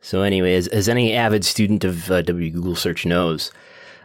So, 0.00 0.22
anyway, 0.22 0.54
as, 0.54 0.68
as 0.68 0.88
any 0.88 1.12
avid 1.12 1.44
student 1.44 1.84
of 1.84 2.10
uh, 2.10 2.22
W 2.22 2.50
Google 2.50 2.76
search 2.76 3.04
knows, 3.04 3.50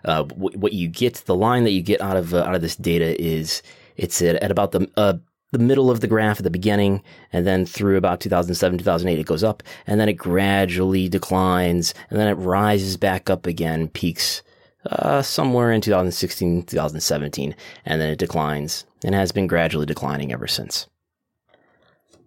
uh, 0.06 0.24
w- 0.24 0.58
what 0.58 0.74
you 0.74 0.88
get, 0.88 1.15
the 1.26 1.36
line 1.36 1.63
that 1.65 1.72
you 1.72 1.82
get 1.84 2.02
out 2.02 2.17
of 2.17 2.34
uh, 2.34 2.43
out 2.43 2.56
of 2.56 2.62
this 2.62 2.76
data 2.76 3.22
is 3.22 3.62
it's 3.96 4.22
at, 4.22 4.36
at 4.38 4.50
about 4.50 4.72
the 4.72 4.89
uh, 4.98 5.13
the 5.54 5.60
middle 5.60 5.89
of 5.89 6.02
the 6.02 6.08
graph 6.08 6.39
at 6.39 6.44
the 6.44 6.50
beginning, 6.50 7.02
and 7.32 7.48
then 7.48 7.66
through 7.66 7.96
about 7.96 8.20
2007, 8.20 8.80
2008, 8.80 9.20
it 9.20 9.26
goes 9.26 9.44
up, 9.44 9.63
and 9.88 10.00
then 10.00 10.10
it 10.10 10.13
gradually 10.13 11.08
declines, 11.08 11.94
and 12.10 12.20
then 12.20 12.28
it 12.28 12.34
rises 12.34 12.98
back 12.98 13.30
up 13.30 13.46
again, 13.46 13.88
peaks 13.88 14.42
uh, 14.89 15.22
somewhere 15.22 15.72
in 15.72 15.80
2016, 15.80 16.63
2017, 16.63 17.56
and 17.86 18.02
then 18.02 18.10
it 18.10 18.20
declines, 18.20 18.86
and 19.06 19.16
has 19.16 19.32
been 19.32 19.48
gradually 19.48 19.86
declining 19.86 20.34
ever 20.34 20.48
since 20.48 20.88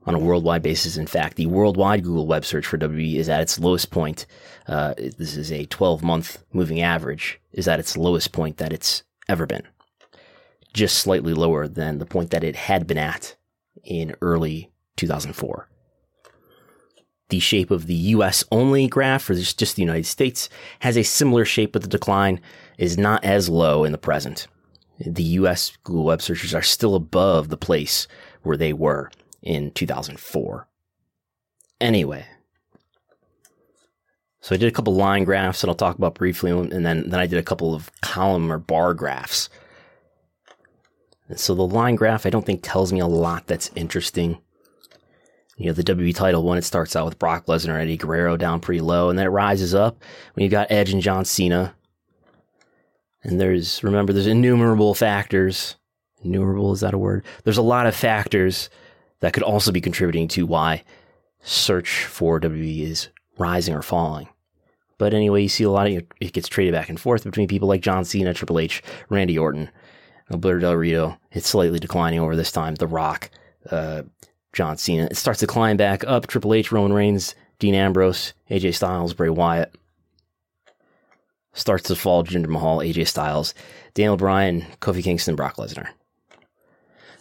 on 0.07 0.15
a 0.15 0.19
worldwide 0.19 0.62
basis. 0.62 0.97
In 0.97 1.07
fact, 1.07 1.37
the 1.37 1.47
worldwide 1.47 2.05
Google 2.05 2.27
web 2.27 2.45
search 2.45 2.67
for 2.67 2.79
WWE 2.79 3.17
is 3.17 3.29
at 3.29 3.41
its 3.41 3.59
lowest 3.59 3.91
point. 3.91 4.25
Uh, 4.67 4.95
this 4.97 5.37
is 5.37 5.51
a 5.53 5.67
12 5.67 6.03
month 6.03 6.45
moving 6.53 6.81
average, 6.81 7.41
is 7.53 7.69
at 7.69 7.81
its 7.81 7.97
lowest 7.97 8.33
point 8.33 8.59
that 8.59 8.73
it's 8.73 9.03
ever 9.29 9.47
been. 9.47 9.67
Just 10.77 10.99
slightly 10.99 11.33
lower 11.33 11.67
than 11.67 11.97
the 11.97 12.05
point 12.05 12.33
that 12.33 12.45
it 12.45 12.55
had 12.55 12.87
been 12.87 12.99
at 12.99 13.35
in 13.83 14.15
early 14.21 14.71
2004. 14.97 15.71
The 17.31 17.41
shape 17.41 17.71
of 17.71 17.87
the 17.87 17.95
US 17.95 18.45
only 18.53 18.87
graph 18.87 19.23
for 19.23 19.35
just 19.35 19.77
the 19.77 19.83
United 19.83 20.05
States 20.05 20.51
has 20.81 20.99
a 20.99 21.03
similar 21.03 21.47
shape, 21.47 21.73
but 21.73 21.81
the 21.81 21.89
decline 21.89 22.43
is 22.77 22.99
not 22.99 23.25
as 23.25 23.49
low 23.49 23.85
in 23.85 23.93
the 23.93 23.97
present. 23.97 24.49
The 24.99 25.23
US 25.23 25.79
Google 25.83 26.05
web 26.05 26.21
searches 26.21 26.55
are 26.55 26.61
still 26.61 26.95
above 26.95 27.49
the 27.49 27.57
place 27.57 28.07
where 28.43 28.59
they 28.59 28.75
were 28.75 29.11
in 29.41 29.71
2004. 29.71 30.69
Anyway, 31.81 32.27
so 34.43 34.55
I 34.55 34.59
did 34.59 34.69
a 34.69 34.77
couple 34.77 34.95
line 34.95 35.25
graphs 35.25 35.62
that 35.62 35.69
I'll 35.69 35.75
talk 35.75 35.97
about 35.97 36.17
briefly, 36.17 36.51
and 36.51 36.85
then, 36.85 37.09
then 37.09 37.19
I 37.19 37.27
did 37.27 37.39
a 37.39 37.43
couple 37.43 37.75
of 37.75 37.91
column 38.03 38.53
or 38.53 38.59
bar 38.59 38.93
graphs. 38.93 39.49
So 41.35 41.55
the 41.55 41.67
line 41.67 41.97
graph 41.97 42.25
I 42.25 42.31
don't 42.31 42.47
think 42.47 42.61
tells 42.62 42.93
me 42.93 43.01
a 43.01 43.07
lot 43.07 43.47
that's 43.47 43.71
interesting. 43.75 44.39
You 45.57 45.67
know, 45.67 45.73
the 45.73 45.83
WWE 45.83 46.15
title 46.15 46.43
one, 46.43 46.59
it 46.59 46.65
starts 46.65 46.95
out 46.95 47.07
with 47.07 47.19
Brock 47.19 47.47
Lesnar 47.47 47.73
and 47.73 47.83
Eddie 47.83 47.97
Guerrero 47.97 48.37
down 48.37 48.61
pretty 48.61 48.81
low, 48.81 49.09
and 49.09 49.19
then 49.19 49.27
it 49.27 49.31
rises 49.31 49.75
up 49.75 50.03
when 50.35 50.43
you've 50.43 50.51
got 50.51 50.71
Edge 50.71 50.93
and 50.93 51.03
John 51.03 51.25
Cena. 51.25 51.75
And 53.23 53.41
there's, 53.41 53.83
remember, 53.83 54.12
there's 54.12 54.27
innumerable 54.27 54.95
factors. 54.95 55.77
Innumerable, 56.23 56.73
is 56.73 56.81
that 56.81 56.95
a 56.95 56.99
word? 56.99 57.25
There's 57.45 57.57
a 57.57 57.62
lot 57.62 57.87
of 57.87 57.97
factors 57.97 58.69
that 59.21 59.33
could 59.33 59.43
also 59.43 59.73
be 59.73 59.81
contributing 59.81 60.29
to 60.29 60.47
why 60.47 60.85
search 61.41 62.05
for 62.05 62.39
WWE 62.39 62.83
is 62.83 63.09
rising 63.39 63.75
or 63.75 63.83
falling. 63.83 64.29
But 64.99 65.15
anyway, 65.15 65.43
you 65.43 65.49
see 65.49 65.65
a 65.65 65.71
lot 65.71 65.87
of 65.87 66.05
it 66.21 66.33
gets 66.33 66.49
traded 66.49 66.73
back 66.73 66.89
and 66.89 67.01
forth 67.01 67.25
between 67.25 67.49
people 67.49 67.69
like 67.69 67.81
John 67.83 68.05
Cena, 68.05 68.35
Triple 68.35 68.59
H, 68.59 68.83
Randy 69.09 69.39
Orton, 69.39 69.71
Alberto 70.31 70.61
Del 70.61 70.77
Rio. 70.77 71.19
It's 71.33 71.49
slightly 71.49 71.79
declining 71.79 72.21
over 72.21 72.37
this 72.37 72.53
time. 72.53 72.75
The 72.75 72.87
Rock, 72.87 73.31
uh, 73.71 74.03
John 74.53 74.77
Cena. 74.77 75.05
It 75.11 75.17
starts 75.17 75.41
to 75.41 75.47
climb 75.47 75.77
back 75.77 76.05
up. 76.05 76.27
Triple 76.27 76.55
H, 76.55 76.73
Roman 76.73 76.93
Reigns, 76.93 77.35
Dean 77.59 77.75
Ambrose, 77.75 78.33
AJ 78.51 78.75
Styles, 78.75 79.15
Bray 79.15 79.29
Wyatt. 79.31 79.75
Starts 81.53 81.85
to 81.85 81.97
fall. 81.97 82.25
Jinder 82.25 82.49
Mahal, 82.49 82.79
AJ 82.79 83.09
Styles, 83.09 83.55
Daniel 83.95 84.17
Bryan, 84.17 84.67
Kofi 84.81 85.03
Kingston, 85.03 85.37
Brock 85.37 85.57
Lesnar. 85.57 85.89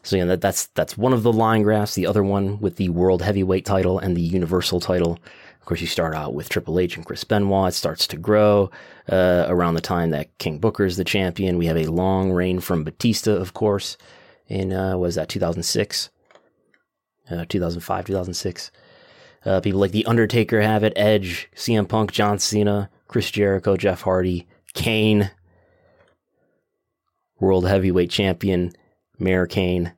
So 0.04 0.18
yeah, 0.18 0.26
that, 0.26 0.42
that's 0.42 0.68
that's 0.68 0.98
one 0.98 1.14
of 1.14 1.24
the 1.24 1.34
line 1.34 1.64
graphs. 1.64 1.96
The 1.96 2.06
other 2.06 2.24
one 2.24 2.60
with 2.60 2.76
the 2.76 2.90
world 2.90 3.24
heavyweight 3.24 3.66
title 3.66 3.98
and 3.98 4.16
the 4.16 4.22
universal 4.22 4.80
title. 4.80 5.18
Of 5.66 5.70
course, 5.70 5.82
you 5.82 5.88
start 5.88 6.14
out 6.14 6.36
with 6.36 6.48
Triple 6.48 6.80
H 6.80 6.96
and 6.96 7.04
Chris 7.04 7.24
Benoit. 7.24 7.70
It 7.70 7.76
starts 7.76 8.06
to 8.06 8.18
grow 8.18 8.70
uh, 9.12 9.46
around 9.48 9.74
the 9.74 9.82
time 9.82 10.12
that 10.12 10.38
King 10.38 10.60
Booker 10.60 10.86
is 10.86 10.96
the 10.96 11.04
champion. 11.04 11.58
We 11.58 11.66
have 11.66 11.76
a 11.76 11.88
long 11.88 12.32
reign 12.32 12.60
from 12.60 12.84
Batista, 12.84 13.32
of 13.32 13.56
course, 13.56 13.98
in 14.48 14.72
uh, 14.72 14.96
was 14.96 15.16
that 15.16 15.28
2006, 15.28 16.12
uh, 17.32 17.46
2005, 17.50 18.06
2006. 18.06 18.72
Uh, 19.44 19.60
people 19.60 19.80
like 19.80 19.90
The 19.90 20.06
Undertaker 20.06 20.62
have 20.62 20.84
it, 20.84 20.94
Edge, 20.96 21.50
CM 21.56 21.90
Punk, 21.90 22.12
John 22.12 22.38
Cena, 22.38 22.92
Chris 23.08 23.32
Jericho, 23.32 23.76
Jeff 23.76 24.02
Hardy, 24.02 24.48
Kane, 24.76 25.32
World 27.40 27.68
Heavyweight 27.68 28.12
Champion, 28.12 28.72
Mayor 29.18 29.48
Kane, 29.48 29.94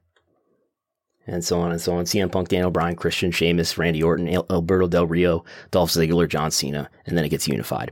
and 1.27 1.43
so 1.43 1.59
on 1.59 1.71
and 1.71 1.81
so 1.81 1.95
on. 1.95 2.05
CM 2.05 2.31
Punk, 2.31 2.49
Daniel 2.49 2.71
Bryan, 2.71 2.95
Christian, 2.95 3.31
Sheamus, 3.31 3.77
Randy 3.77 4.01
Orton, 4.01 4.27
Alberto 4.49 4.87
Del 4.87 5.05
Rio, 5.05 5.43
Dolph 5.71 5.91
Ziggler, 5.91 6.27
John 6.27 6.51
Cena, 6.51 6.89
and 7.05 7.17
then 7.17 7.25
it 7.25 7.29
gets 7.29 7.47
unified. 7.47 7.91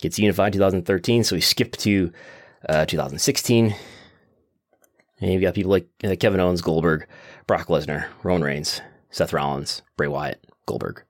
Gets 0.00 0.18
unified 0.18 0.52
2013, 0.52 1.24
so 1.24 1.36
we 1.36 1.40
skip 1.40 1.76
to 1.78 2.12
uh, 2.68 2.86
2016. 2.86 3.74
And 5.20 5.32
you've 5.32 5.42
got 5.42 5.54
people 5.54 5.70
like 5.70 5.88
uh, 6.04 6.14
Kevin 6.18 6.40
Owens, 6.40 6.60
Goldberg, 6.60 7.06
Brock 7.46 7.66
Lesnar, 7.68 8.06
Roman 8.22 8.44
Reigns, 8.44 8.80
Seth 9.10 9.32
Rollins, 9.32 9.82
Bray 9.96 10.06
Wyatt, 10.06 10.44
Goldberg. 10.66 11.02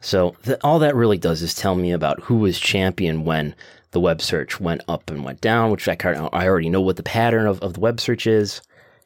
So 0.00 0.36
th- 0.44 0.58
all 0.62 0.78
that 0.80 0.94
really 0.94 1.18
does 1.18 1.42
is 1.42 1.54
tell 1.54 1.74
me 1.74 1.92
about 1.92 2.20
who 2.24 2.36
was 2.36 2.58
champion 2.58 3.24
when 3.24 3.54
the 3.92 4.00
web 4.00 4.20
search 4.20 4.60
went 4.60 4.82
up 4.88 5.10
and 5.10 5.24
went 5.24 5.40
down, 5.40 5.70
which 5.70 5.88
I, 5.88 5.96
I 6.04 6.46
already 6.46 6.68
know 6.68 6.82
what 6.82 6.96
the 6.96 7.02
pattern 7.02 7.46
of, 7.46 7.60
of 7.60 7.74
the 7.74 7.80
web 7.80 7.98
search 7.98 8.26
is. 8.26 8.60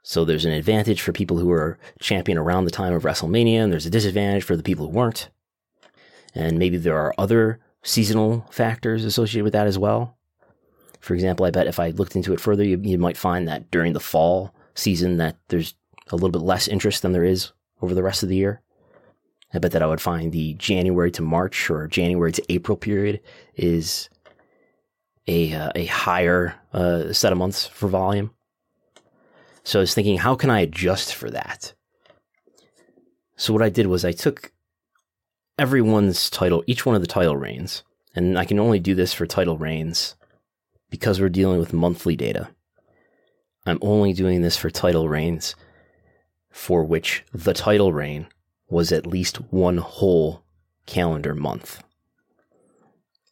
So 0.03 0.23
there's 0.23 0.45
an 0.45 0.51
advantage 0.51 1.01
for 1.01 1.11
people 1.11 1.39
who 1.39 1.49
are 1.49 1.79
champion 1.99 2.37
around 2.37 2.65
the 2.65 2.71
time 2.71 2.93
of 2.93 3.01
WrestleMania, 3.01 3.63
and 3.63 3.73
there's 3.73 3.87
a 3.87 3.89
disadvantage 3.89 4.43
for 4.43 4.55
the 4.55 4.61
people 4.61 4.85
who 4.85 4.91
weren't. 4.91 5.29
And 6.35 6.59
maybe 6.59 6.77
there 6.77 6.97
are 6.97 7.15
other 7.17 7.59
seasonal 7.81 8.45
factors 8.51 9.05
associated 9.05 9.45
with 9.45 9.53
that 9.53 9.65
as 9.65 9.79
well. 9.79 10.17
For 10.99 11.13
example, 11.13 11.45
I 11.45 11.51
bet 11.51 11.67
if 11.67 11.79
I 11.79 11.89
looked 11.91 12.15
into 12.15 12.33
it 12.33 12.41
further, 12.41 12.63
you, 12.63 12.79
you 12.83 12.97
might 12.97 13.17
find 13.17 13.47
that 13.47 13.71
during 13.71 13.93
the 13.93 13.99
fall 13.99 14.53
season 14.75 15.17
that 15.17 15.37
there's 15.47 15.73
a 16.11 16.15
little 16.15 16.31
bit 16.31 16.41
less 16.41 16.67
interest 16.67 17.01
than 17.01 17.13
there 17.13 17.23
is 17.23 17.53
over 17.81 17.95
the 17.95 18.03
rest 18.03 18.21
of 18.23 18.29
the 18.29 18.35
year. 18.35 18.61
I 19.55 19.59
bet 19.59 19.71
that 19.71 19.81
I 19.81 19.87
would 19.87 20.01
find 20.01 20.31
the 20.31 20.53
January 20.55 21.11
to 21.11 21.21
March 21.21 21.69
or 21.69 21.87
January 21.87 22.33
to 22.33 22.43
April 22.49 22.77
period 22.77 23.21
is 23.55 24.09
a 25.27 25.53
uh, 25.53 25.71
a 25.75 25.85
higher 25.85 26.55
uh, 26.73 27.13
set 27.13 27.31
of 27.31 27.37
months 27.37 27.65
for 27.65 27.87
volume. 27.87 28.31
So 29.63 29.79
I 29.79 29.81
was 29.81 29.93
thinking, 29.93 30.17
how 30.17 30.35
can 30.35 30.49
I 30.49 30.59
adjust 30.59 31.15
for 31.15 31.31
that? 31.31 31.73
So 33.37 33.53
what 33.53 33.63
I 33.63 33.69
did 33.69 33.87
was 33.87 34.05
I 34.05 34.11
took 34.11 34.51
everyone's 35.57 36.29
title, 36.29 36.63
each 36.67 36.85
one 36.85 36.95
of 36.95 37.01
the 37.01 37.07
title 37.07 37.37
reigns, 37.37 37.83
and 38.13 38.37
I 38.37 38.45
can 38.45 38.59
only 38.59 38.79
do 38.79 38.93
this 38.93 39.13
for 39.13 39.25
title 39.25 39.57
reigns 39.57 40.15
because 40.89 41.19
we're 41.19 41.29
dealing 41.29 41.59
with 41.59 41.73
monthly 41.73 42.15
data. 42.15 42.49
I'm 43.65 43.79
only 43.81 44.13
doing 44.13 44.41
this 44.41 44.57
for 44.57 44.69
title 44.69 45.09
reigns 45.09 45.55
for 46.51 46.83
which 46.83 47.23
the 47.33 47.53
title 47.53 47.91
reign 47.91 48.27
was 48.69 48.91
at 48.91 49.07
least 49.07 49.37
one 49.51 49.77
whole 49.77 50.43
calendar 50.85 51.35
month. 51.35 51.83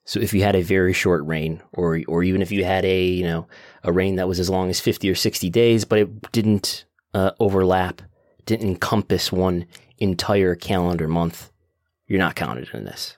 So 0.05 0.19
if 0.19 0.33
you 0.33 0.43
had 0.43 0.55
a 0.55 0.61
very 0.61 0.93
short 0.93 1.25
reign, 1.25 1.61
or 1.71 2.01
or 2.07 2.23
even 2.23 2.41
if 2.41 2.51
you 2.51 2.65
had 2.65 2.83
a 2.85 3.05
you 3.05 3.23
know 3.23 3.47
a 3.83 3.91
reign 3.91 4.17
that 4.17 4.27
was 4.27 4.39
as 4.39 4.49
long 4.49 4.69
as 4.69 4.79
fifty 4.79 5.09
or 5.09 5.15
sixty 5.15 5.49
days, 5.49 5.85
but 5.85 5.99
it 5.99 6.31
didn't 6.31 6.85
uh, 7.13 7.31
overlap, 7.39 8.01
didn't 8.45 8.67
encompass 8.67 9.31
one 9.31 9.65
entire 9.99 10.55
calendar 10.55 11.07
month 11.07 11.51
you're 12.07 12.19
not 12.19 12.35
counted 12.35 12.69
in 12.73 12.83
this. 12.83 13.17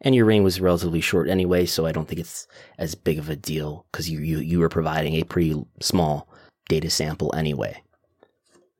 And 0.00 0.14
your 0.14 0.24
reign 0.24 0.42
was 0.42 0.60
relatively 0.60 1.00
short 1.00 1.28
anyway, 1.28 1.64
so 1.64 1.86
I 1.86 1.92
don't 1.92 2.08
think 2.08 2.20
it's 2.20 2.48
as 2.76 2.96
big 2.96 3.18
of 3.18 3.28
a 3.28 3.36
deal 3.36 3.86
because 3.92 4.10
you, 4.10 4.18
you 4.18 4.38
you 4.38 4.58
were 4.58 4.68
providing 4.68 5.14
a 5.14 5.22
pretty 5.22 5.54
small 5.80 6.28
data 6.68 6.90
sample 6.90 7.32
anyway. 7.36 7.80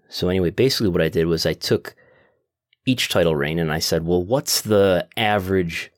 So 0.09 0.29
anyway, 0.29 0.51
basically 0.51 0.89
what 0.89 1.01
I 1.01 1.09
did 1.09 1.27
was 1.27 1.47
I 1.47 1.53
took 1.53 1.95
each 2.85 3.09
title 3.09 3.37
reign 3.37 3.59
and 3.59 3.73
I 3.73 3.79
said, 3.79 4.05
well, 4.05 4.23
what's 4.23 4.61
the 4.61 5.09
average 5.17 5.93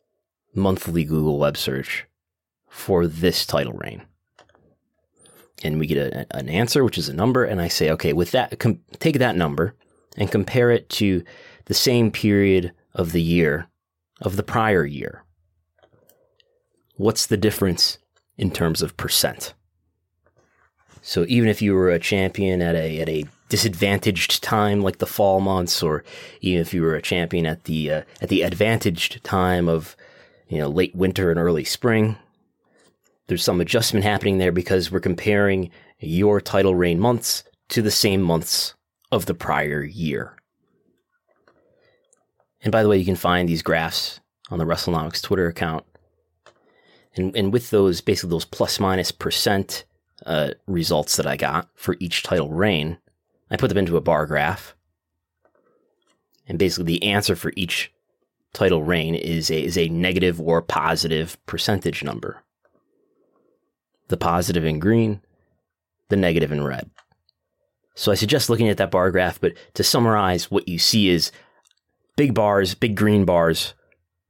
monthly 0.55 1.05
Google 1.05 1.39
web 1.39 1.57
search 1.57 2.07
for 2.69 3.07
this 3.07 3.47
title 3.47 3.73
reign? 3.73 4.03
And 5.63 5.79
we 5.79 5.87
get 5.87 5.99
a, 5.99 6.27
an 6.37 6.49
answer, 6.49 6.85
which 6.85 6.99
is 6.99 7.09
a 7.09 7.15
number, 7.15 7.45
and 7.45 7.61
I 7.61 7.69
say, 7.69 7.91
okay, 7.93 8.13
with 8.13 8.33
that, 8.33 8.59
com- 8.59 8.81
take 8.99 9.19
that 9.19 9.37
number 9.37 9.75
and 10.17 10.31
compare 10.31 10.71
it 10.71 10.89
to 10.91 11.25
the 11.67 11.75
same 11.75 12.11
period 12.11 12.73
of 12.93 13.13
the 13.13 13.23
year 13.23 13.69
of 14.21 14.37
the 14.37 14.43
prior 14.43 14.85
year. 14.85 15.25
What's 16.97 17.27
the 17.27 17.37
difference 17.37 17.99
in 18.37 18.51
terms 18.51 18.83
of 18.83 18.97
percent? 18.97 19.55
So 21.03 21.25
even 21.29 21.49
if 21.49 21.61
you 21.61 21.75
were 21.75 21.91
a 21.91 21.99
champion 21.99 22.63
at 22.63 22.75
a 22.75 23.01
at 23.01 23.09
a 23.09 23.25
disadvantaged 23.55 24.43
time 24.43 24.83
like 24.83 24.99
the 24.99 25.07
fall 25.07 25.39
months, 25.39 25.81
or 25.81 26.03
even 26.41 26.61
if 26.61 26.75
you 26.75 26.83
were 26.83 26.97
a 26.97 27.01
champion 27.01 27.47
at 27.47 27.63
the 27.65 27.89
uh, 27.89 28.03
at 28.21 28.29
the 28.29 28.43
advantaged 28.43 29.23
time 29.23 29.69
of 29.69 29.97
you 30.49 30.59
know 30.59 30.69
late 30.69 30.93
winter 30.93 31.31
and 31.31 31.39
early 31.39 31.63
spring, 31.63 32.17
there's 33.29 33.45
some 33.45 33.61
adjustment 33.61 34.05
happening 34.05 34.39
there 34.39 34.51
because 34.51 34.91
we're 34.91 34.99
comparing 34.99 35.71
your 36.01 36.41
title 36.41 36.75
reign 36.75 36.99
months 36.99 37.45
to 37.69 37.81
the 37.81 37.93
same 37.93 38.21
months 38.21 38.75
of 39.13 39.27
the 39.27 39.35
prior 39.35 39.85
year. 39.85 40.37
And 42.61 42.73
by 42.73 42.83
the 42.83 42.89
way, 42.89 42.99
you 42.99 43.05
can 43.05 43.15
find 43.15 43.49
these 43.49 43.63
graphs 43.63 44.19
on 44.51 44.59
the 44.59 44.65
WrestleNomics 44.65 45.23
Twitter 45.23 45.47
account. 45.47 45.85
And, 47.15 47.37
and 47.37 47.53
with 47.53 47.71
those, 47.71 48.01
basically 48.01 48.31
those 48.31 48.45
plus 48.45 48.81
minus 48.81 49.13
percent 49.13 49.85
uh, 50.27 50.55
results 50.67 51.15
that 51.17 51.27
I 51.29 51.37
got 51.37 51.69
for 51.77 51.95
each 52.01 52.25
title 52.25 52.51
reign, 52.51 52.99
I 53.51 53.57
put 53.57 53.69
them 53.69 53.79
into 53.79 53.97
a 53.97 54.01
bar 54.01 54.27
graph. 54.27 54.75
And 56.47 56.59
basically 56.59 56.85
the 56.85 57.05
answer 57.05 57.37
for 57.37 57.53
each 57.57 57.93
title 58.53 58.83
reign 58.83 59.15
is 59.15 59.51
a, 59.51 59.63
is 59.63 59.79
a 59.79 59.89
negative 59.89 60.41
or 60.41 60.63
positive 60.63 61.37
percentage 61.47 62.03
number. 62.03 62.43
The 64.09 64.17
positive 64.17 64.65
in 64.65 64.79
green, 64.79 65.21
the 66.09 66.17
negative 66.17 66.53
in 66.53 66.63
red. 66.65 66.91
So 67.95 68.13
I 68.13 68.17
suggest 68.17 68.51
looking 68.51 68.69
at 68.69 68.77
that 68.79 68.91
bar 68.91 69.11
graph, 69.11 69.41
but 69.41 69.55
to 69.75 69.85
summarize, 69.85 70.51
what 70.51 70.69
you 70.69 70.79
see 70.79 71.09
is 71.09 71.31
big 72.17 72.35
bars, 72.35 72.75
big 72.75 72.97
green 72.97 73.25
bars 73.25 73.75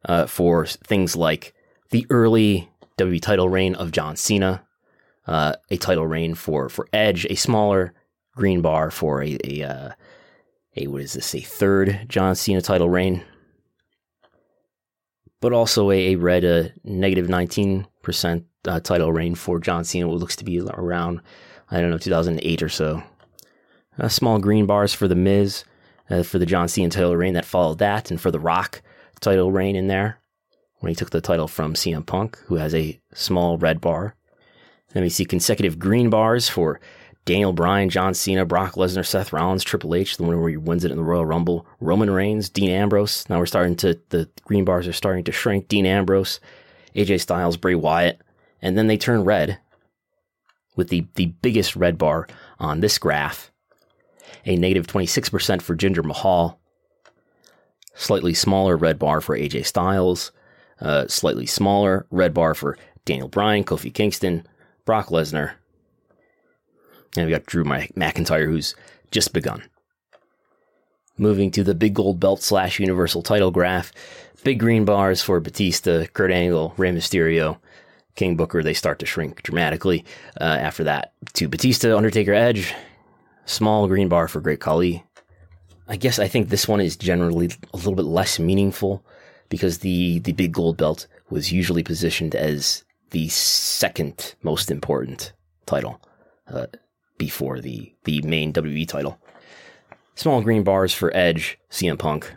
uh, 0.05 0.27
for 0.27 0.67
things 0.67 1.17
like 1.17 1.55
the 1.91 2.07
early 2.11 2.71
WWE 2.99 3.21
title 3.21 3.49
reign 3.49 3.75
of 3.75 3.91
John 3.91 4.17
Cena, 4.17 4.65
uh, 5.27 5.55
a 5.71 5.77
title 5.77 6.07
reign 6.07 6.35
for 6.35 6.69
for 6.69 6.87
Edge, 6.93 7.25
a 7.27 7.35
smaller 7.35 7.95
green 8.35 8.61
bar 8.61 8.91
for 8.91 9.23
a 9.23 9.39
a, 9.45 9.63
uh, 9.63 9.91
a 10.77 10.87
what 10.87 11.03
is 11.03 11.15
this 11.15 11.35
a 11.35 11.41
third 11.41 12.07
John 12.09 12.35
Cena 12.35 12.61
title 12.61 12.89
reign, 12.89 13.23
but 15.41 15.53
also 15.53 15.91
a, 15.91 16.13
a 16.13 16.17
red 16.17 16.45
uh, 16.45 16.69
negative 16.85 17.29
nineteen 17.29 17.87
percent 18.03 18.45
uh, 18.67 18.81
title 18.81 19.13
reign 19.13 19.35
for 19.35 19.59
John 19.59 19.85
Cena, 19.85 20.09
what 20.09 20.19
looks 20.19 20.37
to 20.37 20.45
be 20.45 20.61
around 20.61 21.21
I 21.71 21.81
don't 21.81 21.91
know 21.91 21.99
2008 21.99 22.63
or 22.63 22.69
so. 22.69 23.03
Uh, 23.99 24.09
small 24.09 24.39
green 24.39 24.67
bars 24.67 24.93
for 24.93 25.09
the 25.09 25.15
Miz, 25.15 25.65
uh, 26.11 26.23
for 26.23 26.39
the 26.39 26.47
John 26.47 26.69
Cena 26.69 26.91
title 26.91 27.17
reign 27.17 27.35
that 27.35 27.45
followed 27.45 27.79
that, 27.79 28.11
and 28.11 28.21
for 28.21 28.31
The 28.31 28.41
Rock 28.41 28.83
title 29.21 29.53
reign 29.53 29.77
in 29.77 29.87
there 29.87 30.19
when 30.81 30.91
he 30.91 30.97
took 30.97 31.11
the 31.11 31.21
title 31.21 31.49
from 31.49 31.75
CM 31.75 32.05
Punk, 32.05 32.39
who 32.47 32.57
has 32.57 32.75
a 32.75 33.01
small 33.15 33.57
red 33.57 33.81
bar. 33.81 34.15
Then 34.93 35.03
we 35.03 35.09
see 35.09 35.25
consecutive 35.25 35.79
green 35.79 36.11
bars 36.11 36.49
for 36.49 36.81
Daniel 37.25 37.53
Bryan, 37.53 37.89
John 37.89 38.13
Cena, 38.13 38.45
Brock 38.45 38.75
Lesnar, 38.75 39.07
Seth 39.07 39.33
Rollins, 39.33 39.65
Triple 39.65 39.95
H, 39.95 40.17
the 40.17 40.25
one 40.25 40.39
where 40.39 40.51
he 40.51 40.57
wins 40.57 40.85
it 40.85 40.91
in 40.91 40.99
the 40.99 41.03
Royal 41.03 41.25
Rumble, 41.25 41.67
Roman 41.81 42.11
Reigns, 42.11 42.51
Dean 42.51 42.71
Ambrose. 42.71 43.29
Now 43.31 43.39
we're 43.39 43.47
starting 43.47 43.77
to, 43.77 43.99
the 44.11 44.29
green 44.45 44.65
bars 44.65 44.87
are 44.87 44.93
starting 44.93 45.25
to 45.25 45.33
shrink. 45.33 45.69
Dean 45.69 45.87
Ambrose, 45.87 46.39
AJ 46.95 47.21
Styles, 47.23 47.57
Bray 47.57 47.75
Wyatt. 47.75 48.21
And 48.61 48.77
then 48.77 48.87
they 48.87 48.99
turn 48.99 49.25
red 49.25 49.59
with 50.77 50.89
the, 50.89 51.07
the 51.15 51.27
biggest 51.27 51.77
red 51.77 51.97
bar 51.97 52.27
on 52.59 52.81
this 52.81 52.99
graph 52.99 53.51
a 54.47 54.57
negative 54.57 54.87
26% 54.87 55.63
for 55.63 55.77
Jinder 55.77 56.05
Mahal, 56.05 56.61
slightly 57.95 58.35
smaller 58.35 58.77
red 58.77 58.99
bar 58.99 59.21
for 59.21 59.39
AJ 59.39 59.67
Styles, 59.67 60.33
uh, 60.81 61.07
slightly 61.09 61.47
smaller 61.47 62.07
red 62.11 62.35
bar 62.35 62.55
for 62.55 62.77
Daniel 63.05 63.29
Bryan, 63.29 63.65
Kofi 63.65 63.93
Kingston, 63.93 64.47
Brock 64.85 65.09
Lesnar, 65.09 65.53
and 67.17 67.27
we 67.27 67.33
got 67.33 67.47
Drew 67.47 67.65
McIntyre, 67.65 68.47
who's 68.47 68.75
just 69.11 69.33
begun. 69.33 69.63
Moving 71.17 71.51
to 71.53 71.63
the 71.63 71.75
big 71.75 71.95
gold 71.95 72.19
belt 72.19 72.43
slash 72.43 72.81
universal 72.81 73.23
title 73.23 73.51
graph, 73.51 73.93
big 74.43 74.59
green 74.59 74.85
bars 74.85 75.23
for 75.23 75.39
Batista, 75.41 76.07
Kurt 76.07 76.33
Angle, 76.33 76.75
Rey 76.77 76.91
Mysterio, 76.91 77.59
King 78.17 78.37
Booker. 78.37 78.63
They 78.63 78.75
start 78.75 78.99
to 78.99 79.07
shrink 79.07 79.43
dramatically 79.43 80.05
uh, 80.41 80.45
after 80.45 80.85
that 80.85 81.13
to 81.35 81.49
Batista, 81.49 81.97
Undertaker, 81.97 82.33
Edge, 82.33 82.75
Small 83.47 83.87
green 83.89 84.09
bar 84.09 84.27
for 84.27 84.41
Great 84.41 84.61
Khali. 84.61 85.05
I 85.87 85.97
guess 85.97 86.19
I 86.19 86.29
think 86.29 86.49
this 86.49 86.67
one 86.67 86.81
is 86.81 86.97
generally 86.97 87.51
a 87.75 87.77
little 87.77 87.95
bit 87.95 88.07
less 88.07 88.39
meaningful 88.39 89.05
because 89.51 89.79
the, 89.79 90.21
the 90.21 90.33
big 90.33 90.53
gold 90.53 90.79
belt 90.79 91.07
was 91.29 91.53
usually 91.53 91.83
positioned 91.83 92.35
as 92.35 92.85
the 93.11 93.29
second 93.29 94.35
most 94.43 94.71
important 94.71 95.33
title 95.67 96.01
uh, 96.49 96.67
before 97.19 97.61
the, 97.61 97.95
the 98.05 98.21
main 98.23 98.53
WWE 98.53 98.87
title. 98.89 99.21
Small 100.15 100.43
green 100.43 100.63
bars 100.63 100.95
for 100.95 101.15
Edge, 101.17 101.59
CM 101.71 101.99
Punk. 101.99 102.33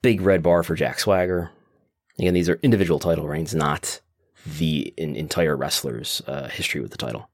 Big 0.00 0.20
red 0.20 0.42
bar 0.42 0.62
for 0.62 0.74
Jack 0.74 0.98
Swagger. 0.98 1.50
Again, 2.18 2.34
these 2.34 2.48
are 2.48 2.58
individual 2.62 2.98
title 2.98 3.28
reigns, 3.28 3.54
not 3.54 4.00
the 4.44 4.92
entire 4.96 5.56
wrestler's 5.56 6.22
uh, 6.26 6.48
history 6.48 6.80
with 6.80 6.90
the 6.90 6.96
title. 6.96 7.28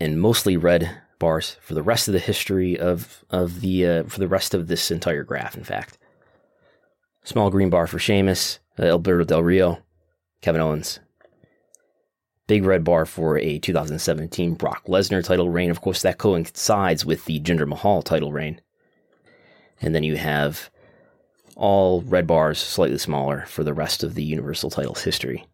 And 0.00 0.20
mostly 0.20 0.56
red 0.56 1.02
bars 1.18 1.56
for 1.60 1.74
the 1.74 1.82
rest 1.82 2.08
of 2.08 2.12
the 2.12 2.20
history 2.20 2.78
of 2.78 3.24
of 3.30 3.60
the 3.60 3.86
uh, 3.86 4.02
for 4.04 4.18
the 4.18 4.28
rest 4.28 4.54
of 4.54 4.66
this 4.66 4.90
entire 4.90 5.22
graph. 5.22 5.56
In 5.56 5.64
fact, 5.64 5.96
small 7.22 7.48
green 7.50 7.70
bar 7.70 7.86
for 7.86 7.98
Sheamus, 7.98 8.58
uh, 8.78 8.84
Alberto 8.84 9.24
Del 9.24 9.42
Rio, 9.42 9.78
Kevin 10.40 10.60
Owens. 10.60 10.98
Big 12.46 12.64
red 12.64 12.84
bar 12.84 13.06
for 13.06 13.38
a 13.38 13.58
2017 13.58 14.54
Brock 14.54 14.84
Lesnar 14.86 15.24
title 15.24 15.48
reign. 15.48 15.70
Of 15.70 15.80
course, 15.80 16.02
that 16.02 16.18
coincides 16.18 17.04
with 17.04 17.24
the 17.24 17.40
Jinder 17.40 17.66
Mahal 17.66 18.02
title 18.02 18.32
reign. 18.32 18.60
And 19.80 19.94
then 19.94 20.02
you 20.02 20.16
have 20.16 20.70
all 21.56 22.02
red 22.02 22.26
bars, 22.26 22.58
slightly 22.58 22.98
smaller, 22.98 23.44
for 23.46 23.64
the 23.64 23.74
rest 23.74 24.02
of 24.02 24.14
the 24.14 24.24
Universal 24.24 24.70
titles 24.70 25.02
history. 25.02 25.46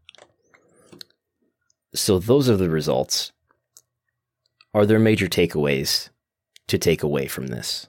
So 1.95 2.19
those 2.19 2.49
are 2.49 2.57
the 2.57 2.71
results 2.71 3.33
are 4.75 4.87
there 4.87 4.99
major 4.99 5.27
takeaways 5.27 6.11
to 6.69 6.79
take 6.79 7.03
away 7.03 7.27
from 7.27 7.49
this? 7.49 7.89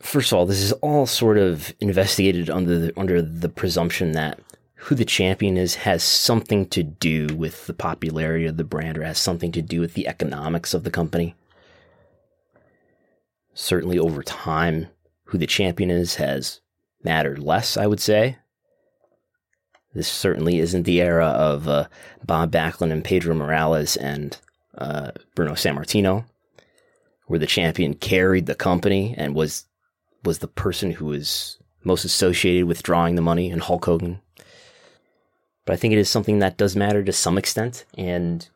First 0.00 0.32
of 0.32 0.38
all, 0.38 0.46
this 0.46 0.60
is 0.60 0.72
all 0.74 1.06
sort 1.06 1.38
of 1.38 1.72
investigated 1.80 2.50
under 2.50 2.78
the, 2.78 2.98
under 2.98 3.22
the 3.22 3.48
presumption 3.48 4.12
that 4.12 4.40
who 4.82 4.96
the 4.96 5.04
champion 5.04 5.56
is 5.56 5.76
has 5.76 6.02
something 6.02 6.66
to 6.66 6.82
do 6.82 7.28
with 7.36 7.68
the 7.68 7.74
popularity 7.74 8.46
of 8.46 8.56
the 8.56 8.64
brand 8.64 8.98
or 8.98 9.04
has 9.04 9.16
something 9.16 9.52
to 9.52 9.62
do 9.62 9.80
with 9.80 9.94
the 9.94 10.08
economics 10.08 10.74
of 10.74 10.82
the 10.82 10.90
company. 10.90 11.36
Certainly, 13.54 14.00
over 14.00 14.24
time, 14.24 14.88
who 15.26 15.38
the 15.38 15.46
champion 15.46 15.88
is 15.88 16.16
has 16.16 16.60
mattered 17.04 17.38
less, 17.38 17.76
I 17.76 17.86
would 17.86 18.00
say. 18.00 18.38
This 19.94 20.08
certainly 20.08 20.58
isn't 20.58 20.82
the 20.82 21.00
era 21.00 21.28
of 21.28 21.68
uh, 21.68 21.86
Bob 22.24 22.50
Backlund 22.50 22.90
and 22.90 23.04
Pedro 23.04 23.36
Morales 23.36 23.96
and 23.96 24.36
uh, 24.76 25.12
Bruno 25.36 25.52
Sammartino, 25.52 26.24
where 27.26 27.38
the 27.38 27.46
champion 27.46 27.94
carried 27.94 28.46
the 28.46 28.56
company 28.56 29.14
and 29.16 29.36
was 29.36 29.66
was 30.24 30.40
the 30.40 30.48
person 30.48 30.90
who 30.90 31.06
was 31.06 31.58
most 31.84 32.04
associated 32.04 32.66
with 32.66 32.82
drawing 32.82 33.14
the 33.14 33.22
money, 33.22 33.48
and 33.48 33.62
Hulk 33.62 33.84
Hogan. 33.84 34.20
But 35.64 35.74
I 35.74 35.76
think 35.76 35.92
it 35.92 35.98
is 35.98 36.08
something 36.08 36.40
that 36.40 36.56
does 36.56 36.74
matter 36.74 37.04
to 37.04 37.12
some 37.12 37.38
extent, 37.38 37.84
and 37.96 38.48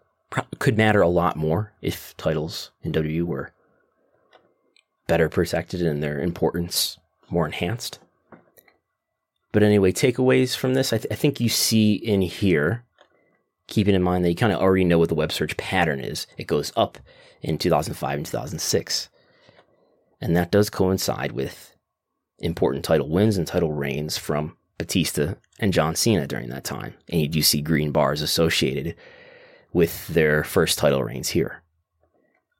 could 0.58 0.76
matter 0.76 1.00
a 1.00 1.08
lot 1.08 1.36
more 1.36 1.72
if 1.80 2.16
titles 2.16 2.72
in 2.82 2.92
WWE 2.92 3.22
were 3.22 3.52
better 5.06 5.28
protected 5.28 5.82
and 5.82 6.02
their 6.02 6.20
importance 6.20 6.98
more 7.30 7.46
enhanced. 7.46 8.00
But 9.52 9.62
anyway, 9.62 9.92
takeaways 9.92 10.56
from 10.56 10.74
this, 10.74 10.92
I, 10.92 10.98
th- 10.98 11.12
I 11.12 11.14
think 11.14 11.40
you 11.40 11.48
see 11.48 11.94
in 11.94 12.22
here 12.22 12.84
keeping 13.68 13.94
in 13.94 14.02
mind 14.02 14.24
that 14.24 14.30
you 14.30 14.36
kind 14.36 14.52
of 14.52 14.60
already 14.60 14.84
know 14.84 14.98
what 14.98 15.08
the 15.08 15.14
web 15.14 15.32
search 15.32 15.56
pattern 15.56 16.00
is. 16.00 16.26
It 16.36 16.46
goes 16.46 16.72
up 16.76 16.98
in 17.42 17.58
2005 17.58 18.16
and 18.16 18.26
2006. 18.26 19.08
And 20.20 20.36
that 20.36 20.50
does 20.50 20.70
coincide 20.70 21.32
with 21.32 21.74
important 22.38 22.84
title 22.84 23.08
wins 23.08 23.36
and 23.36 23.46
title 23.46 23.72
reigns 23.72 24.18
from 24.18 24.56
Batista 24.78 25.34
and 25.58 25.72
John 25.72 25.94
Cena 25.94 26.26
during 26.26 26.48
that 26.50 26.64
time. 26.64 26.94
And 27.08 27.20
you 27.20 27.28
do 27.28 27.42
see 27.42 27.62
green 27.62 27.92
bars 27.92 28.22
associated 28.22 28.94
with 29.72 30.06
their 30.08 30.44
first 30.44 30.78
title 30.78 31.02
reigns 31.02 31.30
here. 31.30 31.62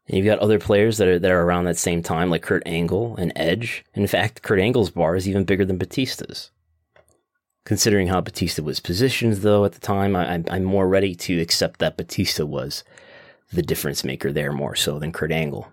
And 0.07 0.17
you've 0.17 0.27
got 0.27 0.39
other 0.39 0.59
players 0.59 0.99
that 0.99 1.09
are 1.09 1.19
that 1.19 1.31
are 1.31 1.43
around 1.43 1.65
that 1.65 1.77
same 1.77 2.03
time, 2.03 2.31
like 2.31 2.43
Kurt 2.43 2.63
Angle 2.65 3.17
and 3.17 3.33
Edge. 3.35 3.85
In 3.95 4.07
fact, 4.07 4.43
Kurt 4.43 4.61
Angle's 4.61 4.91
bar 4.91 5.17
is 5.17 5.29
even 5.29 5.45
bigger 5.45 5.65
than 5.65 5.79
Batista's. 5.79 6.51
Considering 7.65 8.07
how 8.07 8.21
Batista 8.21 8.63
was 8.63 8.79
positioned, 8.79 9.39
though, 9.39 9.65
at 9.65 9.73
the 9.73 9.81
time, 9.81 10.15
I, 10.15 10.45
I'm 10.49 10.63
more 10.63 10.87
ready 10.87 11.17
to 11.17 11.41
accept 11.41 11.81
that 11.81 11.97
Batista 11.97 12.45
was 12.45 12.85
the 13.53 13.63
difference 13.63 14.05
maker 14.05 14.31
there 14.31 14.53
more 14.53 14.77
so 14.77 15.01
than 15.01 15.11
Kurt 15.11 15.33
Angle. 15.33 15.73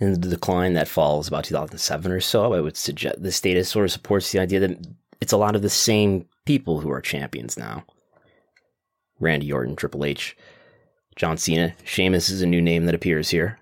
In 0.00 0.18
the 0.18 0.28
decline 0.28 0.72
that 0.74 0.88
falls 0.88 1.28
about 1.28 1.44
2007 1.44 2.10
or 2.10 2.20
so, 2.20 2.54
I 2.54 2.60
would 2.60 2.76
suggest 2.76 3.22
this 3.22 3.40
data 3.40 3.62
sort 3.64 3.84
of 3.84 3.92
supports 3.92 4.32
the 4.32 4.38
idea 4.38 4.60
that 4.60 4.86
it's 5.20 5.32
a 5.32 5.36
lot 5.36 5.54
of 5.54 5.60
the 5.60 5.68
same 5.68 6.26
people 6.46 6.80
who 6.80 6.90
are 6.90 7.02
champions 7.02 7.58
now. 7.58 7.84
Randy 9.18 9.52
Orton, 9.52 9.76
Triple 9.76 10.06
H, 10.06 10.36
John 11.16 11.36
Cena, 11.36 11.74
Sheamus 11.84 12.30
is 12.30 12.40
a 12.40 12.46
new 12.46 12.62
name 12.62 12.86
that 12.86 12.94
appears 12.94 13.28
here. 13.28 13.58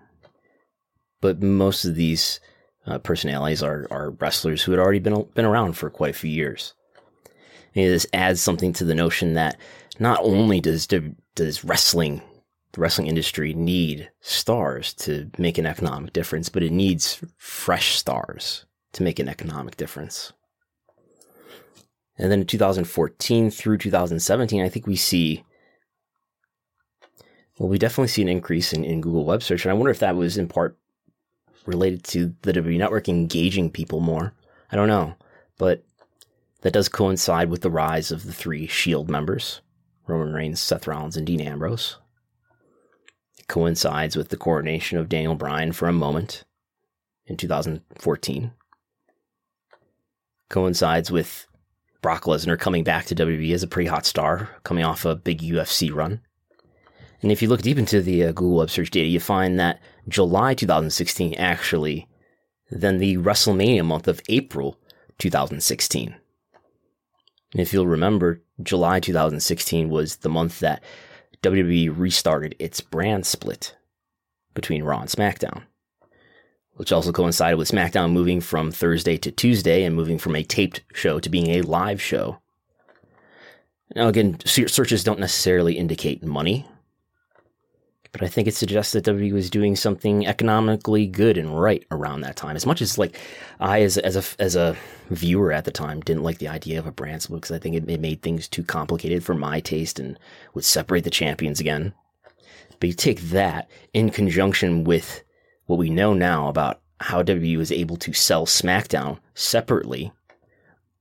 But 1.21 1.43
most 1.43 1.85
of 1.85 1.97
these 1.97 2.39
uh, 2.87 2.99
personalities 2.99 3.63
are, 3.63 3.89
are 3.91 4.11
wrestlers 4.11 4.63
who 4.63 4.71
had 4.71 4.81
already 4.81 5.01
been 5.01 5.27
been 5.35 5.45
around 5.45 5.73
for 5.73 5.91
quite 5.91 6.11
a 6.11 6.19
few 6.19 6.31
years. 6.31 6.75
And 7.75 7.87
this 7.87 8.07
adds 8.13 8.41
something 8.41 8.73
to 8.75 8.85
the 8.85 8.95
notion 8.95 9.35
that 9.35 9.59
not 9.99 10.21
only 10.23 10.61
does 10.61 10.87
does 10.87 11.65
wrestling 11.65 12.23
the 12.79 12.83
wrestling 12.83 13.09
industry 13.09 13.53
need 13.55 14.09
stars 14.21 14.95
to 14.95 15.29
make 15.37 15.59
an 15.59 15.67
economic 15.67 16.13
difference, 16.13 16.49
but 16.49 16.63
it 16.63 16.71
needs 16.71 17.21
fresh 17.37 17.97
stars 17.97 18.67
to 18.93 19.03
make 19.03 19.19
an 19.19 19.29
economic 19.29 19.77
difference. 19.77 20.33
And 22.17 22.31
then 22.31 22.41
in 22.41 22.47
2014 22.47 23.51
through 23.51 23.79
2017, 23.79 24.63
I 24.63 24.69
think 24.69 24.87
we 24.87 24.95
see, 24.95 25.45
well, 27.59 27.69
we 27.69 27.79
definitely 27.79 28.09
see 28.09 28.23
an 28.23 28.29
increase 28.29 28.73
in, 28.73 28.85
in 28.85 29.01
Google 29.01 29.25
web 29.25 29.43
search. 29.43 29.65
And 29.65 29.73
I 29.73 29.75
wonder 29.75 29.91
if 29.91 29.99
that 29.99 30.15
was 30.15 30.39
in 30.39 30.47
part 30.47 30.79
related 31.67 32.05
to 32.05 32.33
the 32.43 32.53
WWE 32.53 32.79
network 32.79 33.09
engaging 33.09 33.71
people 33.71 33.99
more. 33.99 34.35
I 34.71 34.77
don't 34.77 34.89
know. 34.89 35.17
But 35.59 35.85
that 36.63 36.75
does 36.75 36.89
coincide 36.89 37.51
with 37.51 37.63
the 37.63 37.71
rise 37.71 38.13
of 38.13 38.25
the 38.25 38.33
three 38.33 38.69
Shield 38.69 39.11
members 39.11 39.63
Roman 40.07 40.33
Reigns, 40.33 40.61
Seth 40.61 40.87
Rollins, 40.87 41.17
and 41.17 41.27
Dean 41.27 41.41
Ambrose. 41.41 41.99
Coincides 43.49 44.17
with 44.17 44.29
the 44.29 44.37
coronation 44.37 44.99
of 44.99 45.09
Daniel 45.09 45.35
Bryan 45.35 45.73
for 45.73 45.89
a 45.89 45.93
moment 45.93 46.45
in 47.27 47.37
2014. 47.37 48.53
Coincides 50.49 51.11
with 51.11 51.47
Brock 52.01 52.25
Lesnar 52.25 52.59
coming 52.59 52.85
back 52.85 53.07
to 53.07 53.15
WWE 53.15 53.53
as 53.53 53.63
a 53.63 53.69
pretty 53.69 53.89
hot 53.89 54.07
star, 54.07 54.51
coming 54.65 54.85
off 54.85 55.05
a 55.05 55.17
big 55.17 55.41
UFC 55.41 55.93
run. 55.93 56.21
And 57.21 57.33
if 57.33 57.43
you 57.43 57.49
look 57.49 57.63
deep 57.63 57.79
into 57.79 58.01
the 58.01 58.25
uh, 58.25 58.33
Google 58.33 58.59
Web 58.59 58.71
Search 58.71 58.91
data, 58.91 59.09
you 59.09 59.19
find 59.19 59.59
that 59.59 59.81
July 60.09 60.55
2016 60.55 61.35
actually, 61.35 62.07
then 62.71 62.99
the 62.99 63.17
WrestleMania 63.17 63.85
month 63.85 64.07
of 64.07 64.21
April 64.29 64.79
2016. 65.19 66.15
And 67.53 67.61
if 67.61 67.73
you'll 67.73 67.87
remember, 67.87 68.43
July 68.63 69.01
2016 69.01 69.89
was 69.89 70.17
the 70.17 70.29
month 70.29 70.61
that 70.61 70.83
WWE 71.43 71.93
restarted 71.97 72.55
its 72.59 72.81
brand 72.81 73.27
split 73.27 73.77
between 74.55 74.83
Raw 74.83 75.01
and 75.01 75.11
SmackDown, 75.11 75.63
which 76.73 76.93
also 76.93 77.13
coincided 77.13 77.59
with 77.59 77.71
SmackDown 77.71 78.13
moving 78.13 78.41
from 78.41 78.71
Thursday 78.73 79.17
to 79.19 79.31
Tuesday 79.31 79.85
and 79.85 79.95
moving 79.95 80.19
from 80.19 80.35
a 80.35 80.43
taped 80.43 80.83
show 80.93 81.21
to 81.21 81.29
being 81.29 81.49
a 81.51 81.63
live 81.63 82.03
show. 82.03 82.39
Now, 83.95 84.09
again, 84.09 84.39
searches 84.45 85.05
don't 85.05 85.21
necessarily 85.21 85.79
indicate 85.79 86.23
money, 86.23 86.67
but 88.19 88.27
I 88.27 88.29
think 88.29 88.49
it 88.49 88.55
suggests 88.55 88.93
that 88.93 89.05
WWE 89.05 89.33
was 89.33 89.49
doing 89.49 89.77
something 89.77 90.27
economically 90.27 91.07
good 91.07 91.39
and 91.39 91.61
right 91.61 91.87
around 91.93 92.23
that 92.23 92.35
time. 92.35 92.57
As 92.57 92.67
much 92.67 92.83
as 92.83 92.99
like 92.99 93.17
I, 93.61 93.83
as 93.83 93.97
as 93.99 94.17
a 94.17 94.43
as 94.43 94.57
a 94.57 94.77
viewer 95.11 95.53
at 95.53 95.65
the 95.65 95.71
time, 95.71 96.01
didn't 96.01 96.25
like 96.25 96.39
the 96.39 96.49
idea 96.49 96.81
of 96.81 96.87
a 96.87 96.93
brand 96.93 97.23
split 97.23 97.43
because 97.43 97.55
I 97.55 97.61
think 97.61 97.77
it, 97.77 97.89
it 97.89 98.01
made 98.01 98.23
things 98.23 98.49
too 98.49 98.65
complicated 98.65 99.23
for 99.23 99.35
my 99.35 99.61
taste 99.61 100.01
and 100.01 100.19
would 100.55 100.65
separate 100.65 101.05
the 101.05 101.11
champions 101.11 101.61
again. 101.61 101.95
But 102.81 102.89
you 102.89 102.93
take 102.93 103.21
that 103.31 103.71
in 103.95 104.11
conjunction 104.11 104.83
with 104.83 105.23
what 105.67 105.79
we 105.79 105.89
know 105.89 106.13
now 106.13 106.49
about 106.49 106.81
how 107.01 107.23
WWE 107.23 107.57
was 107.57 107.71
able 107.71 107.97
to 107.99 108.13
sell 108.13 108.47
SmackDown 108.47 109.19
separately 109.35 110.11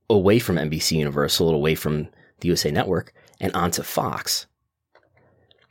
away 0.08 0.38
from 0.38 0.56
NBC 0.56 0.98
Universal, 0.98 1.50
away 1.50 1.74
from 1.74 2.08
the 2.40 2.48
USA 2.48 2.70
Network, 2.70 3.12
and 3.40 3.52
onto 3.54 3.82
Fox 3.82 4.46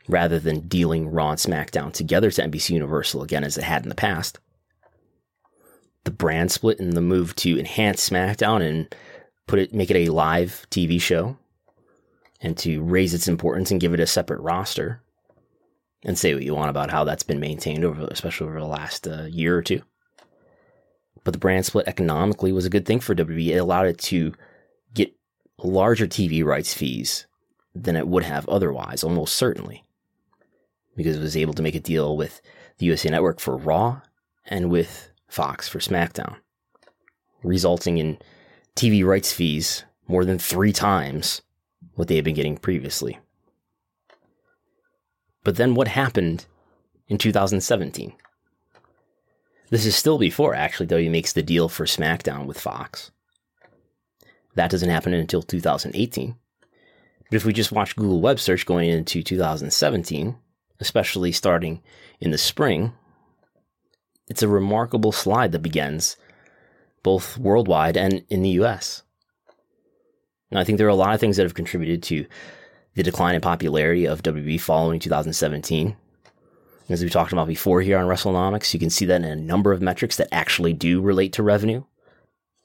rather 0.08 0.40
than 0.40 0.68
dealing 0.68 1.10
Raw 1.10 1.32
and 1.32 1.40
SmackDown 1.40 1.92
together 1.92 2.32
to 2.32 2.42
NBC 2.42 2.72
Universal 2.72 3.24
again 3.24 3.44
as 3.44 3.58
it 3.58 3.64
had 3.64 3.84
in 3.84 3.90
the 3.90 3.96
past. 3.96 4.40
The 6.06 6.12
brand 6.12 6.52
split 6.52 6.80
and 6.80 6.94
the 6.94 7.02
move 7.02 7.36
to 7.38 7.60
enhance 7.60 8.10
SmackDown 8.10 8.68
and 8.68 8.96
put 9.48 9.60
it 9.60 9.74
make 9.74 9.92
it 9.92 9.98
a 9.98 10.12
live 10.12 10.66
TV 10.72 11.02
show 11.02 11.38
and 12.42 12.58
to 12.60 12.82
raise 12.82 13.14
its 13.14 13.28
importance 13.28 13.72
and 13.72 13.82
give 13.82 13.94
it 13.94 14.00
a 14.00 14.08
separate 14.08 14.42
roster 14.42 15.02
and 16.04 16.18
say 16.18 16.34
what 16.34 16.44
you 16.44 16.56
want 16.56 16.70
about 16.70 16.92
how 16.92 17.04
that's 17.04 17.24
been 17.24 17.40
maintained 17.40 17.84
over 17.84 18.08
especially 18.12 18.48
over 18.48 18.60
the 18.60 18.66
last 18.66 19.08
uh, 19.08 19.24
year 19.24 19.58
or 19.58 19.62
two. 19.62 19.82
But 21.24 21.32
the 21.32 21.40
brand 21.40 21.66
split 21.66 21.88
economically 21.88 22.54
was 22.54 22.66
a 22.66 22.70
good 22.70 22.86
thing 22.86 23.02
for 23.02 23.14
WWE. 23.14 23.50
It 23.50 23.58
allowed 23.58 23.88
it 23.88 23.98
to 24.00 24.34
get 24.94 25.14
larger 25.62 26.08
TV 26.08 26.46
rights 26.46 26.74
fees 26.74 27.26
than 27.76 27.98
it 27.98 28.08
would 28.08 28.24
have 28.24 28.48
otherwise, 28.48 29.04
almost 29.04 29.36
certainly 29.36 29.84
because 30.98 31.16
it 31.16 31.22
was 31.22 31.38
able 31.38 31.54
to 31.54 31.62
make 31.62 31.76
a 31.76 31.80
deal 31.80 32.18
with 32.18 32.42
the 32.80 32.88
USA 32.88 33.10
Network 33.10 33.40
for 33.40 33.56
Raw 33.56 34.02
and 34.46 34.70
with 34.70 35.12
Fox 35.30 35.70
for 35.70 35.80
SmackDown, 35.80 36.36
resulting 37.44 38.00
in 38.00 38.18
TV 38.76 39.06
rights 39.06 39.32
fees 39.32 39.86
more 40.08 40.26
than 40.26 40.40
three 40.40 40.74
times 40.74 41.42
what 41.94 42.08
they 42.08 42.16
had 42.16 42.26
been 42.26 42.36
getting 42.36 42.58
previously. 42.58 43.20
But 45.44 45.56
then 45.56 45.76
what 45.76 45.88
happened 45.88 46.46
in 47.08 47.18
2017? 47.18 48.14
This 49.70 49.86
is 49.86 49.96
still 49.96 50.18
before 50.18 50.56
actually 50.56 50.88
WWE 50.88 51.12
makes 51.12 51.34
the 51.34 51.44
deal 51.44 51.70
for 51.70 51.86
SmackDown 51.86 52.46
with 52.46 52.60
Fox. 52.60 53.12
That 54.56 54.72
doesn't 54.72 54.90
happen 54.90 55.14
until 55.14 55.44
2018. 55.44 56.36
But 57.30 57.36
if 57.36 57.46
we 57.46 57.54
just 57.54 57.72
watch 57.72 57.96
Google 57.96 58.22
web 58.22 58.40
search 58.40 58.66
going 58.66 58.90
into 58.90 59.22
2017, 59.22 60.36
especially 60.80 61.32
starting 61.32 61.82
in 62.20 62.32
the 62.32 62.38
spring, 62.38 62.94
it's 64.28 64.44
a 64.44 64.48
remarkable 64.48 65.12
slide 65.12 65.52
that 65.52 65.60
begins 65.60 66.18
both 67.04 67.38
worldwide 67.38 67.96
and 67.96 68.24
in 68.30 68.42
the 68.42 68.50
US. 68.62 69.04
Now, 70.52 70.60
I 70.60 70.64
think 70.64 70.78
there 70.78 70.88
are 70.88 70.92
a 70.92 70.96
lot 70.96 71.14
of 71.14 71.20
things 71.20 71.38
that 71.38 71.44
have 71.44 71.54
contributed 71.54 72.04
to 72.04 72.26
the 72.96 73.04
decline 73.04 73.36
in 73.36 73.42
popularity 73.42 74.06
of 74.06 74.24
WWE 74.24 74.60
following 74.60 75.00
2017. 75.00 75.96
As 76.90 77.04
we 77.04 77.10
talked 77.10 77.34
about 77.34 77.48
before 77.48 77.82
here 77.82 77.98
on 77.98 78.08
WrestleNomics, 78.08 78.74
you 78.74 78.80
can 78.80 78.90
see 78.90 79.06
that 79.06 79.22
in 79.22 79.26
a 79.26 79.36
number 79.36 79.72
of 79.72 79.82
metrics 79.82 80.16
that 80.18 80.30
actually 80.32 80.74
do 80.74 81.02
relate 81.02 81.34
to 81.34 81.44
revenue. 81.44 81.84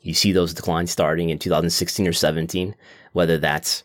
You 0.00 0.14
see 0.14 0.32
those 0.32 0.54
declines 0.54 0.90
starting 0.90 1.30
in 1.30 1.38
2016 1.38 2.06
or 2.06 2.12
17, 2.12 2.74
whether 3.12 3.36
that's 3.36 3.84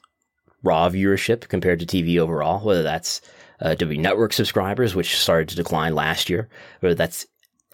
raw 0.63 0.89
viewership 0.89 1.47
compared 1.47 1.79
to 1.79 1.85
TV 1.85 2.19
overall, 2.19 2.63
whether 2.63 2.83
that's 2.83 3.21
uh, 3.61 3.75
WWE 3.77 3.99
Network 3.99 4.33
subscribers, 4.33 4.95
which 4.95 5.17
started 5.17 5.49
to 5.49 5.55
decline 5.55 5.95
last 5.95 6.29
year, 6.29 6.47
that's 6.81 7.25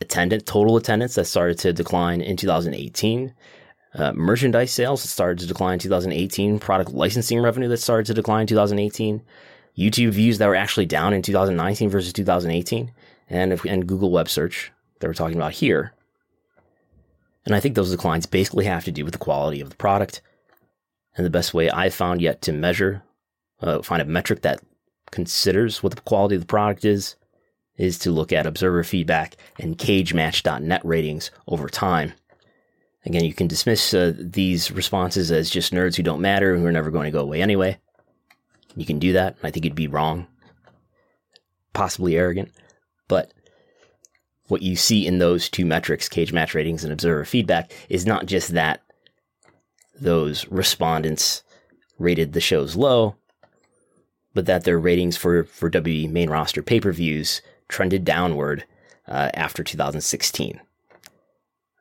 attendant 0.01 0.45
total 0.45 0.77
attendance 0.77 1.15
that 1.15 1.25
started 1.25 1.57
to 1.59 1.73
decline 1.73 2.21
in 2.21 2.37
2018. 2.37 3.33
Uh, 3.95 4.11
merchandise 4.13 4.71
sales 4.71 5.03
that 5.03 5.09
started 5.09 5.39
to 5.39 5.45
decline 5.45 5.73
in 5.73 5.79
2018, 5.79 6.59
product 6.59 6.91
licensing 6.91 7.41
revenue 7.41 7.67
that 7.67 7.77
started 7.77 8.05
to 8.07 8.13
decline 8.13 8.41
in 8.41 8.47
2018, 8.47 9.21
YouTube 9.77 10.11
views 10.11 10.39
that 10.39 10.47
were 10.47 10.55
actually 10.55 10.85
down 10.85 11.13
in 11.13 11.21
2019 11.21 11.89
versus 11.89 12.11
2018, 12.13 12.91
and, 13.29 13.65
and 13.65 13.87
Google 13.87 14.11
web 14.11 14.29
search 14.29 14.71
that 14.99 15.07
we're 15.07 15.13
talking 15.13 15.37
about 15.37 15.53
here. 15.53 15.93
And 17.45 17.53
I 17.53 17.59
think 17.59 17.75
those 17.75 17.91
declines 17.91 18.25
basically 18.25 18.65
have 18.65 18.85
to 18.85 18.91
do 18.91 19.03
with 19.03 19.11
the 19.11 19.19
quality 19.19 19.61
of 19.61 19.69
the 19.69 19.75
product. 19.75 20.21
And 21.15 21.25
the 21.25 21.29
best 21.29 21.53
way 21.53 21.69
I've 21.69 21.93
found 21.93 22.21
yet 22.21 22.41
to 22.43 22.53
measure, 22.53 23.03
uh, 23.61 23.81
find 23.81 24.01
a 24.01 24.05
metric 24.05 24.41
that 24.41 24.61
considers 25.13 25.83
what 25.83 25.95
the 25.95 26.01
quality 26.01 26.35
of 26.35 26.41
the 26.41 26.47
product 26.47 26.83
is, 26.83 27.15
is 27.77 27.99
to 27.99 28.11
look 28.11 28.33
at 28.33 28.47
observer 28.47 28.83
feedback 28.83 29.37
and 29.59 29.77
cagematch.net 29.77 30.81
ratings 30.83 31.29
over 31.47 31.69
time. 31.69 32.13
Again, 33.05 33.23
you 33.23 33.33
can 33.33 33.47
dismiss 33.47 33.93
uh, 33.93 34.13
these 34.17 34.71
responses 34.71 35.31
as 35.31 35.49
just 35.49 35.71
nerds 35.71 35.95
who 35.95 36.03
don't 36.03 36.21
matter, 36.21 36.57
who 36.57 36.65
are 36.65 36.71
never 36.71 36.89
going 36.89 37.05
to 37.05 37.11
go 37.11 37.21
away 37.21 37.41
anyway. 37.41 37.77
You 38.75 38.85
can 38.85 38.97
do 38.97 39.13
that. 39.13 39.35
I 39.43 39.51
think 39.51 39.65
you'd 39.65 39.75
be 39.75 39.87
wrong, 39.87 40.25
possibly 41.73 42.15
arrogant. 42.15 42.51
But 43.07 43.33
what 44.47 44.63
you 44.63 44.75
see 44.75 45.05
in 45.05 45.19
those 45.19 45.47
two 45.47 45.65
metrics, 45.65 46.09
cage 46.09 46.33
match 46.33 46.55
ratings 46.55 46.83
and 46.83 46.91
observer 46.91 47.25
feedback, 47.25 47.71
is 47.87 48.05
not 48.05 48.25
just 48.25 48.53
that 48.53 48.81
those 49.99 50.47
respondents 50.47 51.43
rated 51.99 52.33
the 52.33 52.41
shows 52.41 52.75
low, 52.75 53.15
but 54.33 54.45
that 54.45 54.63
their 54.63 54.79
ratings 54.79 55.17
for, 55.17 55.43
for 55.43 55.69
WWE 55.69 56.09
main 56.09 56.29
roster 56.29 56.61
pay 56.61 56.79
per 56.79 56.91
views 56.91 57.41
trended 57.67 58.03
downward 58.03 58.65
uh, 59.07 59.29
after 59.33 59.63
2016. 59.63 60.59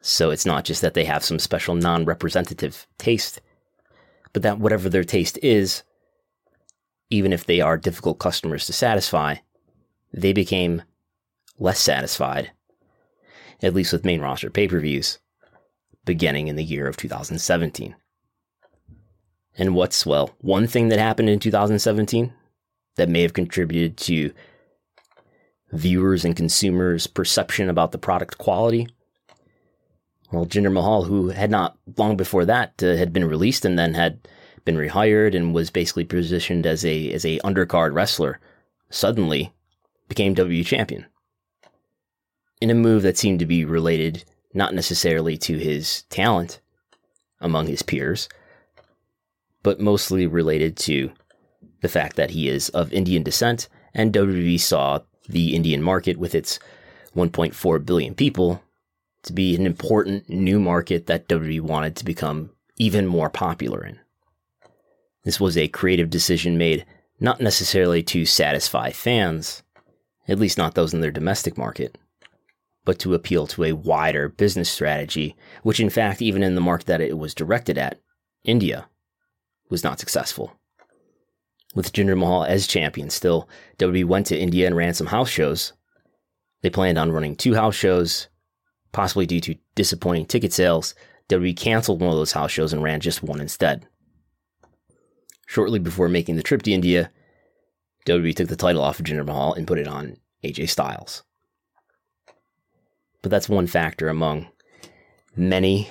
So 0.00 0.30
it's 0.30 0.46
not 0.46 0.64
just 0.64 0.82
that 0.82 0.94
they 0.94 1.04
have 1.04 1.24
some 1.24 1.38
special 1.38 1.74
non 1.74 2.04
representative 2.04 2.86
taste, 2.98 3.40
but 4.32 4.42
that 4.42 4.58
whatever 4.58 4.88
their 4.88 5.04
taste 5.04 5.38
is, 5.42 5.82
even 7.08 7.32
if 7.32 7.46
they 7.46 7.60
are 7.60 7.76
difficult 7.76 8.18
customers 8.18 8.66
to 8.66 8.72
satisfy, 8.72 9.36
they 10.12 10.32
became 10.32 10.82
less 11.58 11.78
satisfied, 11.78 12.50
at 13.62 13.74
least 13.74 13.92
with 13.92 14.04
main 14.04 14.20
roster 14.20 14.50
pay 14.50 14.66
per 14.66 14.80
views, 14.80 15.18
beginning 16.04 16.48
in 16.48 16.56
the 16.56 16.64
year 16.64 16.88
of 16.88 16.96
2017. 16.96 17.94
And 19.56 19.74
what's, 19.74 20.04
well, 20.06 20.30
one 20.40 20.66
thing 20.66 20.88
that 20.88 20.98
happened 20.98 21.28
in 21.28 21.38
2017 21.38 22.32
that 22.96 23.08
may 23.08 23.22
have 23.22 23.32
contributed 23.32 23.96
to 23.96 24.32
viewers 25.72 26.24
and 26.24 26.36
consumers' 26.36 27.06
perception 27.06 27.68
about 27.68 27.92
the 27.92 27.98
product 27.98 28.38
quality? 28.38 28.88
Well, 30.30 30.46
Jinder 30.46 30.72
Mahal, 30.72 31.04
who 31.04 31.28
had 31.28 31.50
not 31.50 31.76
long 31.96 32.16
before 32.16 32.44
that 32.46 32.82
uh, 32.82 32.96
had 32.96 33.12
been 33.12 33.26
released 33.26 33.64
and 33.64 33.78
then 33.78 33.94
had 33.94 34.26
been 34.64 34.76
rehired 34.76 35.34
and 35.34 35.52
was 35.52 35.70
basically 35.70 36.04
positioned 36.04 36.66
as 36.66 36.84
a 36.84 37.12
as 37.12 37.24
a 37.24 37.38
undercard 37.40 37.94
wrestler, 37.94 38.40
suddenly 38.88 39.52
became 40.08 40.34
WWE 40.34 40.64
champion. 40.64 41.06
In 42.60 42.70
a 42.70 42.74
move 42.74 43.02
that 43.02 43.18
seemed 43.18 43.40
to 43.40 43.46
be 43.46 43.64
related 43.64 44.24
not 44.54 44.74
necessarily 44.74 45.36
to 45.38 45.58
his 45.58 46.02
talent 46.02 46.60
among 47.40 47.66
his 47.66 47.82
peers, 47.82 48.28
but 49.62 49.80
mostly 49.80 50.26
related 50.26 50.76
to 50.76 51.12
the 51.82 51.88
fact 51.88 52.16
that 52.16 52.30
he 52.30 52.48
is 52.48 52.70
of 52.70 52.92
Indian 52.92 53.22
descent 53.22 53.68
and 53.92 54.12
WWE 54.12 54.58
saw 54.58 55.00
the 55.28 55.54
Indian 55.54 55.82
market 55.82 56.16
with 56.16 56.34
its 56.34 56.58
1.4 57.14 57.84
billion 57.84 58.14
people 58.14 58.62
to 59.24 59.32
be 59.32 59.54
an 59.54 59.66
important 59.66 60.28
new 60.28 60.58
market 60.58 61.06
that 61.06 61.28
WWE 61.28 61.60
wanted 61.60 61.94
to 61.96 62.04
become 62.04 62.50
even 62.76 63.06
more 63.06 63.30
popular 63.30 63.84
in. 63.84 63.98
This 65.24 65.38
was 65.38 65.56
a 65.56 65.68
creative 65.68 66.10
decision 66.10 66.58
made 66.58 66.84
not 67.20 67.40
necessarily 67.40 68.02
to 68.02 68.26
satisfy 68.26 68.90
fans, 68.90 69.62
at 70.26 70.38
least 70.38 70.58
not 70.58 70.74
those 70.74 70.92
in 70.92 71.00
their 71.00 71.12
domestic 71.12 71.56
market, 71.56 71.96
but 72.84 72.98
to 72.98 73.14
appeal 73.14 73.46
to 73.46 73.64
a 73.64 73.72
wider 73.72 74.28
business 74.28 74.68
strategy, 74.68 75.36
which 75.62 75.78
in 75.78 75.90
fact, 75.90 76.20
even 76.20 76.42
in 76.42 76.56
the 76.56 76.60
market 76.60 76.86
that 76.86 77.00
it 77.00 77.16
was 77.16 77.34
directed 77.34 77.78
at, 77.78 78.00
India, 78.42 78.88
was 79.68 79.84
not 79.84 80.00
successful. 80.00 80.52
With 81.74 81.92
Jinder 81.92 82.18
Mahal 82.18 82.44
as 82.44 82.66
champion 82.66 83.08
still, 83.08 83.48
WWE 83.78 84.04
went 84.04 84.26
to 84.26 84.38
India 84.38 84.66
and 84.66 84.76
ran 84.76 84.94
some 84.94 85.06
house 85.06 85.30
shows. 85.30 85.72
They 86.62 86.70
planned 86.70 86.98
on 86.98 87.12
running 87.12 87.34
two 87.34 87.54
house 87.54 87.74
shows, 87.74 88.28
possibly 88.92 89.26
due 89.26 89.40
to 89.40 89.56
disappointing 89.74 90.26
ticket 90.26 90.52
sales. 90.52 90.94
WWE 91.28 91.56
canceled 91.56 92.00
one 92.00 92.10
of 92.10 92.16
those 92.16 92.32
house 92.32 92.50
shows 92.50 92.72
and 92.72 92.82
ran 92.82 93.00
just 93.00 93.22
one 93.22 93.40
instead. 93.40 93.86
Shortly 95.46 95.78
before 95.78 96.08
making 96.08 96.36
the 96.36 96.42
trip 96.42 96.62
to 96.62 96.72
India, 96.72 97.10
WWE 98.06 98.34
took 98.34 98.48
the 98.48 98.56
title 98.56 98.82
off 98.82 98.98
of 99.00 99.06
Jinder 99.06 99.24
Mahal 99.24 99.54
and 99.54 99.66
put 99.66 99.78
it 99.78 99.88
on 99.88 100.16
AJ 100.44 100.68
Styles. 100.68 101.22
But 103.22 103.30
that's 103.30 103.48
one 103.48 103.66
factor 103.66 104.08
among 104.08 104.48
many. 105.36 105.88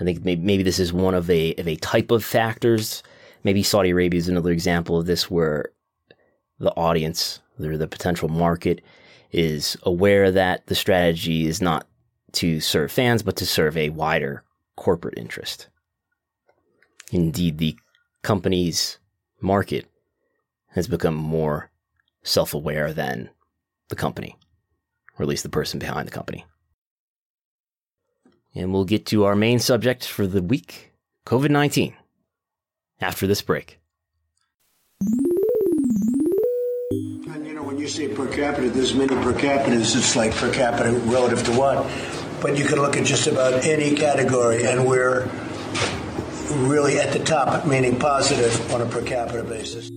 I 0.00 0.04
think 0.04 0.24
maybe, 0.24 0.62
this 0.62 0.80
is 0.80 0.92
one 0.92 1.14
of 1.14 1.30
a 1.30 1.54
of 1.54 1.68
a 1.68 1.76
type 1.76 2.10
of 2.10 2.24
factors. 2.24 3.02
Maybe 3.44 3.62
Saudi 3.62 3.90
Arabia 3.90 4.18
is 4.18 4.28
another 4.28 4.52
example 4.52 4.98
of 4.98 5.06
this, 5.06 5.30
where 5.30 5.66
the 6.58 6.74
audience, 6.76 7.40
or 7.60 7.76
the 7.76 7.88
potential 7.88 8.28
market, 8.28 8.82
is 9.32 9.76
aware 9.82 10.30
that 10.30 10.66
the 10.66 10.74
strategy 10.74 11.46
is 11.46 11.60
not 11.60 11.86
to 12.32 12.60
serve 12.60 12.92
fans, 12.92 13.22
but 13.22 13.36
to 13.36 13.46
serve 13.46 13.76
a 13.76 13.90
wider 13.90 14.44
corporate 14.76 15.18
interest. 15.18 15.68
Indeed, 17.10 17.58
the 17.58 17.76
company's 18.22 18.98
market 19.40 19.86
has 20.68 20.86
become 20.86 21.14
more 21.14 21.70
self 22.22 22.54
aware 22.54 22.92
than 22.92 23.28
the 23.88 23.96
company, 23.96 24.36
or 25.18 25.24
at 25.24 25.28
least 25.28 25.42
the 25.42 25.48
person 25.48 25.78
behind 25.78 26.06
the 26.06 26.12
company. 26.12 26.44
And 28.54 28.72
we'll 28.72 28.84
get 28.84 29.06
to 29.06 29.24
our 29.24 29.34
main 29.34 29.58
subject 29.58 30.06
for 30.06 30.26
the 30.26 30.42
week 30.42 30.92
COVID 31.26 31.50
19 31.50 31.94
after 33.00 33.26
this 33.26 33.42
break. 33.42 33.78
And 37.00 37.46
you 37.46 37.54
know, 37.54 37.62
when 37.62 37.78
you 37.78 37.88
say 37.88 38.08
per 38.08 38.26
capita, 38.28 38.70
there's 38.70 38.94
many 38.94 39.14
per 39.14 39.32
capitas. 39.32 39.96
It's 39.96 40.16
like 40.16 40.34
per 40.34 40.52
capita 40.52 40.92
relative 41.06 41.44
to 41.44 41.52
what? 41.52 41.90
But 42.40 42.58
you 42.58 42.64
can 42.64 42.78
look 42.78 42.96
at 42.96 43.04
just 43.04 43.26
about 43.26 43.64
any 43.64 43.94
category, 43.94 44.66
and 44.66 44.86
we're 44.86 45.30
really 46.50 46.98
at 46.98 47.12
the 47.12 47.20
top, 47.20 47.66
meaning 47.66 47.98
positive 47.98 48.72
on 48.72 48.82
a 48.82 48.86
per 48.86 49.02
capita 49.02 49.44
basis. 49.44 49.90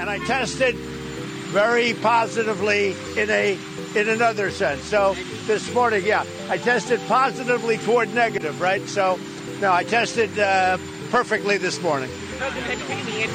and 0.00 0.08
I 0.08 0.18
tested 0.26 0.74
very 0.74 1.94
positively 1.94 2.96
in 3.16 3.30
a 3.30 3.58
in 3.94 4.08
another 4.08 4.50
sense. 4.50 4.82
So 4.82 5.14
this 5.46 5.72
morning, 5.72 6.04
yeah, 6.04 6.24
I 6.48 6.58
tested 6.58 7.00
positively 7.06 7.78
toward 7.78 8.14
negative, 8.14 8.60
right? 8.60 8.86
So 8.88 9.18
no, 9.60 9.72
I 9.72 9.84
tested 9.84 10.38
uh, 10.38 10.78
perfectly 11.10 11.58
this 11.58 11.80
morning, 11.82 12.10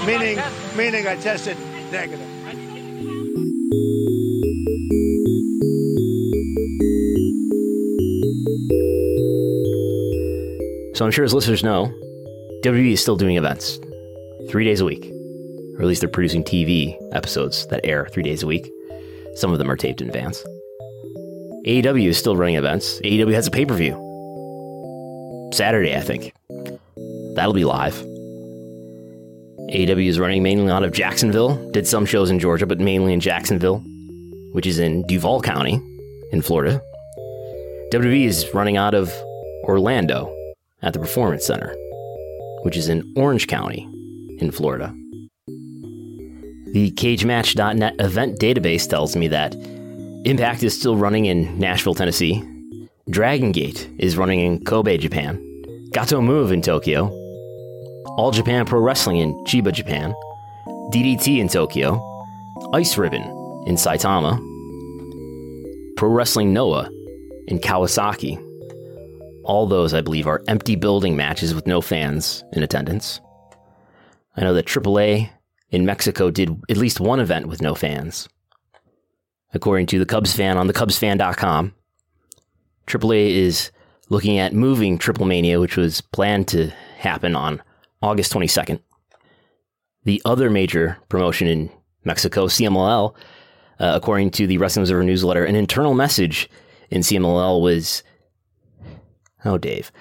meaning 0.06 0.40
meaning 0.76 1.08
I 1.08 1.16
tested 1.18 1.58
negative. 1.92 2.30
So 10.96 11.04
I'm 11.04 11.12
sure 11.12 11.26
as 11.26 11.34
listeners 11.34 11.62
know, 11.62 11.94
WWE 12.64 12.94
is 12.94 13.02
still 13.02 13.18
doing 13.18 13.36
events 13.36 13.82
three 14.50 14.64
days 14.64 14.80
a 14.80 14.86
week, 14.86 15.12
or 15.76 15.82
at 15.82 15.88
least 15.88 16.00
they're 16.00 16.10
producing 16.10 16.42
TV 16.42 16.96
episodes 17.12 17.68
that 17.68 17.82
air 17.84 18.08
three 18.14 18.24
days 18.24 18.44
a 18.44 18.48
week. 18.48 18.72
Some 19.36 19.52
of 19.52 19.60
them 19.60 19.70
are 19.70 19.76
taped 19.76 20.02
in 20.02 20.08
advance. 20.08 20.44
AEW 21.66 22.08
is 22.08 22.18
still 22.18 22.36
running 22.38 22.56
events. 22.56 23.00
AEW 23.02 23.34
has 23.34 23.48
a 23.48 23.52
pay 23.52 23.66
per 23.66 23.76
view 23.76 24.02
Saturday, 25.54 25.96
I 25.96 26.02
think. 26.02 26.34
That'll 27.36 27.54
be 27.54 27.66
live. 27.66 27.96
AEW 29.72 30.08
is 30.08 30.20
running 30.20 30.44
mainly 30.44 30.72
out 30.72 30.84
of 30.84 30.92
Jacksonville. 30.92 31.56
Did 31.72 31.88
some 31.88 32.06
shows 32.06 32.30
in 32.30 32.40
Georgia, 32.40 32.66
but 32.66 32.80
mainly 32.80 33.14
in 33.14 33.20
Jacksonville, 33.20 33.80
which 34.52 34.68
is 34.68 34.80
in 34.80 35.06
Duval 35.08 35.42
County, 35.42 35.82
in 36.32 36.42
Florida. 36.42 36.82
WWE 37.92 38.26
is 38.26 38.54
running 38.54 38.78
out 38.78 38.94
of 38.94 39.12
Orlando 39.64 40.34
at 40.82 40.94
the 40.94 41.00
Performance 41.00 41.46
Center, 41.46 41.76
which 42.62 42.78
is 42.78 42.90
in 42.90 43.12
Orange 43.18 43.48
County, 43.48 43.90
in 44.40 44.52
Florida. 44.52 44.94
The 46.68 46.92
CageMatch.net 46.92 47.96
event 48.00 48.40
database 48.40 48.90
tells 48.90 49.16
me 49.16 49.28
that 49.30 49.56
Impact 50.26 50.64
is 50.64 50.76
still 50.76 50.98
running 50.98 51.26
in 51.26 51.60
Nashville, 51.60 51.94
Tennessee. 51.94 52.44
Dragon 53.12 53.52
Gate 53.52 53.88
is 54.00 54.18
running 54.18 54.40
in 54.40 54.64
Kobe, 54.66 54.98
Japan. 54.98 55.38
Gatoh 55.92 56.24
Move 56.24 56.52
in 56.52 56.64
Tokyo. 56.64 57.10
All 58.18 58.32
Japan 58.32 58.66
Pro 58.66 58.80
Wrestling 58.80 59.18
in 59.18 59.36
Chiba, 59.46 59.72
Japan. 59.72 60.16
DDT 60.92 61.38
in 61.38 61.48
Tokyo. 61.48 62.02
Ice 62.74 62.98
Ribbon 62.98 63.22
in 63.68 63.76
Saitama. 63.76 64.36
Pro 65.96 66.10
Wrestling 66.10 66.52
Noah 66.52 66.90
in 67.48 67.60
Kawasaki. 67.60 68.42
All 69.44 69.68
those, 69.68 69.94
I 69.94 70.02
believe, 70.02 70.26
are 70.26 70.42
empty 70.48 70.76
building 70.76 71.16
matches 71.16 71.54
with 71.54 71.68
no 71.68 71.82
fans 71.82 72.44
in 72.54 72.64
attendance. 72.64 73.22
I 74.36 74.42
know 74.42 74.56
that 74.56 74.66
AAA 74.66 75.30
in 75.70 75.86
Mexico 75.86 76.32
did 76.32 76.62
at 76.70 76.78
least 76.78 77.00
one 77.00 77.20
event 77.20 77.48
with 77.48 77.62
no 77.62 77.76
fans. 77.76 78.30
According 79.54 79.88
to 79.88 80.00
the 80.00 80.06
Cubs 80.06 80.36
fan 80.36 80.58
on 80.58 80.68
the 80.68 80.74
thecubsfan.com, 80.74 81.74
AAA 82.88 83.32
is 83.32 83.72
looking 84.10 84.38
at 84.38 84.54
moving 84.54 84.98
Triple 84.98 85.26
Mania, 85.26 85.60
which 85.60 85.78
was 85.78 86.02
planned 86.02 86.48
to 86.50 86.70
happen 86.98 87.36
on 87.36 87.62
August 88.02 88.34
22nd. 88.34 88.80
The 90.04 90.22
other 90.26 90.50
major 90.50 90.98
promotion 91.10 91.48
in 91.48 91.72
Mexico, 92.04 92.48
CMLL, 92.48 93.16
uh, 93.80 93.92
according 93.96 94.32
to 94.32 94.48
the 94.48 94.58
Wrestling 94.58 94.84
Observer 94.84 95.04
newsletter, 95.04 95.44
an 95.44 95.56
internal 95.56 95.94
message 95.94 96.50
in 96.90 97.02
CMLL 97.02 97.62
was, 97.62 98.04
oh, 99.44 99.58
Dave, 99.58 99.92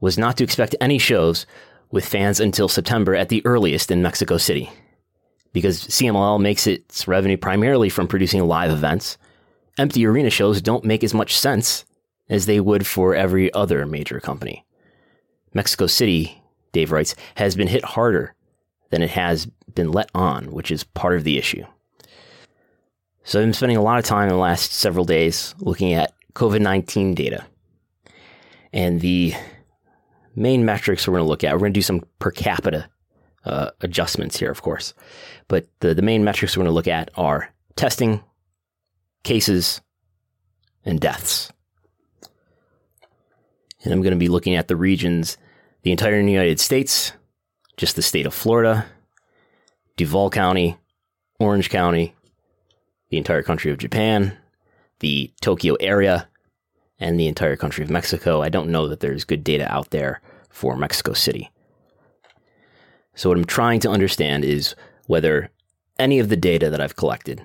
was 0.00 0.16
not 0.16 0.36
to 0.36 0.44
expect 0.44 0.76
any 0.80 0.98
shows 0.98 1.46
with 1.90 2.04
fans 2.04 2.40
until 2.40 2.68
September 2.68 3.14
at 3.14 3.28
the 3.28 3.44
earliest 3.44 3.90
in 3.90 4.02
Mexico 4.02 4.36
City. 4.36 4.70
Because 5.52 5.84
CMLL 5.84 6.40
makes 6.40 6.66
its 6.66 7.08
revenue 7.08 7.36
primarily 7.36 7.88
from 7.88 8.06
producing 8.06 8.44
live 8.46 8.70
events, 8.70 9.16
empty 9.78 10.06
arena 10.06 10.30
shows 10.30 10.60
don't 10.60 10.84
make 10.84 11.02
as 11.02 11.14
much 11.14 11.38
sense 11.38 11.84
as 12.28 12.46
they 12.46 12.60
would 12.60 12.86
for 12.86 13.14
every 13.14 13.52
other 13.54 13.86
major 13.86 14.20
company. 14.20 14.64
Mexico 15.54 15.86
City, 15.86 16.42
Dave 16.72 16.92
writes, 16.92 17.14
has 17.36 17.56
been 17.56 17.68
hit 17.68 17.84
harder 17.84 18.34
than 18.90 19.02
it 19.02 19.10
has 19.10 19.46
been 19.74 19.90
let 19.90 20.10
on, 20.14 20.52
which 20.52 20.70
is 20.70 20.84
part 20.84 21.16
of 21.16 21.24
the 21.24 21.38
issue. 21.38 21.64
So 23.24 23.38
I've 23.38 23.46
been 23.46 23.52
spending 23.52 23.76
a 23.76 23.82
lot 23.82 23.98
of 23.98 24.04
time 24.04 24.24
in 24.24 24.34
the 24.34 24.40
last 24.40 24.72
several 24.72 25.04
days 25.04 25.54
looking 25.58 25.92
at 25.92 26.12
COVID 26.34 26.60
19 26.60 27.14
data. 27.14 27.44
And 28.72 29.00
the 29.00 29.34
main 30.38 30.64
metrics 30.64 31.06
we're 31.06 31.12
going 31.12 31.24
to 31.24 31.28
look 31.28 31.44
at, 31.44 31.52
we're 31.52 31.60
going 31.60 31.72
to 31.72 31.78
do 31.78 31.82
some 31.82 32.04
per 32.18 32.30
capita 32.30 32.88
uh, 33.44 33.70
adjustments 33.80 34.38
here, 34.38 34.50
of 34.50 34.62
course. 34.62 34.94
But 35.48 35.66
the, 35.80 35.94
the 35.94 36.02
main 36.02 36.24
metrics 36.24 36.56
we're 36.56 36.62
going 36.62 36.70
to 36.70 36.74
look 36.74 36.88
at 36.88 37.10
are 37.16 37.52
testing, 37.76 38.22
cases, 39.24 39.80
and 40.84 41.00
deaths. 41.00 41.52
And 43.82 43.92
I'm 43.92 44.02
going 44.02 44.12
to 44.12 44.18
be 44.18 44.28
looking 44.28 44.54
at 44.54 44.68
the 44.68 44.76
regions, 44.76 45.36
the 45.82 45.92
entire 45.92 46.20
United 46.20 46.60
States, 46.60 47.12
just 47.76 47.96
the 47.96 48.02
state 48.02 48.26
of 48.26 48.34
Florida, 48.34 48.86
Duval 49.96 50.30
County, 50.30 50.76
Orange 51.38 51.70
County, 51.70 52.14
the 53.10 53.18
entire 53.18 53.42
country 53.42 53.70
of 53.70 53.78
Japan, 53.78 54.36
the 55.00 55.32
Tokyo 55.40 55.74
area, 55.80 56.28
and 56.98 57.18
the 57.18 57.28
entire 57.28 57.56
country 57.56 57.84
of 57.84 57.90
Mexico. 57.90 58.42
I 58.42 58.48
don't 58.48 58.70
know 58.70 58.88
that 58.88 59.00
there's 59.00 59.24
good 59.24 59.44
data 59.44 59.72
out 59.72 59.90
there 59.90 60.20
for 60.58 60.76
Mexico 60.76 61.12
City. 61.12 61.52
So, 63.14 63.28
what 63.28 63.38
I'm 63.38 63.44
trying 63.44 63.78
to 63.80 63.90
understand 63.90 64.44
is 64.44 64.74
whether 65.06 65.50
any 66.00 66.18
of 66.18 66.28
the 66.28 66.36
data 66.36 66.68
that 66.68 66.80
I've 66.80 66.96
collected, 66.96 67.42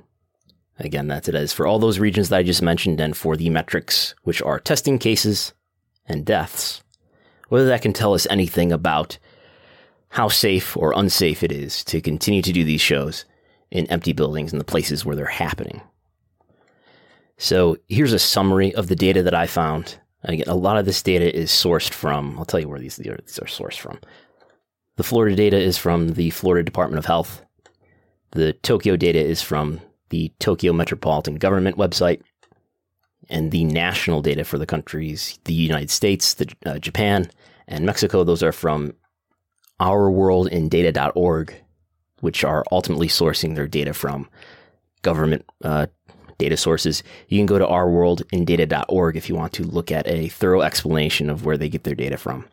again, 0.80 1.08
that's 1.08 1.30
it 1.30 1.36
is 1.36 1.54
for 1.54 1.68
all 1.68 1.78
those 1.78 2.00
regions 2.00 2.30
that 2.30 2.40
I 2.40 2.44
just 2.44 2.64
mentioned 2.64 3.00
and 3.00 3.16
for 3.16 3.38
the 3.38 3.52
metrics, 3.52 4.16
which 4.24 4.42
are 4.42 4.60
testing 4.60 4.98
cases 4.98 5.54
and 6.08 6.26
deaths, 6.26 6.82
whether 7.50 7.68
that 7.68 7.84
can 7.84 7.94
tell 7.94 8.16
us 8.16 8.26
anything 8.32 8.72
about 8.72 9.20
how 10.10 10.28
safe 10.28 10.76
or 10.76 10.94
unsafe 10.96 11.44
it 11.44 11.52
is 11.52 11.84
to 11.86 12.02
continue 12.02 12.42
to 12.42 12.52
do 12.52 12.64
these 12.64 12.82
shows 12.82 13.26
in 13.70 13.86
empty 13.92 14.14
buildings 14.14 14.52
and 14.52 14.60
the 14.60 14.66
places 14.66 15.06
where 15.06 15.16
they're 15.16 15.26
happening. 15.26 15.82
So 17.38 17.78
here's 17.90 18.14
a 18.14 18.20
summary 18.20 18.74
of 18.74 18.88
the 18.88 18.96
data 18.96 19.22
that 19.24 19.36
I 19.36 19.48
found. 19.48 19.98
Again, 20.24 20.48
a 20.48 20.56
lot 20.56 20.78
of 20.78 20.86
this 20.86 21.02
data 21.02 21.36
is 21.36 21.52
sourced 21.52 21.92
from, 21.92 22.38
I'll 22.38 22.46
tell 22.46 22.60
you 22.60 22.70
where 22.70 22.80
these, 22.80 22.96
these 22.98 23.08
are 23.40 23.46
sourced 23.46 23.78
from. 23.78 24.00
The 24.96 25.04
Florida 25.04 25.36
data 25.36 25.58
is 25.58 25.78
from 25.78 26.10
the 26.10 26.30
Florida 26.30 26.64
Department 26.64 27.00
of 27.00 27.06
Health. 27.06 27.44
The 28.32 28.54
Tokyo 28.54 28.96
data 28.96 29.20
is 29.20 29.42
from 29.42 29.82
the 30.10 30.32
Tokyo 30.40 30.72
Metropolitan 30.72 31.36
Government 31.36 31.78
website. 31.78 32.22
And 33.30 33.52
the 33.52 33.64
national 33.64 34.22
data 34.22 34.44
for 34.44 34.58
the 34.58 34.66
countries, 34.66 35.40
the 35.46 35.54
United 35.54 35.90
States, 35.90 36.34
the, 36.36 36.54
uh, 36.66 36.78
Japan, 36.78 37.30
and 37.68 37.86
Mexico, 37.86 38.24
those 38.24 38.44
are 38.44 38.52
from 38.52 38.94
ourworldindata.org 39.80 41.56
which 42.24 42.46
are 42.46 42.64
ultimately 42.72 43.10
sourcing 43.10 43.56
their 43.56 43.68
data 43.68 43.94
from 43.94 44.30
government 45.02 45.46
uh, 45.62 45.88
data 46.38 46.58
sources. 46.58 47.04
You 47.28 47.40
can 47.40 47.46
go 47.46 47.60
to 47.60 47.66
ourworldindata.org 47.66 49.18
if 49.18 49.30
you 49.30 49.36
want 49.36 49.54
to 49.54 49.64
look 49.64 49.92
at 49.92 50.08
a 50.08 50.30
thorough 50.30 50.62
explanation 50.62 51.30
of 51.30 51.46
where 51.46 51.58
they 51.58 51.70
get 51.70 51.84
their 51.84 51.96
data 51.96 52.18
from. 52.18 52.46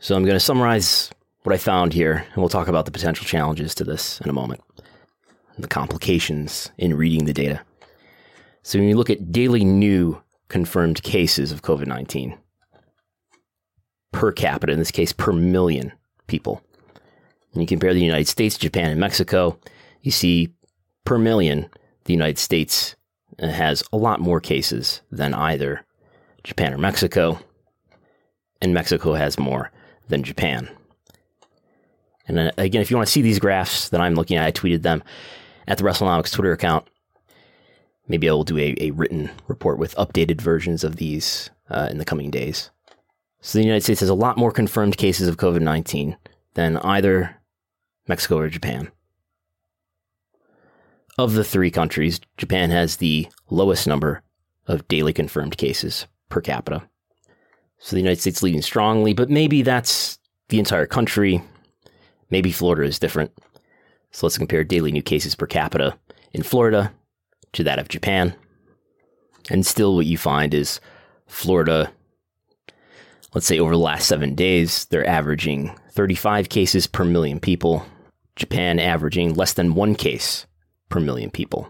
So 0.00 0.14
I'm 0.14 0.24
going 0.24 0.36
to 0.36 0.40
summarize 0.40 1.10
what 1.44 1.54
I 1.54 1.58
found 1.58 1.92
here, 1.92 2.26
and 2.32 2.36
we'll 2.36 2.48
talk 2.48 2.68
about 2.68 2.84
the 2.84 2.90
potential 2.90 3.26
challenges 3.26 3.74
to 3.76 3.84
this 3.84 4.20
in 4.20 4.30
a 4.30 4.34
moment, 4.34 4.62
the 5.58 5.68
complications 5.68 6.70
in 6.78 6.96
reading 6.96 7.26
the 7.26 7.32
data. 7.32 7.60
So 8.62 8.78
when 8.78 8.88
you 8.88 8.96
look 8.96 9.10
at 9.10 9.30
daily 9.30 9.64
new 9.64 10.20
confirmed 10.48 11.02
cases 11.02 11.52
of 11.52 11.62
COVID 11.62 11.86
19 11.86 12.38
per 14.12 14.32
capita, 14.32 14.72
in 14.72 14.78
this 14.78 14.90
case 14.90 15.12
per 15.12 15.32
million 15.32 15.92
people, 16.26 16.62
and 17.52 17.62
you 17.62 17.66
compare 17.66 17.92
the 17.94 18.00
United 18.00 18.28
States, 18.28 18.56
Japan, 18.58 18.90
and 18.90 19.00
Mexico, 19.00 19.58
you 20.02 20.10
see 20.10 20.52
per 21.04 21.18
million, 21.18 21.68
the 22.04 22.12
United 22.12 22.38
States 22.38 22.96
uh, 23.38 23.48
has 23.48 23.82
a 23.92 23.96
lot 23.96 24.20
more 24.20 24.40
cases 24.40 25.00
than 25.10 25.34
either 25.34 25.84
Japan 26.42 26.74
or 26.74 26.78
Mexico, 26.78 27.38
and 28.60 28.74
Mexico 28.74 29.14
has 29.14 29.38
more 29.38 29.70
than 30.08 30.22
Japan. 30.22 30.68
And 32.26 32.52
again, 32.56 32.80
if 32.80 32.90
you 32.90 32.96
want 32.96 33.06
to 33.06 33.12
see 33.12 33.22
these 33.22 33.38
graphs 33.38 33.90
that 33.90 34.00
I'm 34.00 34.14
looking 34.14 34.36
at, 34.36 34.46
I 34.46 34.52
tweeted 34.52 34.82
them 34.82 35.02
at 35.66 35.78
the 35.78 35.84
WrestleNomics 35.84 36.32
Twitter 36.32 36.52
account. 36.52 36.86
Maybe 38.08 38.28
I 38.28 38.32
will 38.32 38.44
do 38.44 38.58
a, 38.58 38.74
a 38.80 38.90
written 38.90 39.30
report 39.46 39.78
with 39.78 39.94
updated 39.96 40.40
versions 40.40 40.84
of 40.84 40.96
these 40.96 41.50
uh, 41.70 41.88
in 41.90 41.98
the 41.98 42.04
coming 42.04 42.30
days. 42.30 42.70
So 43.40 43.58
the 43.58 43.64
United 43.64 43.82
States 43.82 44.00
has 44.00 44.08
a 44.08 44.14
lot 44.14 44.38
more 44.38 44.50
confirmed 44.52 44.96
cases 44.96 45.28
of 45.28 45.36
COVID 45.36 45.60
19 45.60 46.16
than 46.54 46.78
either 46.78 47.36
Mexico 48.08 48.38
or 48.38 48.48
Japan. 48.48 48.90
Of 51.16 51.34
the 51.34 51.44
three 51.44 51.70
countries, 51.70 52.20
Japan 52.36 52.70
has 52.70 52.96
the 52.96 53.28
lowest 53.48 53.86
number 53.86 54.22
of 54.66 54.88
daily 54.88 55.12
confirmed 55.12 55.56
cases 55.56 56.08
per 56.28 56.40
capita. 56.40 56.82
So 57.78 57.94
the 57.94 58.02
United 58.02 58.20
States 58.20 58.42
leading 58.42 58.62
strongly, 58.62 59.14
but 59.14 59.30
maybe 59.30 59.62
that's 59.62 60.18
the 60.48 60.58
entire 60.58 60.86
country. 60.86 61.40
Maybe 62.30 62.50
Florida 62.50 62.82
is 62.82 62.98
different. 62.98 63.30
So 64.10 64.26
let's 64.26 64.38
compare 64.38 64.64
daily 64.64 64.90
new 64.90 65.02
cases 65.02 65.36
per 65.36 65.46
capita 65.46 65.96
in 66.32 66.42
Florida 66.42 66.92
to 67.52 67.62
that 67.62 67.78
of 67.78 67.88
Japan. 67.88 68.34
And 69.50 69.64
still, 69.64 69.94
what 69.94 70.06
you 70.06 70.18
find 70.18 70.52
is 70.52 70.80
Florida, 71.28 71.92
let's 73.34 73.46
say 73.46 73.60
over 73.60 73.72
the 73.72 73.78
last 73.78 74.08
seven 74.08 74.34
days, 74.34 74.86
they're 74.86 75.06
averaging 75.06 75.76
35 75.90 76.48
cases 76.48 76.88
per 76.88 77.04
million 77.04 77.38
people, 77.38 77.86
Japan 78.34 78.80
averaging 78.80 79.34
less 79.34 79.52
than 79.52 79.74
one 79.74 79.94
case 79.94 80.46
per 80.94 81.00
million 81.00 81.28
people. 81.28 81.66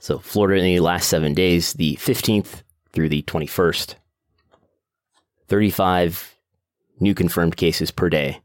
So, 0.00 0.18
Florida 0.18 0.62
in 0.62 0.64
the 0.64 0.80
last 0.80 1.10
seven 1.10 1.34
days, 1.34 1.74
the 1.74 1.96
15th 1.96 2.62
through 2.90 3.10
the 3.10 3.20
21st, 3.24 3.96
35 5.48 6.36
new 7.00 7.14
confirmed 7.14 7.58
cases 7.58 7.90
per 7.90 8.08
day 8.08 8.40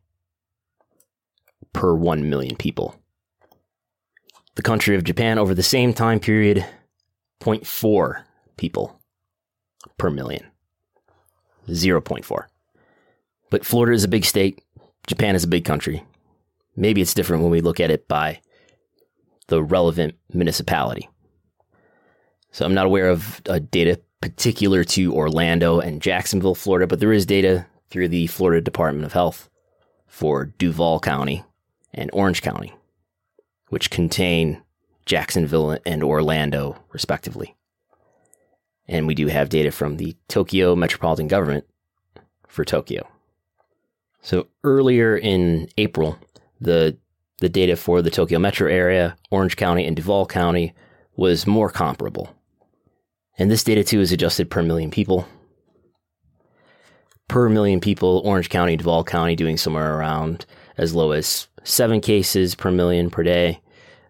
per 1.71 1.95
1 1.95 2.29
million 2.29 2.57
people. 2.57 2.93
The 4.55 4.63
country 4.63 4.97
of 4.97 5.05
Japan 5.05 5.39
over 5.39 5.53
the 5.53 5.63
same 5.63 5.93
time 5.93 6.19
period, 6.19 6.65
0.4 7.39 8.23
people 8.57 8.99
per 9.97 10.09
million. 10.09 10.45
0.4. 11.69 12.47
But 13.49 13.65
Florida 13.65 13.95
is 13.95 14.03
a 14.03 14.09
big 14.09 14.25
state, 14.25 14.61
Japan 15.07 15.35
is 15.35 15.45
a 15.45 15.47
big 15.47 15.63
country. 15.63 16.03
Maybe 16.75 16.99
it's 17.01 17.13
different 17.13 17.43
when 17.43 17.51
we 17.51 17.61
look 17.61 17.79
at 17.79 17.91
it 17.91 18.09
by 18.09 18.41
the 19.47 19.63
relevant 19.63 20.15
municipality. 20.33 21.09
So 22.51 22.65
I'm 22.65 22.73
not 22.73 22.85
aware 22.85 23.09
of 23.09 23.41
uh, 23.49 23.59
data 23.59 23.99
particular 24.21 24.83
to 24.83 25.13
Orlando 25.13 25.79
and 25.79 26.01
Jacksonville, 26.01 26.55
Florida, 26.55 26.87
but 26.87 26.99
there 26.99 27.13
is 27.13 27.25
data 27.25 27.67
through 27.89 28.07
the 28.07 28.27
Florida 28.27 28.61
Department 28.61 29.05
of 29.05 29.13
Health 29.13 29.49
for 30.07 30.45
Duval 30.45 30.99
County 30.99 31.43
and 31.93 32.09
Orange 32.13 32.41
County, 32.41 32.73
which 33.69 33.89
contain 33.89 34.61
Jacksonville 35.05 35.77
and 35.85 36.03
Orlando, 36.03 36.77
respectively. 36.91 37.55
And 38.87 39.05
we 39.05 39.15
do 39.15 39.27
have 39.27 39.49
data 39.49 39.71
from 39.71 39.97
the 39.97 40.15
Tokyo 40.27 40.75
Metropolitan 40.75 41.27
Government 41.27 41.65
for 42.47 42.65
Tokyo. 42.65 43.07
So 44.21 44.47
earlier 44.63 45.15
in 45.15 45.69
April, 45.77 46.17
the 46.59 46.97
the 47.39 47.49
data 47.49 47.75
for 47.75 48.01
the 48.01 48.09
Tokyo 48.09 48.39
metro 48.39 48.69
area, 48.69 49.17
Orange 49.31 49.55
County, 49.55 49.85
and 49.85 49.95
Duval 49.95 50.25
County 50.25 50.73
was 51.15 51.47
more 51.47 51.69
comparable. 51.69 52.35
And 53.37 53.51
this 53.51 53.63
data 53.63 53.83
too 53.83 53.99
is 53.99 54.11
adjusted 54.11 54.49
per 54.49 54.61
million 54.61 54.91
people. 54.91 55.27
Per 57.27 57.49
million 57.49 57.79
people, 57.79 58.21
Orange 58.23 58.49
County, 58.49 58.77
Duval 58.77 59.03
County 59.03 59.35
doing 59.35 59.57
somewhere 59.57 59.97
around 59.97 60.45
as 60.77 60.93
low 60.93 61.11
as 61.11 61.47
seven 61.63 61.99
cases 61.99 62.55
per 62.55 62.71
million 62.71 63.09
per 63.09 63.23
day, 63.23 63.61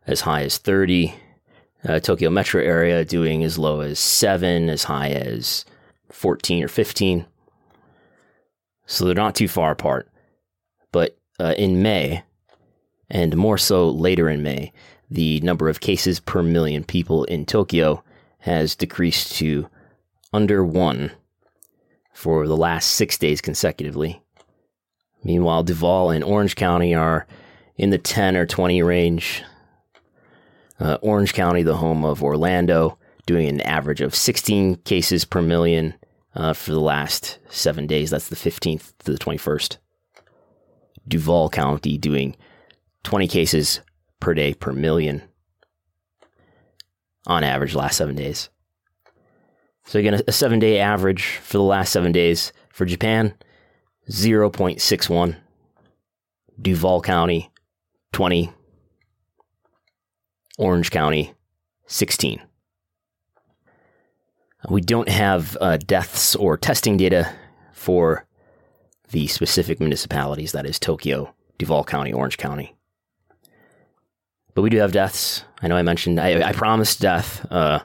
as 0.06 0.22
high 0.22 0.44
as 0.44 0.58
30. 0.58 1.16
Uh, 1.88 2.00
Tokyo 2.00 2.30
metro 2.30 2.62
area 2.62 3.06
doing 3.06 3.44
as 3.44 3.58
low 3.58 3.82
as 3.82 4.00
seven, 4.00 4.70
as 4.70 4.84
high 4.84 5.10
as 5.10 5.66
14 6.12 6.64
or 6.64 6.68
15. 6.68 7.26
So 8.88 9.06
they're 9.06 9.16
not 9.16 9.36
too 9.36 9.48
far 9.48 9.72
apart. 9.72 10.10
But 10.92 11.18
uh, 11.40 11.54
in 11.58 11.82
May, 11.82 12.24
and 13.10 13.36
more 13.36 13.58
so 13.58 13.90
later 13.90 14.30
in 14.30 14.44
May, 14.44 14.72
the 15.10 15.40
number 15.42 15.70
of 15.70 15.80
cases 15.80 16.20
per 16.20 16.42
million 16.42 16.84
people 16.84 17.24
in 17.26 17.46
Tokyo 17.46 18.04
has 18.40 18.76
decreased 18.76 19.36
to 19.36 19.70
under 20.34 20.64
one 20.64 21.12
for 22.14 22.48
the 22.48 22.58
last 22.58 22.92
six 22.92 23.18
days 23.18 23.42
consecutively. 23.42 24.22
Meanwhile, 25.24 25.64
Duval 25.64 26.12
and 26.12 26.24
Orange 26.24 26.56
County 26.56 26.94
are 26.94 27.26
in 27.78 27.90
the 27.90 27.98
10 27.98 28.38
or 28.38 28.46
20 28.46 28.82
range. 28.84 29.44
Uh, 30.80 30.98
Orange 31.02 31.34
County, 31.34 31.64
the 31.64 31.78
home 31.78 32.06
of 32.06 32.24
Orlando, 32.24 32.98
doing 33.26 33.48
an 33.48 33.62
average 33.62 34.02
of 34.02 34.14
16 34.14 34.76
cases 34.78 35.26
per 35.26 35.42
million 35.42 35.94
uh, 36.36 36.54
for 36.54 36.72
the 36.72 36.80
last 36.80 37.40
seven 37.50 37.88
days. 37.88 38.10
That's 38.10 38.30
the 38.30 38.36
15th 38.36 38.94
to 39.00 39.12
the 39.12 39.18
21st. 39.18 39.78
Duval 41.08 41.50
County 41.50 41.98
doing 41.98 42.36
20 43.06 43.28
cases 43.28 43.80
per 44.20 44.34
day 44.34 44.54
per 44.54 44.74
million 44.74 45.22
on 47.26 47.44
average 47.44 47.74
last 47.74 47.98
seven 47.98 48.16
days. 48.16 48.50
So 49.86 50.00
again, 50.00 50.22
a 50.28 50.32
seven 50.32 50.60
day 50.60 50.80
average 50.80 51.38
for 51.38 51.58
the 51.58 51.64
last 51.64 51.92
seven 51.92 52.12
days 52.12 52.52
for 52.70 52.86
Japan, 52.86 53.34
0.61. 54.10 55.38
Duval 56.62 57.02
County, 57.02 57.52
20. 58.14 58.52
Orange 60.58 60.90
County, 60.90 61.34
16. 61.88 62.42
We 64.70 64.82
don't 64.82 65.10
have 65.10 65.58
uh, 65.60 65.78
deaths 65.78 66.36
or 66.36 66.58
testing 66.58 66.98
data 66.98 67.32
for 67.74 68.26
the 69.12 69.28
specific 69.28 69.80
municipalities, 69.80 70.54
that 70.54 70.66
is 70.66 70.80
Tokyo, 70.80 71.36
Duval 71.58 71.84
County, 71.84 72.14
Orange 72.14 72.38
County. 72.38 72.75
But 74.56 74.62
we 74.62 74.70
do 74.70 74.78
have 74.78 74.94
deaths. 74.94 75.44
I 75.62 75.68
know 75.68 75.76
I 75.76 75.84
mentioned, 75.84 76.20
I, 76.20 76.42
I 76.42 76.54
promised 76.54 77.02
death. 77.02 77.46
Uh, 77.52 77.82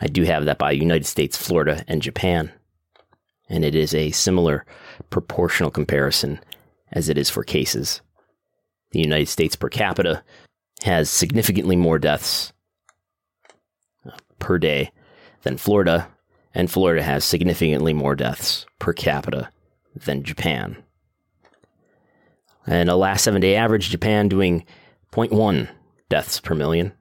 I 0.00 0.06
do 0.06 0.24
have 0.24 0.46
that 0.46 0.58
by 0.58 0.72
United 0.72 1.06
States, 1.06 1.36
Florida, 1.36 1.84
and 1.86 2.02
Japan. 2.02 2.50
And 3.48 3.64
it 3.64 3.74
is 3.74 3.94
a 3.94 4.10
similar 4.10 4.64
proportional 5.10 5.70
comparison 5.70 6.40
as 6.90 7.08
it 7.10 7.18
is 7.18 7.28
for 7.28 7.44
cases. 7.44 8.00
The 8.92 9.00
United 9.00 9.28
States 9.28 9.54
per 9.54 9.68
capita 9.68 10.24
has 10.82 11.10
significantly 11.10 11.76
more 11.76 11.98
deaths 11.98 12.52
uh, 14.06 14.12
per 14.38 14.58
day 14.58 14.92
than 15.42 15.58
Florida, 15.58 16.08
and 16.54 16.70
Florida 16.70 17.02
has 17.02 17.24
significantly 17.24 17.92
more 17.92 18.14
deaths 18.14 18.64
per 18.78 18.92
capita 18.92 19.50
than 19.94 20.22
Japan. 20.22 20.76
And 22.66 22.88
a 22.88 22.96
last 22.96 23.24
seven 23.24 23.42
day 23.42 23.56
average, 23.56 23.90
Japan 23.90 24.28
doing 24.28 24.64
0.1 25.14 25.68
deaths 26.08 26.40
per 26.40 26.56
million. 26.56 26.92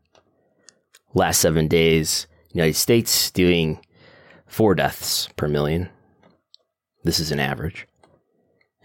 Last 1.15 1.39
seven 1.39 1.67
days, 1.67 2.27
United 2.51 2.75
States 2.75 3.31
doing 3.31 3.79
four 4.45 4.75
deaths 4.75 5.27
per 5.35 5.47
million. 5.47 5.89
This 7.03 7.19
is 7.19 7.31
an 7.31 7.39
average. 7.39 7.87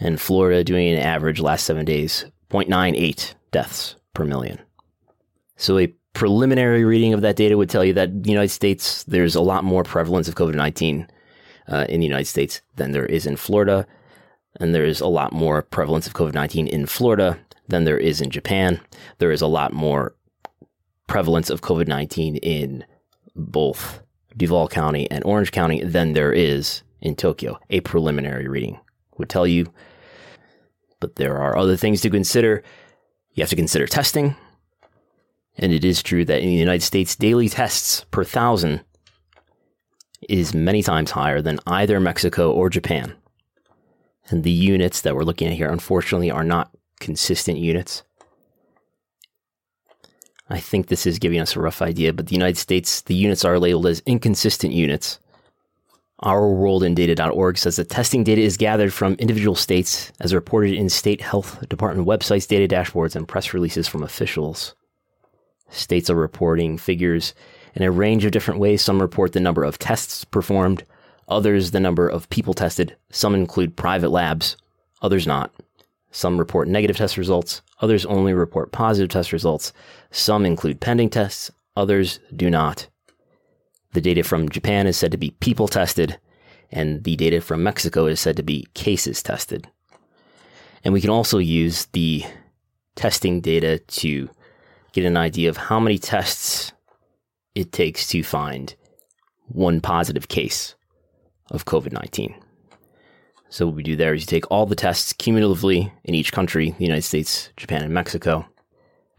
And 0.01 0.18
Florida 0.18 0.64
doing 0.64 0.95
an 0.95 0.99
average 0.99 1.41
last 1.41 1.66
seven 1.66 1.85
days, 1.85 2.24
0.98 2.51 3.35
deaths 3.51 3.97
per 4.14 4.24
million. 4.24 4.59
So 5.57 5.79
a 5.79 5.93
preliminary 6.14 6.85
reading 6.85 7.12
of 7.12 7.20
that 7.20 7.37
data 7.37 7.59
would 7.59 7.68
tell 7.68 7.85
you 7.85 7.93
that 7.95 8.22
the 8.22 8.31
United 8.31 8.49
States, 8.53 9.05
there's 9.05 9.35
a 9.35 9.43
lot 9.43 9.62
more 9.62 9.85
prevalence 9.85 10.29
of 10.29 10.37
COVID 10.37 10.55
19 10.55 11.07
uh, 11.68 11.85
in 11.91 12.01
the 12.01 12.07
United 12.07 12.26
States 12.26 12.62
than 12.76 12.93
there 12.93 13.05
is 13.05 13.26
in 13.26 13.37
Florida. 13.37 13.87
And 14.59 14.74
there 14.74 14.87
is 14.87 15.03
a 15.03 15.07
lot 15.07 15.35
more 15.35 15.61
prevalence 15.61 16.07
of 16.07 16.14
COVID 16.14 16.33
19 16.33 16.66
in 16.66 16.87
Florida 16.87 17.39
than 17.69 17.85
there 17.85 17.99
is 17.99 18.21
in 18.21 18.31
Japan. 18.31 18.81
There 19.19 19.31
is 19.31 19.43
a 19.43 19.47
lot 19.47 19.73
more 19.73 20.14
prevalence 21.07 21.51
of 21.51 21.61
COVID 21.61 21.87
19 21.87 22.37
in 22.37 22.85
both 23.35 24.03
Duval 24.37 24.69
County 24.69 25.11
and 25.11 25.25
Orange 25.25 25.53
County 25.53 25.83
than 25.83 26.12
there 26.12 26.33
is 26.33 26.83
in 27.01 27.14
Tokyo. 27.14 27.59
A 27.71 27.81
preliminary 27.81 28.49
reading 28.49 28.79
would 29.16 29.29
tell 29.29 29.47
you. 29.47 29.73
But 31.01 31.16
there 31.16 31.39
are 31.39 31.57
other 31.57 31.77
things 31.77 32.01
to 32.03 32.11
consider. 32.11 32.62
You 33.33 33.43
have 33.43 33.51
to 33.51 33.57
consider 33.57 33.87
testing. 33.87 34.37
And 35.57 35.73
it 35.73 35.85
is 35.85 36.03
true 36.03 36.25
that 36.25 36.41
in 36.41 36.49
the 36.49 36.55
United 36.55 36.85
States, 36.85 37.16
daily 37.16 37.49
tests 37.49 38.05
per 38.11 38.25
thousand 38.25 38.85
is 40.29 40.55
many 40.55 40.83
times 40.83 41.12
higher 41.12 41.41
than 41.41 41.61
either 41.66 42.01
Mexico 42.01 42.53
or 42.53 42.71
Japan. 42.71 43.14
And 44.29 44.45
the 44.45 44.51
units 44.51 45.01
that 45.01 45.14
we're 45.14 45.23
looking 45.23 45.49
at 45.49 45.55
here, 45.55 45.71
unfortunately, 45.71 46.31
are 46.31 46.45
not 46.45 46.71
consistent 46.99 47.59
units. 47.59 48.03
I 50.51 50.61
think 50.61 50.86
this 50.86 51.07
is 51.07 51.18
giving 51.18 51.40
us 51.40 51.57
a 51.57 51.61
rough 51.61 51.82
idea, 51.82 52.12
but 52.12 52.26
the 52.26 52.34
United 52.34 52.57
States, 52.57 53.03
the 53.03 53.14
units 53.14 53.44
are 53.44 53.59
labeled 53.59 53.86
as 53.86 54.03
inconsistent 54.07 54.72
units. 54.72 55.20
Our 56.20 56.49
World 56.49 56.82
in 56.82 56.94
Data.org 56.94 57.59
says 57.59 57.76
that 57.76 57.90
testing 57.90 58.24
data 58.24 58.40
is 58.40 58.57
gathered 58.57 58.92
from 58.92 59.14
individual 59.14 59.55
states 59.55 60.11
as 60.20 60.34
reported 60.34 60.74
in 60.74 60.88
state 60.88 61.20
health 61.20 61.66
department 61.68 62.09
websites, 62.09 62.49
data 62.49 62.74
dashboards, 62.74 63.14
and 63.14 63.28
press 63.28 63.55
releases 63.55 63.86
from 63.86 64.03
officials. 64.03 64.74
States 65.70 66.09
are 66.11 66.16
reporting 66.16 66.78
figures 66.78 67.34
in 67.74 67.82
a 67.82 67.90
range 67.90 68.24
of 68.24 68.32
different 68.32 68.59
ways. 68.59 68.82
Some 68.82 69.01
report 69.01 69.32
the 69.32 69.40
number 69.40 69.62
of 69.62 69.78
tests 69.78 70.24
performed, 70.24 70.82
others 71.28 71.70
the 71.70 71.78
number 71.78 72.09
of 72.09 72.28
people 72.30 72.55
tested. 72.55 72.96
Some 73.11 73.34
include 73.34 73.76
private 73.76 74.11
labs, 74.11 74.57
others 75.03 75.26
not. 75.26 75.53
Some 76.11 76.39
report 76.39 76.69
negative 76.69 76.97
test 76.97 77.17
results, 77.17 77.63
others 77.81 78.07
only 78.07 78.33
report 78.33 78.73
positive 78.73 79.11
test 79.11 79.33
results. 79.33 79.73
Some 80.11 80.47
include 80.47 80.81
pending 80.81 81.11
tests, 81.11 81.51
others 81.77 82.21
do 82.35 82.51
not. 82.51 82.89
The 83.93 84.01
data 84.01 84.23
from 84.23 84.49
Japan 84.49 84.87
is 84.87 84.97
said 84.97 85.13
to 85.13 85.19
be 85.19 85.31
people 85.41 85.69
tested, 85.69 86.19
and 86.71 87.05
the 87.05 87.17
data 87.17 87.41
from 87.41 87.63
Mexico 87.63 88.07
is 88.07 88.21
said 88.21 88.37
to 88.37 88.43
be 88.43 88.67
cases 88.75 89.23
tested. 89.23 89.69
And 90.85 90.95
we 90.95 91.01
can 91.01 91.11
also 91.11 91.39
use 91.39 91.87
the 91.87 92.25
testing 92.95 93.41
data 93.41 93.79
to 93.79 94.29
get 94.93 95.05
an 95.05 95.17
idea 95.17 95.49
of 95.49 95.57
how 95.57 95.81
many 95.81 95.99
tests 95.99 96.73
it 97.55 97.73
takes 97.73 98.07
to 98.09 98.23
find 98.23 98.75
one 99.49 99.81
positive 99.81 100.29
case 100.29 100.75
of 101.51 101.65
COVID 101.65 101.93
19. 101.93 102.35
So, 103.51 103.66
what 103.66 103.76
we 103.76 103.82
do 103.82 103.96
there 103.96 104.12
is 104.12 104.22
you 104.22 104.26
take 104.26 104.51
all 104.51 104.66
the 104.66 104.74
tests 104.74 105.14
cumulatively 105.14 105.90
in 106.05 106.14
each 106.14 106.32
country 106.32 106.72
the 106.72 106.84
United 106.84 107.03
States, 107.03 107.51
Japan, 107.57 107.82
and 107.82 107.94
Mexico, 107.94 108.46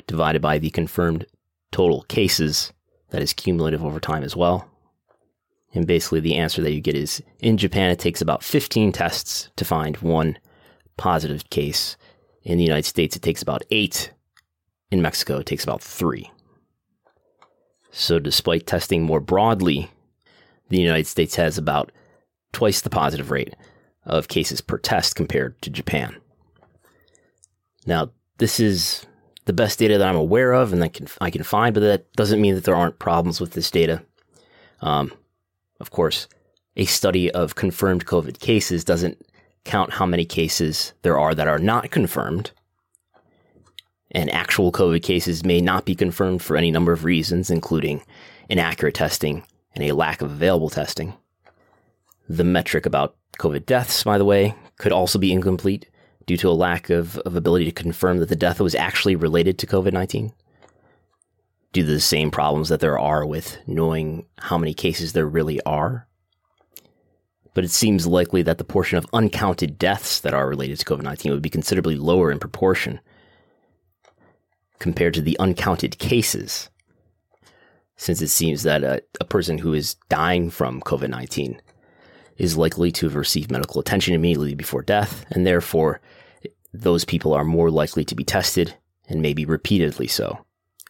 divided 0.05 0.41
by 0.41 0.59
the 0.59 0.69
confirmed 0.69 1.25
total 1.71 2.03
cases 2.03 2.71
that 3.09 3.23
is 3.23 3.33
cumulative 3.33 3.83
over 3.83 3.99
time 3.99 4.23
as 4.23 4.35
well. 4.35 4.69
And 5.73 5.87
basically, 5.87 6.19
the 6.19 6.35
answer 6.35 6.61
that 6.61 6.73
you 6.73 6.81
get 6.81 6.95
is 6.95 7.23
in 7.39 7.57
Japan, 7.57 7.89
it 7.89 7.99
takes 7.99 8.21
about 8.21 8.43
15 8.43 8.91
tests 8.91 9.49
to 9.55 9.65
find 9.65 9.97
one 9.97 10.37
positive 10.97 11.49
case. 11.49 11.97
In 12.43 12.57
the 12.57 12.63
United 12.63 12.85
States, 12.85 13.15
it 13.15 13.23
takes 13.23 13.41
about 13.41 13.63
eight. 13.71 14.11
In 14.91 15.01
Mexico, 15.01 15.39
it 15.39 15.47
takes 15.47 15.63
about 15.63 15.81
three. 15.81 16.31
So, 17.91 18.19
despite 18.19 18.67
testing 18.67 19.03
more 19.03 19.19
broadly, 19.19 19.89
the 20.69 20.79
United 20.79 21.07
States 21.07 21.35
has 21.35 21.57
about 21.57 21.91
twice 22.51 22.81
the 22.81 22.91
positive 22.91 23.31
rate 23.31 23.55
of 24.09 24.27
cases 24.27 24.61
per 24.61 24.77
test 24.77 25.15
compared 25.15 25.61
to 25.61 25.69
Japan. 25.69 26.15
Now, 27.85 28.11
this 28.37 28.59
is 28.59 29.05
the 29.45 29.53
best 29.53 29.79
data 29.79 29.97
that 29.97 30.07
I'm 30.07 30.15
aware 30.15 30.53
of 30.53 30.73
and 30.73 30.81
that 30.81 30.93
can, 30.93 31.07
I 31.21 31.31
can 31.31 31.43
find, 31.43 31.73
but 31.73 31.81
that 31.81 32.11
doesn't 32.13 32.41
mean 32.41 32.55
that 32.55 32.63
there 32.63 32.75
aren't 32.75 32.99
problems 32.99 33.39
with 33.39 33.53
this 33.53 33.71
data. 33.71 34.03
Um, 34.81 35.11
of 35.79 35.91
course, 35.91 36.27
a 36.75 36.85
study 36.85 37.31
of 37.31 37.55
confirmed 37.55 38.05
COVID 38.05 38.39
cases 38.39 38.83
doesn't 38.83 39.25
count 39.65 39.93
how 39.93 40.05
many 40.05 40.25
cases 40.25 40.93
there 41.01 41.17
are 41.17 41.33
that 41.35 41.47
are 41.47 41.59
not 41.59 41.91
confirmed. 41.91 42.51
And 44.11 44.31
actual 44.31 44.71
COVID 44.71 45.03
cases 45.03 45.45
may 45.45 45.61
not 45.61 45.85
be 45.85 45.95
confirmed 45.95 46.41
for 46.41 46.57
any 46.57 46.71
number 46.71 46.91
of 46.91 47.05
reasons, 47.05 47.49
including 47.49 48.03
inaccurate 48.49 48.95
testing 48.95 49.43
and 49.75 49.83
a 49.83 49.95
lack 49.95 50.21
of 50.21 50.31
available 50.31 50.69
testing. 50.69 51.13
The 52.29 52.43
metric 52.43 52.85
about 52.85 53.15
COVID 53.39 53.65
deaths, 53.65 54.03
by 54.03 54.19
the 54.19 54.25
way, 54.25 54.53
could 54.77 54.91
also 54.91 55.17
be 55.17 55.33
incomplete 55.33 55.89
due 56.27 56.37
to 56.37 56.49
a 56.49 56.51
lack 56.51 56.91
of, 56.91 57.17
of 57.19 57.35
ability 57.35 57.65
to 57.65 57.71
confirm 57.71 58.19
that 58.19 58.29
the 58.29 58.35
death 58.35 58.61
was 58.61 58.75
actually 58.75 59.15
related 59.15 59.57
to 59.57 59.67
COVID 59.67 59.93
19 59.93 60.31
due 61.73 61.83
to 61.83 61.91
the 61.91 61.99
same 61.99 62.29
problems 62.29 62.69
that 62.69 62.81
there 62.81 62.99
are 62.99 63.25
with 63.25 63.57
knowing 63.65 64.27
how 64.37 64.59
many 64.59 64.75
cases 64.75 65.13
there 65.13 65.27
really 65.27 65.59
are. 65.63 66.07
But 67.55 67.63
it 67.63 67.71
seems 67.71 68.05
likely 68.05 68.43
that 68.43 68.59
the 68.59 68.63
portion 68.63 68.99
of 68.99 69.07
uncounted 69.11 69.79
deaths 69.79 70.19
that 70.19 70.35
are 70.35 70.47
related 70.47 70.77
to 70.79 70.85
COVID 70.85 71.01
19 71.01 71.31
would 71.31 71.41
be 71.41 71.49
considerably 71.49 71.95
lower 71.95 72.31
in 72.31 72.37
proportion 72.37 72.99
compared 74.77 75.15
to 75.15 75.21
the 75.21 75.37
uncounted 75.39 75.97
cases, 75.97 76.69
since 77.97 78.21
it 78.21 78.29
seems 78.29 78.61
that 78.63 78.83
a, 78.83 79.01
a 79.19 79.25
person 79.25 79.57
who 79.57 79.73
is 79.73 79.95
dying 80.09 80.51
from 80.51 80.79
COVID 80.81 81.09
19 81.09 81.59
is 82.39 82.57
likely 82.57 82.91
to 82.93 83.05
have 83.05 83.15
received 83.15 83.51
medical 83.51 83.79
attention 83.79 84.15
immediately 84.15 84.55
before 84.55 84.81
death, 84.81 85.25
and 85.29 85.45
therefore 85.45 86.01
those 86.73 87.05
people 87.05 87.33
are 87.33 87.43
more 87.43 87.69
likely 87.69 88.03
to 88.05 88.15
be 88.15 88.23
tested 88.23 88.75
and 89.07 89.21
maybe 89.21 89.45
repeatedly 89.45 90.07
so. 90.07 90.43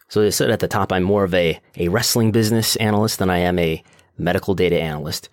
So, 0.08 0.22
as 0.22 0.34
I 0.34 0.36
said 0.36 0.50
at 0.50 0.60
the 0.60 0.68
top, 0.68 0.92
I'm 0.92 1.02
more 1.02 1.24
of 1.24 1.34
a, 1.34 1.60
a 1.76 1.88
wrestling 1.88 2.32
business 2.32 2.76
analyst 2.76 3.18
than 3.18 3.30
I 3.30 3.38
am 3.38 3.58
a 3.58 3.82
medical 4.16 4.54
data 4.54 4.80
analyst. 4.80 5.28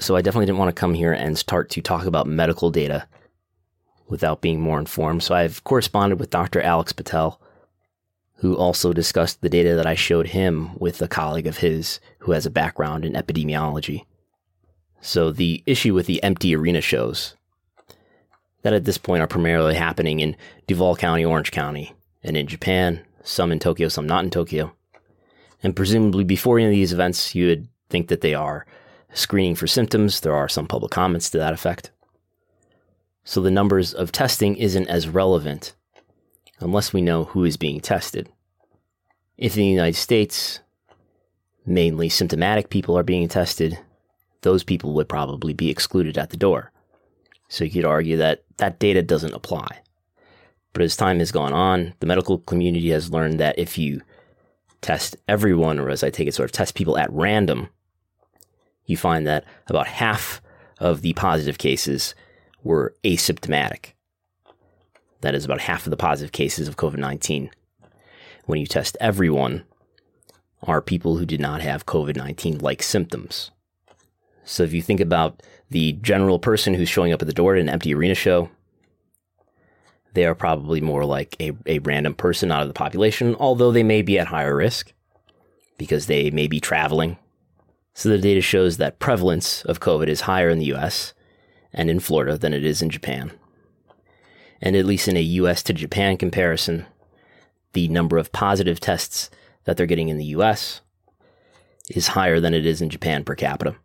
So, 0.00 0.16
I 0.16 0.22
definitely 0.22 0.46
didn't 0.46 0.58
want 0.58 0.74
to 0.74 0.80
come 0.80 0.94
here 0.94 1.12
and 1.12 1.38
start 1.38 1.70
to 1.70 1.80
talk 1.80 2.04
about 2.04 2.26
medical 2.26 2.70
data 2.70 3.06
without 4.08 4.40
being 4.40 4.60
more 4.60 4.78
informed. 4.78 5.22
So 5.22 5.34
I've 5.34 5.64
corresponded 5.64 6.20
with 6.20 6.30
Dr. 6.30 6.60
Alex 6.60 6.92
Patel, 6.92 7.40
who 8.36 8.56
also 8.56 8.92
discussed 8.92 9.40
the 9.40 9.48
data 9.48 9.74
that 9.74 9.86
I 9.86 9.94
showed 9.94 10.28
him 10.28 10.76
with 10.78 11.00
a 11.00 11.08
colleague 11.08 11.46
of 11.46 11.58
his 11.58 12.00
who 12.18 12.32
has 12.32 12.46
a 12.46 12.50
background 12.50 13.04
in 13.04 13.14
epidemiology. 13.14 14.04
So 15.04 15.30
the 15.30 15.62
issue 15.66 15.92
with 15.92 16.06
the 16.06 16.22
empty 16.22 16.56
arena 16.56 16.80
shows 16.80 17.34
that 18.62 18.72
at 18.72 18.86
this 18.86 18.96
point 18.96 19.22
are 19.22 19.26
primarily 19.26 19.74
happening 19.74 20.20
in 20.20 20.34
Duval 20.66 20.96
County, 20.96 21.22
Orange 21.22 21.50
County, 21.50 21.92
and 22.22 22.38
in 22.38 22.46
Japan, 22.46 23.04
some 23.22 23.52
in 23.52 23.58
Tokyo, 23.58 23.88
some 23.88 24.06
not 24.06 24.24
in 24.24 24.30
Tokyo. 24.30 24.72
And 25.62 25.76
presumably 25.76 26.24
before 26.24 26.58
any 26.58 26.68
of 26.68 26.72
these 26.72 26.94
events, 26.94 27.34
you 27.34 27.48
would 27.48 27.68
think 27.90 28.08
that 28.08 28.22
they 28.22 28.32
are 28.32 28.64
screening 29.12 29.54
for 29.56 29.66
symptoms. 29.66 30.20
There 30.20 30.34
are 30.34 30.48
some 30.48 30.66
public 30.66 30.90
comments 30.90 31.28
to 31.30 31.38
that 31.38 31.52
effect. 31.52 31.90
So 33.24 33.42
the 33.42 33.50
numbers 33.50 33.92
of 33.92 34.10
testing 34.10 34.56
isn't 34.56 34.88
as 34.88 35.06
relevant 35.06 35.74
unless 36.60 36.94
we 36.94 37.02
know 37.02 37.24
who 37.24 37.44
is 37.44 37.58
being 37.58 37.80
tested. 37.80 38.30
If 39.36 39.54
in 39.58 39.64
the 39.64 39.68
United 39.68 39.98
States, 39.98 40.60
mainly 41.66 42.08
symptomatic 42.08 42.70
people 42.70 42.96
are 42.96 43.02
being 43.02 43.28
tested, 43.28 43.78
those 44.44 44.62
people 44.62 44.92
would 44.92 45.08
probably 45.08 45.52
be 45.52 45.70
excluded 45.70 46.16
at 46.16 46.30
the 46.30 46.36
door. 46.36 46.70
So 47.48 47.64
you 47.64 47.70
could 47.70 47.84
argue 47.84 48.16
that 48.18 48.44
that 48.58 48.78
data 48.78 49.02
doesn't 49.02 49.34
apply. 49.34 49.80
But 50.72 50.82
as 50.82 50.96
time 50.96 51.18
has 51.18 51.32
gone 51.32 51.52
on, 51.52 51.94
the 52.00 52.06
medical 52.06 52.38
community 52.38 52.90
has 52.90 53.10
learned 53.10 53.40
that 53.40 53.58
if 53.58 53.76
you 53.76 54.02
test 54.80 55.16
everyone, 55.28 55.78
or 55.78 55.88
as 55.88 56.02
I 56.02 56.10
take 56.10 56.28
it, 56.28 56.34
sort 56.34 56.48
of 56.48 56.52
test 56.52 56.74
people 56.74 56.96
at 56.98 57.12
random, 57.12 57.68
you 58.86 58.96
find 58.96 59.26
that 59.26 59.44
about 59.68 59.86
half 59.86 60.42
of 60.78 61.02
the 61.02 61.12
positive 61.14 61.58
cases 61.58 62.14
were 62.62 62.94
asymptomatic. 63.04 63.92
That 65.20 65.34
is 65.34 65.44
about 65.44 65.60
half 65.60 65.86
of 65.86 65.90
the 65.90 65.96
positive 65.96 66.32
cases 66.32 66.68
of 66.68 66.76
COVID 66.76 66.98
19. 66.98 67.50
When 68.46 68.60
you 68.60 68.66
test 68.66 68.96
everyone, 69.00 69.64
are 70.62 70.80
people 70.80 71.16
who 71.16 71.26
did 71.26 71.40
not 71.40 71.60
have 71.60 71.86
COVID 71.86 72.16
19 72.16 72.58
like 72.58 72.82
symptoms. 72.82 73.50
So 74.44 74.62
if 74.62 74.72
you 74.72 74.82
think 74.82 75.00
about 75.00 75.42
the 75.70 75.92
general 75.92 76.38
person 76.38 76.74
who's 76.74 76.88
showing 76.88 77.12
up 77.12 77.22
at 77.22 77.26
the 77.26 77.34
door 77.34 77.54
at 77.54 77.60
an 77.60 77.68
empty 77.68 77.94
arena 77.94 78.14
show, 78.14 78.50
they 80.12 80.24
are 80.24 80.34
probably 80.34 80.80
more 80.80 81.04
like 81.04 81.36
a, 81.40 81.52
a 81.66 81.80
random 81.80 82.14
person 82.14 82.52
out 82.52 82.62
of 82.62 82.68
the 82.68 82.74
population, 82.74 83.34
although 83.36 83.72
they 83.72 83.82
may 83.82 84.02
be 84.02 84.18
at 84.18 84.28
higher 84.28 84.54
risk 84.54 84.92
because 85.76 86.06
they 86.06 86.30
may 86.30 86.46
be 86.46 86.60
traveling. 86.60 87.18
So 87.94 88.08
the 88.08 88.18
data 88.18 88.40
shows 88.40 88.76
that 88.76 88.98
prevalence 88.98 89.64
of 89.64 89.80
COVID 89.80 90.08
is 90.08 90.22
higher 90.22 90.48
in 90.48 90.58
the 90.58 90.72
US 90.74 91.14
and 91.72 91.90
in 91.90 92.00
Florida 92.00 92.38
than 92.38 92.52
it 92.52 92.64
is 92.64 92.80
in 92.82 92.90
Japan. 92.90 93.32
And 94.60 94.76
at 94.76 94.86
least 94.86 95.08
in 95.08 95.16
a 95.16 95.20
US 95.20 95.62
to 95.64 95.72
Japan 95.72 96.16
comparison, 96.16 96.86
the 97.72 97.88
number 97.88 98.18
of 98.18 98.32
positive 98.32 98.78
tests 98.78 99.30
that 99.64 99.76
they're 99.76 99.86
getting 99.86 100.08
in 100.08 100.18
the 100.18 100.24
US 100.26 100.80
is 101.88 102.08
higher 102.08 102.40
than 102.40 102.54
it 102.54 102.64
is 102.64 102.80
in 102.80 102.88
Japan 102.88 103.24
per 103.24 103.34
capita. 103.34 103.76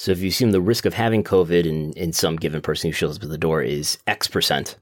So 0.00 0.12
if 0.12 0.20
you 0.20 0.28
assume 0.28 0.52
the 0.52 0.62
risk 0.62 0.86
of 0.86 0.94
having 0.94 1.22
COVID 1.22 1.66
in, 1.66 1.92
in 1.92 2.14
some 2.14 2.36
given 2.36 2.62
person 2.62 2.88
who 2.88 2.92
shows 2.94 3.18
up 3.18 3.24
at 3.24 3.28
the 3.28 3.36
door 3.36 3.60
is 3.60 3.98
X 4.06 4.28
percent, 4.28 4.78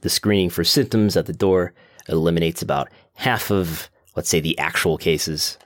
the 0.00 0.08
screening 0.08 0.48
for 0.48 0.64
symptoms 0.64 1.14
at 1.14 1.26
the 1.26 1.34
door 1.34 1.74
eliminates 2.08 2.62
about 2.62 2.88
half 3.16 3.50
of, 3.50 3.90
let's 4.16 4.30
say, 4.30 4.40
the 4.40 4.58
actual 4.58 4.96
cases. 4.96 5.58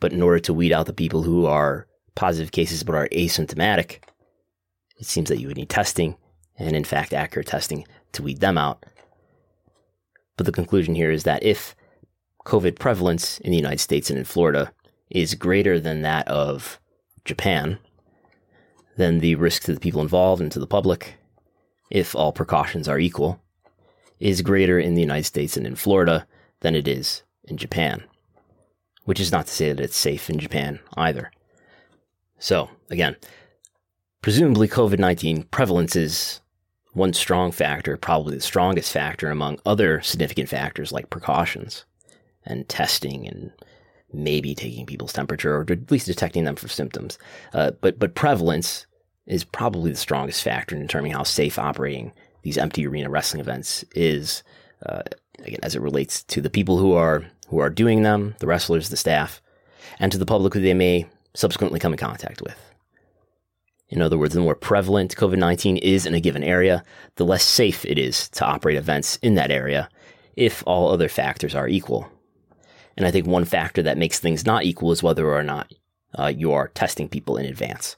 But 0.00 0.14
in 0.14 0.22
order 0.22 0.38
to 0.38 0.54
weed 0.54 0.72
out 0.72 0.86
the 0.86 0.94
people 0.94 1.22
who 1.22 1.44
are 1.44 1.86
positive 2.14 2.50
cases 2.50 2.82
but 2.82 2.94
are 2.94 3.10
asymptomatic, 3.10 3.98
it 4.98 5.04
seems 5.04 5.28
that 5.28 5.38
you 5.38 5.48
would 5.48 5.58
need 5.58 5.68
testing 5.68 6.16
and, 6.58 6.74
in 6.74 6.84
fact, 6.84 7.12
accurate 7.12 7.46
testing 7.46 7.86
to 8.12 8.22
weed 8.22 8.40
them 8.40 8.56
out. 8.56 8.86
But 10.38 10.46
the 10.46 10.52
conclusion 10.52 10.94
here 10.94 11.10
is 11.10 11.24
that 11.24 11.42
if 11.42 11.76
COVID 12.46 12.78
prevalence 12.78 13.36
in 13.40 13.50
the 13.50 13.58
United 13.58 13.80
States 13.80 14.08
and 14.08 14.18
in 14.18 14.24
Florida 14.24 14.72
is 15.10 15.34
greater 15.34 15.78
than 15.78 16.00
that 16.00 16.26
of 16.28 16.80
Japan, 17.26 17.78
then 18.96 19.18
the 19.18 19.34
risk 19.34 19.62
to 19.64 19.74
the 19.74 19.80
people 19.80 20.00
involved 20.00 20.40
and 20.40 20.50
to 20.52 20.58
the 20.58 20.66
public, 20.66 21.14
if 21.90 22.14
all 22.14 22.32
precautions 22.32 22.88
are 22.88 22.98
equal, 22.98 23.40
is 24.18 24.42
greater 24.42 24.78
in 24.78 24.94
the 24.94 25.02
United 25.02 25.24
States 25.24 25.56
and 25.56 25.66
in 25.66 25.76
Florida 25.76 26.26
than 26.60 26.74
it 26.74 26.88
is 26.88 27.22
in 27.44 27.56
Japan. 27.56 28.02
Which 29.04 29.20
is 29.20 29.30
not 29.30 29.46
to 29.46 29.52
say 29.52 29.72
that 29.72 29.82
it's 29.82 29.96
safe 29.96 30.28
in 30.30 30.38
Japan 30.38 30.80
either. 30.96 31.30
So, 32.38 32.70
again, 32.90 33.16
presumably 34.22 34.68
COVID 34.68 34.98
19 34.98 35.44
prevalence 35.44 35.94
is 35.94 36.40
one 36.92 37.12
strong 37.12 37.52
factor, 37.52 37.96
probably 37.96 38.36
the 38.36 38.42
strongest 38.42 38.90
factor 38.90 39.30
among 39.30 39.60
other 39.66 40.00
significant 40.00 40.48
factors 40.48 40.92
like 40.92 41.10
precautions 41.10 41.84
and 42.44 42.68
testing 42.68 43.28
and 43.28 43.52
maybe 44.12 44.54
taking 44.54 44.86
people's 44.86 45.12
temperature 45.12 45.56
or 45.56 45.66
at 45.68 45.90
least 45.90 46.06
detecting 46.06 46.44
them 46.44 46.56
for 46.56 46.68
symptoms. 46.68 47.18
Uh, 47.52 47.72
but 47.80 47.98
but 47.98 48.14
prevalence 48.14 48.86
is 49.26 49.44
probably 49.44 49.90
the 49.90 49.96
strongest 49.96 50.42
factor 50.42 50.76
in 50.76 50.82
determining 50.82 51.12
how 51.12 51.22
safe 51.22 51.58
operating 51.58 52.12
these 52.42 52.58
empty 52.58 52.86
arena 52.86 53.10
wrestling 53.10 53.40
events 53.40 53.84
is. 53.94 54.42
Uh, 54.84 55.02
again, 55.40 55.58
as 55.62 55.74
it 55.74 55.82
relates 55.82 56.22
to 56.24 56.40
the 56.40 56.50
people 56.50 56.78
who 56.78 56.92
are 56.92 57.24
who 57.48 57.58
are 57.58 57.70
doing 57.70 58.02
them, 58.02 58.34
the 58.38 58.46
wrestlers, 58.46 58.88
the 58.88 58.96
staff, 58.96 59.40
and 59.98 60.12
to 60.12 60.18
the 60.18 60.26
public 60.26 60.54
who 60.54 60.60
they 60.60 60.74
may 60.74 61.06
subsequently 61.34 61.78
come 61.78 61.92
in 61.92 61.98
contact 61.98 62.42
with. 62.42 62.58
In 63.88 64.02
other 64.02 64.18
words, 64.18 64.34
the 64.34 64.40
more 64.40 64.56
prevalent 64.56 65.14
COVID 65.14 65.38
19 65.38 65.76
is 65.76 66.06
in 66.06 66.14
a 66.14 66.20
given 66.20 66.42
area, 66.42 66.82
the 67.16 67.24
less 67.24 67.44
safe 67.44 67.84
it 67.84 67.98
is 67.98 68.28
to 68.30 68.44
operate 68.44 68.76
events 68.76 69.16
in 69.22 69.34
that 69.34 69.50
area 69.50 69.88
if 70.34 70.62
all 70.66 70.90
other 70.90 71.08
factors 71.08 71.54
are 71.54 71.68
equal. 71.68 72.10
And 72.96 73.06
I 73.06 73.10
think 73.10 73.26
one 73.26 73.44
factor 73.44 73.82
that 73.82 73.98
makes 73.98 74.18
things 74.18 74.46
not 74.46 74.64
equal 74.64 74.92
is 74.92 75.02
whether 75.02 75.32
or 75.32 75.42
not 75.42 75.72
uh, 76.18 76.32
you 76.34 76.52
are 76.52 76.68
testing 76.68 77.08
people 77.08 77.36
in 77.36 77.46
advance. 77.46 77.96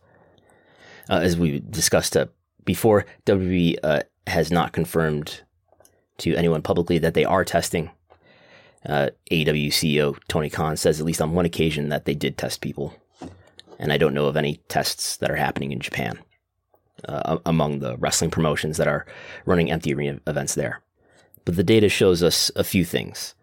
Uh, 1.09 1.20
as 1.22 1.36
we 1.36 1.61
discussed 1.61 2.16
uh, 2.16 2.26
before, 2.64 3.07
WWE 3.26 3.76
uh, 3.82 4.01
has 4.26 4.51
not 4.51 4.72
confirmed 4.72 5.42
to 6.18 6.34
anyone 6.34 6.62
publicly 6.62 6.99
that 6.99 7.14
they 7.14 7.24
are 7.24 7.44
testing. 7.44 7.90
Uh, 8.86 9.11
CEO 9.30 10.18
Tony 10.28 10.51
Khan 10.51 10.76
says 10.76 11.01
at 11.01 11.07
least 11.07 11.20
on 11.20 11.32
one 11.32 11.44
occasion 11.44 11.88
that 11.88 12.05
they 12.05 12.14
did 12.14 12.36
test 12.36 12.61
people, 12.61 12.94
and 13.78 13.92
I 13.92 13.99
don't 13.99 14.14
know 14.14 14.26
of 14.26 14.36
any 14.36 14.61
tests 14.68 15.16
that 15.16 15.30
are 15.30 15.36
happening 15.36 15.72
in 15.72 15.80
Japan 15.80 16.18
uh, 17.07 17.38
among 17.44 17.78
the 17.78 17.96
wrestling 17.99 18.30
promotions 18.30 18.76
that 18.76 18.88
are 18.88 19.07
running 19.46 19.70
empty 19.70 19.94
arena 19.94 20.20
events 20.26 20.55
there. 20.55 20.80
But 21.44 21.57
the 21.57 21.64
data 21.64 21.88
shows 21.88 22.22
us 22.22 22.51
a 22.57 22.64
few 22.64 22.84
things. 22.84 23.34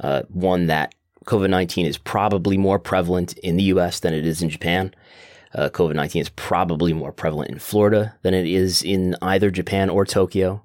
Uh, 0.00 0.22
one 0.28 0.66
that 0.66 0.94
COVID 1.24 1.50
19 1.50 1.86
is 1.86 1.98
probably 1.98 2.56
more 2.56 2.78
prevalent 2.78 3.36
in 3.38 3.56
the 3.56 3.64
US 3.64 4.00
than 4.00 4.14
it 4.14 4.26
is 4.26 4.42
in 4.42 4.50
Japan. 4.50 4.94
Uh, 5.54 5.68
COVID 5.68 5.94
19 5.94 6.22
is 6.22 6.28
probably 6.30 6.92
more 6.92 7.12
prevalent 7.12 7.50
in 7.50 7.58
Florida 7.58 8.14
than 8.22 8.34
it 8.34 8.46
is 8.46 8.82
in 8.82 9.16
either 9.22 9.50
Japan 9.50 9.88
or 9.88 10.04
Tokyo. 10.04 10.62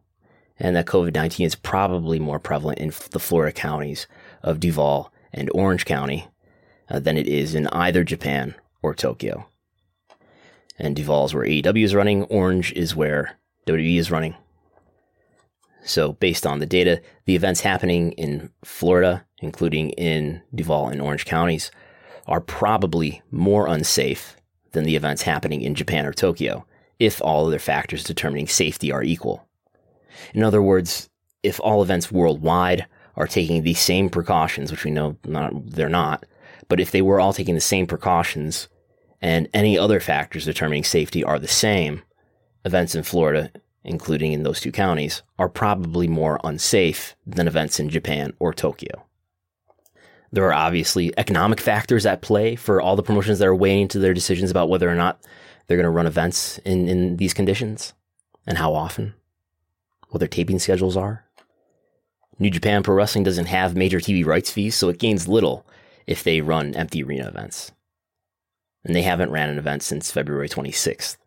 And 0.59 0.75
that 0.75 0.87
COVID 0.87 1.13
19 1.13 1.45
is 1.45 1.55
probably 1.55 2.19
more 2.19 2.39
prevalent 2.39 2.79
in 2.79 2.91
the 3.11 3.19
Florida 3.19 3.53
counties 3.53 4.07
of 4.43 4.59
Duval 4.59 5.13
and 5.31 5.49
Orange 5.53 5.85
County 5.85 6.27
uh, 6.89 6.99
than 6.99 7.17
it 7.17 7.27
is 7.27 7.55
in 7.55 7.67
either 7.67 8.03
Japan 8.03 8.55
or 8.81 8.93
Tokyo. 8.93 9.47
And 10.77 10.95
Duval 10.95 11.25
is 11.25 11.33
where 11.33 11.45
AEW 11.45 11.83
is 11.83 11.95
running, 11.95 12.23
Orange 12.25 12.71
is 12.73 12.95
where 12.95 13.37
WWE 13.67 13.97
is 13.99 14.11
running. 14.11 14.35
So, 15.83 16.13
based 16.13 16.45
on 16.45 16.59
the 16.59 16.65
data, 16.65 17.01
the 17.25 17.35
events 17.35 17.61
happening 17.61 18.11
in 18.13 18.51
Florida, 18.63 19.25
including 19.39 19.91
in 19.91 20.41
Duval 20.53 20.89
and 20.89 21.01
Orange 21.01 21.25
counties, 21.25 21.71
are 22.27 22.41
probably 22.41 23.21
more 23.31 23.67
unsafe 23.67 24.35
than 24.71 24.83
the 24.83 24.95
events 24.95 25.23
happening 25.23 25.61
in 25.61 25.75
Japan 25.75 26.05
or 26.05 26.13
Tokyo, 26.13 26.65
if 26.99 27.21
all 27.21 27.47
other 27.47 27.59
factors 27.59 28.03
determining 28.03 28.47
safety 28.47 28.91
are 28.91 29.03
equal. 29.03 29.47
In 30.33 30.43
other 30.43 30.61
words, 30.61 31.09
if 31.43 31.59
all 31.61 31.81
events 31.81 32.11
worldwide 32.11 32.85
are 33.15 33.27
taking 33.27 33.63
the 33.63 33.73
same 33.73 34.09
precautions, 34.09 34.71
which 34.71 34.83
we 34.83 34.91
know 34.91 35.17
not, 35.25 35.53
they're 35.71 35.89
not, 35.89 36.25
but 36.67 36.79
if 36.79 36.91
they 36.91 37.01
were 37.01 37.19
all 37.19 37.33
taking 37.33 37.55
the 37.55 37.61
same 37.61 37.87
precautions 37.87 38.67
and 39.21 39.49
any 39.53 39.77
other 39.77 39.99
factors 39.99 40.45
determining 40.45 40.83
safety 40.83 41.23
are 41.23 41.39
the 41.39 41.47
same, 41.47 42.03
events 42.65 42.95
in 42.95 43.03
Florida 43.03 43.51
including 43.83 44.33
in 44.33 44.43
those 44.43 44.59
two 44.59 44.71
counties, 44.71 45.21
are 45.37 45.49
probably 45.49 46.07
more 46.07 46.39
unsafe 46.43 47.15
than 47.25 47.47
events 47.47 47.79
in 47.79 47.89
Japan 47.89 48.33
or 48.39 48.53
Tokyo. 48.53 49.05
There 50.31 50.45
are 50.45 50.53
obviously 50.53 51.11
economic 51.17 51.59
factors 51.59 52.05
at 52.05 52.21
play 52.21 52.55
for 52.55 52.81
all 52.81 52.95
the 52.95 53.03
promotions 53.03 53.39
that 53.39 53.47
are 53.47 53.55
weighing 53.55 53.83
into 53.83 53.99
their 53.99 54.13
decisions 54.13 54.51
about 54.51 54.69
whether 54.69 54.89
or 54.89 54.95
not 54.95 55.19
they're 55.65 55.77
going 55.77 55.85
to 55.85 55.89
run 55.89 56.07
events 56.07 56.59
in, 56.59 56.87
in 56.87 57.17
these 57.17 57.33
conditions 57.33 57.93
and 58.45 58.57
how 58.57 58.73
often, 58.73 59.13
what 60.09 60.19
their 60.19 60.27
taping 60.27 60.59
schedules 60.59 60.97
are. 60.97 61.25
New 62.37 62.49
Japan 62.49 62.83
Pro 62.83 62.95
Wrestling 62.95 63.23
doesn't 63.23 63.47
have 63.47 63.75
major 63.75 63.99
TV 63.99 64.25
rights 64.25 64.51
fees, 64.51 64.75
so 64.75 64.89
it 64.89 64.99
gains 64.99 65.27
little 65.27 65.65
if 66.07 66.23
they 66.23 66.41
run 66.41 66.73
empty 66.75 67.03
arena 67.03 67.27
events. 67.27 67.71
And 68.83 68.95
they 68.95 69.01
haven't 69.01 69.31
ran 69.31 69.49
an 69.49 69.57
event 69.57 69.83
since 69.83 70.11
February 70.11 70.47
26th. 70.47 71.17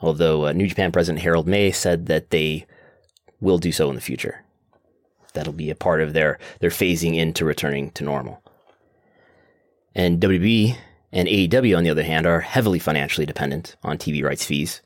Although 0.00 0.46
uh, 0.46 0.52
New 0.52 0.66
Japan 0.66 0.92
President 0.92 1.22
Harold 1.22 1.46
Meij 1.46 1.74
said 1.74 2.06
that 2.06 2.30
they 2.30 2.66
will 3.40 3.58
do 3.58 3.72
so 3.72 3.88
in 3.88 3.94
the 3.94 4.00
future. 4.00 4.44
That'll 5.32 5.52
be 5.52 5.70
a 5.70 5.74
part 5.74 6.00
of 6.00 6.12
their, 6.12 6.38
their 6.60 6.70
phasing 6.70 7.16
into 7.16 7.44
returning 7.44 7.90
to 7.92 8.04
normal. 8.04 8.42
And 9.94 10.20
WWE 10.20 10.76
and 11.12 11.28
AEW, 11.28 11.76
on 11.76 11.84
the 11.84 11.90
other 11.90 12.02
hand, 12.02 12.26
are 12.26 12.40
heavily 12.40 12.78
financially 12.78 13.26
dependent 13.26 13.76
on 13.82 13.98
TV 13.98 14.22
rights 14.22 14.44
fees. 14.44 14.80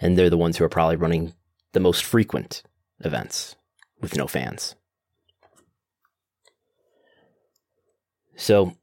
And 0.00 0.16
they're 0.16 0.30
the 0.30 0.36
ones 0.36 0.56
who 0.56 0.64
are 0.64 0.68
probably 0.68 0.96
running 0.96 1.34
the 1.72 1.80
most 1.80 2.04
frequent 2.04 2.62
events 3.00 3.56
with 4.00 4.16
no 4.16 4.26
fans. 4.26 4.74
So 8.36 8.74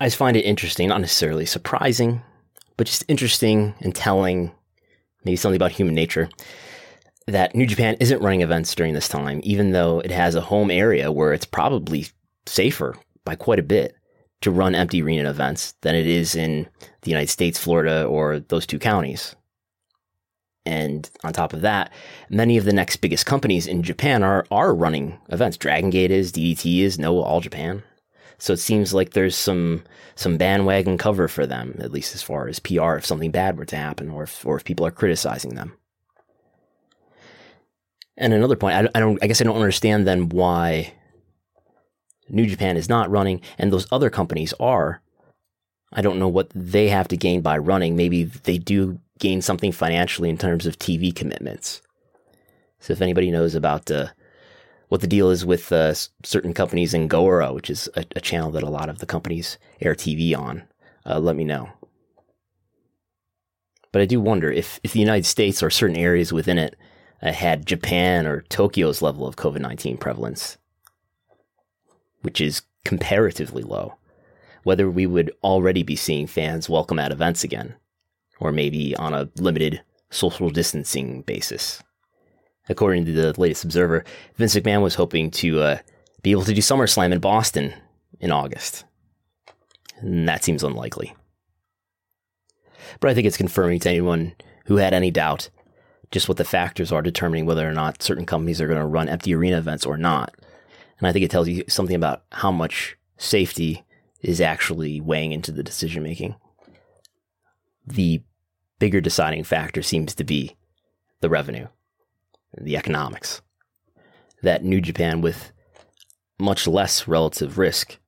I 0.00 0.06
just 0.06 0.16
find 0.16 0.36
it 0.36 0.44
interesting, 0.44 0.88
not 0.88 1.00
necessarily 1.00 1.44
surprising, 1.44 2.22
but 2.78 2.86
just 2.86 3.04
interesting 3.08 3.74
and 3.80 3.94
telling, 3.94 4.50
maybe 5.24 5.36
something 5.36 5.56
about 5.56 5.72
human 5.72 5.94
nature, 5.94 6.30
that 7.26 7.54
New 7.54 7.66
Japan 7.66 7.96
isn't 8.00 8.22
running 8.22 8.40
events 8.40 8.74
during 8.74 8.94
this 8.94 9.08
time, 9.08 9.40
even 9.44 9.72
though 9.72 10.00
it 10.00 10.10
has 10.10 10.34
a 10.34 10.40
home 10.40 10.70
area 10.70 11.12
where 11.12 11.34
it's 11.34 11.44
probably 11.44 12.06
safer 12.46 12.96
by 13.24 13.34
quite 13.34 13.58
a 13.58 13.62
bit 13.62 13.94
to 14.40 14.50
run 14.50 14.74
empty 14.74 15.02
arena 15.02 15.28
events 15.28 15.74
than 15.82 15.94
it 15.94 16.06
is 16.06 16.34
in 16.34 16.66
the 17.02 17.10
United 17.10 17.28
States, 17.28 17.58
Florida, 17.58 18.04
or 18.04 18.38
those 18.38 18.64
two 18.64 18.78
counties. 18.78 19.34
And 20.64 21.10
on 21.24 21.32
top 21.32 21.52
of 21.52 21.62
that, 21.62 21.92
many 22.30 22.56
of 22.56 22.64
the 22.64 22.72
next 22.72 22.96
biggest 22.96 23.26
companies 23.26 23.66
in 23.66 23.82
Japan 23.82 24.22
are 24.22 24.46
are 24.50 24.74
running 24.74 25.18
events. 25.30 25.56
Dragon 25.56 25.90
Gate 25.90 26.10
is, 26.10 26.30
DDT 26.30 26.80
is, 26.80 26.98
Noah 26.98 27.22
All 27.22 27.40
Japan. 27.40 27.82
So 28.38 28.52
it 28.52 28.58
seems 28.58 28.94
like 28.94 29.10
there's 29.10 29.36
some 29.36 29.82
some 30.14 30.36
bandwagon 30.36 30.98
cover 30.98 31.28
for 31.28 31.46
them, 31.46 31.76
at 31.80 31.92
least 31.92 32.14
as 32.14 32.22
far 32.22 32.48
as 32.48 32.58
PR, 32.58 32.94
if 32.94 33.06
something 33.06 33.30
bad 33.30 33.56
were 33.56 33.64
to 33.66 33.76
happen, 33.76 34.10
or 34.10 34.24
if, 34.24 34.44
or 34.44 34.56
if 34.56 34.64
people 34.64 34.84
are 34.84 34.90
criticizing 34.90 35.54
them. 35.54 35.76
And 38.16 38.32
another 38.32 38.56
point, 38.56 38.74
I, 38.74 38.98
I 38.98 39.00
don't, 39.00 39.22
I 39.22 39.28
guess 39.28 39.40
I 39.40 39.44
don't 39.44 39.54
understand 39.54 40.06
then 40.06 40.28
why 40.28 40.92
New 42.28 42.46
Japan 42.46 42.76
is 42.76 42.88
not 42.88 43.10
running 43.10 43.40
and 43.58 43.72
those 43.72 43.86
other 43.92 44.10
companies 44.10 44.52
are. 44.58 45.00
I 45.92 46.02
don't 46.02 46.18
know 46.18 46.28
what 46.28 46.50
they 46.54 46.88
have 46.88 47.08
to 47.08 47.16
gain 47.16 47.40
by 47.40 47.58
running. 47.58 47.96
Maybe 47.96 48.24
they 48.24 48.58
do 48.58 49.00
gain 49.18 49.40
something 49.40 49.72
financially 49.72 50.28
in 50.28 50.36
terms 50.36 50.66
of 50.66 50.78
TV 50.78 51.14
commitments. 51.14 51.80
So 52.80 52.92
if 52.92 53.00
anybody 53.00 53.30
knows 53.30 53.54
about 53.54 53.90
uh, 53.90 54.08
what 54.88 55.00
the 55.00 55.06
deal 55.06 55.30
is 55.30 55.44
with 55.44 55.70
uh, 55.70 55.94
certain 56.24 56.54
companies 56.54 56.94
in 56.94 57.08
GAORA, 57.08 57.52
which 57.54 57.70
is 57.70 57.88
a, 57.94 58.04
a, 58.16 58.20
channel 58.20 58.50
that 58.52 58.62
a 58.62 58.70
lot 58.70 58.88
of 58.88 58.98
the 58.98 59.06
companies 59.06 59.58
air 59.80 59.94
TV 59.94 60.36
on, 60.36 60.64
uh, 61.04 61.18
let 61.18 61.36
me 61.36 61.44
know. 61.44 61.70
But 63.92 64.02
I 64.02 64.06
do 64.06 64.20
wonder 64.20 64.50
if, 64.50 64.80
if 64.82 64.92
the 64.92 65.00
United 65.00 65.26
States 65.26 65.62
or 65.62 65.70
certain 65.70 65.96
areas 65.96 66.32
within 66.32 66.58
it 66.58 66.76
uh, 67.22 67.32
had 67.32 67.66
Japan 67.66 68.26
or 68.26 68.42
Tokyo's 68.42 69.02
level 69.02 69.26
of 69.26 69.36
COVID 69.36 69.60
19 69.60 69.98
prevalence, 69.98 70.56
which 72.22 72.40
is 72.40 72.62
comparatively 72.84 73.62
low, 73.62 73.96
whether 74.62 74.90
we 74.90 75.06
would 75.06 75.32
already 75.42 75.82
be 75.82 75.96
seeing 75.96 76.26
fans 76.26 76.68
welcome 76.68 76.98
at 76.98 77.12
events 77.12 77.44
again, 77.44 77.74
or 78.40 78.52
maybe 78.52 78.96
on 78.96 79.14
a 79.14 79.28
limited 79.36 79.82
social 80.10 80.48
distancing 80.50 81.22
basis. 81.22 81.82
According 82.68 83.06
to 83.06 83.12
the 83.12 83.40
latest 83.40 83.64
Observer, 83.64 84.04
Vince 84.36 84.54
McMahon 84.54 84.82
was 84.82 84.94
hoping 84.94 85.30
to 85.32 85.60
uh, 85.60 85.78
be 86.22 86.32
able 86.32 86.44
to 86.44 86.54
do 86.54 86.60
SummerSlam 86.60 87.12
in 87.12 87.18
Boston 87.18 87.74
in 88.20 88.30
August. 88.30 88.84
And 90.00 90.28
that 90.28 90.44
seems 90.44 90.62
unlikely. 90.62 91.14
But 93.00 93.10
I 93.10 93.14
think 93.14 93.26
it's 93.26 93.36
confirming 93.36 93.80
to 93.80 93.88
anyone 93.88 94.34
who 94.66 94.76
had 94.76 94.94
any 94.94 95.10
doubt 95.10 95.50
just 96.10 96.28
what 96.28 96.38
the 96.38 96.44
factors 96.44 96.90
are 96.90 97.02
determining 97.02 97.46
whether 97.46 97.68
or 97.68 97.72
not 97.72 98.02
certain 98.02 98.26
companies 98.26 98.60
are 98.60 98.66
going 98.66 98.80
to 98.80 98.86
run 98.86 99.08
empty 99.08 99.34
arena 99.34 99.58
events 99.58 99.84
or 99.84 99.96
not. 99.96 100.34
And 100.98 101.06
I 101.06 101.12
think 101.12 101.24
it 101.24 101.30
tells 101.30 101.48
you 101.48 101.64
something 101.68 101.96
about 101.96 102.24
how 102.32 102.50
much 102.50 102.96
safety 103.18 103.84
is 104.20 104.40
actually 104.40 105.00
weighing 105.00 105.32
into 105.32 105.52
the 105.52 105.62
decision 105.62 106.02
making. 106.02 106.34
The 107.86 108.22
bigger 108.78 109.00
deciding 109.00 109.44
factor 109.44 109.82
seems 109.82 110.14
to 110.14 110.24
be 110.24 110.56
the 111.20 111.28
revenue, 111.28 111.68
the 112.56 112.76
economics. 112.76 113.42
That 114.42 114.64
New 114.64 114.80
Japan, 114.80 115.20
with 115.20 115.52
much 116.38 116.66
less 116.66 117.08
relative 117.08 117.58
risk, 117.58 117.98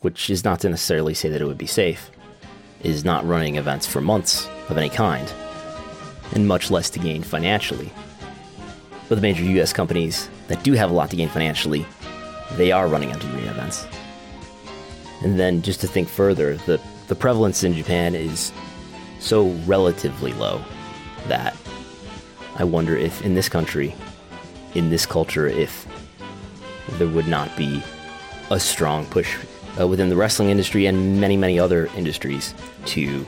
which 0.00 0.28
is 0.30 0.44
not 0.44 0.60
to 0.60 0.68
necessarily 0.68 1.14
say 1.14 1.28
that 1.30 1.40
it 1.40 1.46
would 1.46 1.58
be 1.58 1.66
safe, 1.66 2.10
is 2.82 3.04
not 3.04 3.26
running 3.26 3.56
events 3.56 3.86
for 3.86 4.00
months 4.00 4.46
of 4.68 4.76
any 4.76 4.90
kind, 4.90 5.32
and 6.32 6.46
much 6.46 6.70
less 6.70 6.90
to 6.90 6.98
gain 6.98 7.22
financially. 7.22 7.92
But 9.08 9.14
the 9.16 9.22
major 9.22 9.42
US 9.60 9.72
companies 9.72 10.28
that 10.48 10.62
do 10.62 10.72
have 10.72 10.90
a 10.90 10.94
lot 10.94 11.10
to 11.10 11.16
gain 11.16 11.28
financially 11.28 11.86
they 12.52 12.72
are 12.72 12.88
running 12.88 13.10
arena 13.10 13.50
events. 13.50 13.86
And 15.22 15.38
then 15.38 15.62
just 15.62 15.80
to 15.80 15.86
think 15.86 16.08
further, 16.08 16.56
the, 16.58 16.80
the 17.08 17.14
prevalence 17.14 17.64
in 17.64 17.74
Japan 17.74 18.14
is 18.14 18.52
so 19.18 19.48
relatively 19.66 20.32
low 20.34 20.62
that 21.26 21.56
I 22.58 22.64
wonder 22.64 22.96
if 22.96 23.22
in 23.22 23.34
this 23.34 23.48
country, 23.48 23.94
in 24.74 24.90
this 24.90 25.06
culture, 25.06 25.46
if 25.46 25.86
there 26.98 27.08
would 27.08 27.28
not 27.28 27.54
be 27.56 27.82
a 28.50 28.60
strong 28.60 29.06
push 29.06 29.36
uh, 29.78 29.86
within 29.86 30.08
the 30.08 30.16
wrestling 30.16 30.50
industry 30.50 30.86
and 30.86 31.20
many, 31.20 31.36
many 31.36 31.58
other 31.58 31.86
industries 31.96 32.54
to 32.86 33.26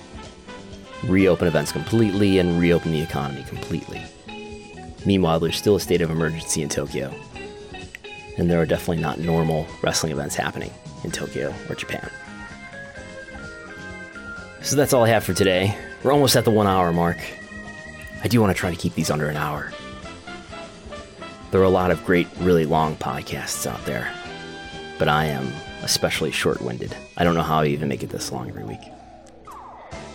reopen 1.05 1.47
events 1.47 1.73
completely 1.73 2.39
and 2.39 2.59
reopen 2.59 2.93
the 2.93 3.01
economy 3.01 3.45
completely. 3.45 4.03
Meanwhile, 5.05 5.41
there's 5.41 5.57
still 5.57 5.77
a 5.77 5.81
state 5.81 6.01
of 6.01 6.11
emergency 6.11 6.63
in 6.63 6.69
Tokyo 6.69 7.15
and 8.39 8.49
there 8.49 8.61
are 8.61 8.67
definitely 8.67 9.03
not 9.03 9.19
normal 9.19 9.67
wrestling 9.83 10.13
events 10.13 10.35
happening 10.35 10.73
in 11.05 11.11
Tokyo 11.11 11.53
or 11.69 11.75
Japan. 11.75 12.09
So 14.63 14.77
that's 14.77 14.93
all 14.93 15.05
I 15.05 15.09
have 15.09 15.25
for 15.25 15.35
today. 15.35 15.77
We're 16.03 16.13
almost 16.13 16.37
at 16.37 16.45
the 16.45 16.51
one 16.51 16.67
hour 16.67 16.93
mark. 16.93 17.19
I 18.23 18.29
do 18.29 18.41
want 18.41 18.55
to 18.55 18.59
try 18.59 18.71
to 18.71 18.77
keep 18.77 18.95
these 18.95 19.11
under 19.11 19.29
an 19.29 19.37
hour. 19.37 19.73
There 21.51 21.61
are 21.61 21.65
a 21.65 21.71
lot 21.71 21.91
of 21.91 22.05
great, 22.05 22.27
really 22.41 22.67
long 22.67 22.97
podcasts 22.97 23.67
out 23.67 23.85
there, 23.85 24.13
but 24.99 25.09
I 25.09 25.27
am 25.27 25.51
especially 25.83 26.31
short 26.31 26.61
winded. 26.61 26.95
I 27.17 27.25
don't 27.25 27.35
know 27.35 27.43
how 27.43 27.61
I 27.61 27.67
even 27.67 27.89
make 27.89 28.03
it 28.03 28.11
this 28.11 28.31
long 28.33 28.49
every 28.49 28.65
week. 28.65 28.81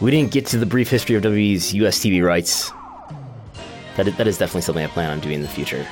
We 0.01 0.11
didn't 0.11 0.31
get 0.31 0.45
to 0.47 0.57
the 0.57 0.65
brief 0.65 0.89
history 0.89 1.15
of 1.15 1.23
WWE's 1.23 1.73
US 1.75 1.99
TV 1.99 2.23
rights. 2.23 2.71
That 3.95 4.07
is, 4.07 4.17
that 4.17 4.27
is 4.27 4.37
definitely 4.37 4.61
something 4.61 4.83
I 4.83 4.87
plan 4.87 5.11
on 5.11 5.19
doing 5.19 5.35
in 5.35 5.41
the 5.41 5.47
future 5.47 5.87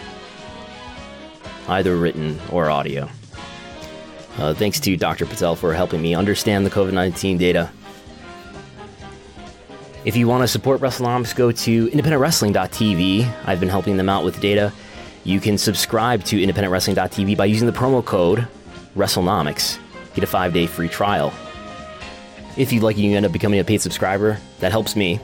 either 1.67 1.95
written 1.95 2.39
or 2.51 2.69
audio. 2.69 3.09
Uh, 4.37 4.53
thanks 4.53 4.79
to 4.79 4.97
Dr. 4.97 5.25
Patel 5.25 5.55
for 5.55 5.73
helping 5.73 6.01
me 6.01 6.15
understand 6.15 6.65
the 6.65 6.69
COVID 6.69 6.93
19 6.93 7.37
data. 7.37 7.71
If 10.03 10.15
you 10.15 10.27
want 10.27 10.41
to 10.41 10.47
support 10.47 10.81
WrestleNomics, 10.81 11.35
go 11.35 11.51
to 11.51 11.87
independentwrestling.tv. 11.89 13.31
I've 13.45 13.59
been 13.59 13.69
helping 13.69 13.97
them 13.97 14.09
out 14.09 14.23
with 14.23 14.39
data. 14.39 14.73
You 15.23 15.39
can 15.39 15.57
subscribe 15.57 16.23
to 16.25 16.37
independentwrestling.tv 16.37 17.37
by 17.37 17.45
using 17.45 17.67
the 17.67 17.73
promo 17.73 18.03
code 18.03 18.47
WrestleNomics. 18.95 19.77
Get 20.15 20.23
a 20.23 20.27
five 20.27 20.53
day 20.53 20.65
free 20.65 20.89
trial. 20.89 21.31
If 22.57 22.73
you'd 22.73 22.83
like, 22.83 22.97
you 22.97 23.15
end 23.15 23.25
up 23.25 23.31
becoming 23.31 23.59
a 23.59 23.63
paid 23.63 23.81
subscriber. 23.81 24.37
That 24.59 24.71
helps 24.71 24.95
me. 24.95 25.19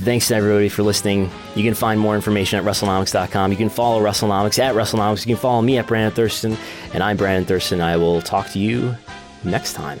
Thanks 0.00 0.26
to 0.28 0.34
everybody 0.34 0.68
for 0.68 0.82
listening. 0.82 1.30
You 1.54 1.62
can 1.62 1.74
find 1.74 2.00
more 2.00 2.16
information 2.16 2.58
at 2.58 2.64
WrestleNomics.com. 2.64 3.52
You 3.52 3.56
can 3.56 3.68
follow 3.68 4.02
WrestleNomics 4.02 4.58
at 4.58 4.74
WrestleNomics. 4.74 5.24
You 5.24 5.36
can 5.36 5.40
follow 5.40 5.62
me 5.62 5.78
at 5.78 5.86
Brandon 5.86 6.12
Thurston. 6.12 6.56
And 6.92 7.04
I'm 7.04 7.16
Brandon 7.16 7.44
Thurston. 7.44 7.80
I 7.80 7.96
will 7.96 8.20
talk 8.20 8.50
to 8.50 8.58
you 8.58 8.96
next 9.44 9.74
time. 9.74 10.00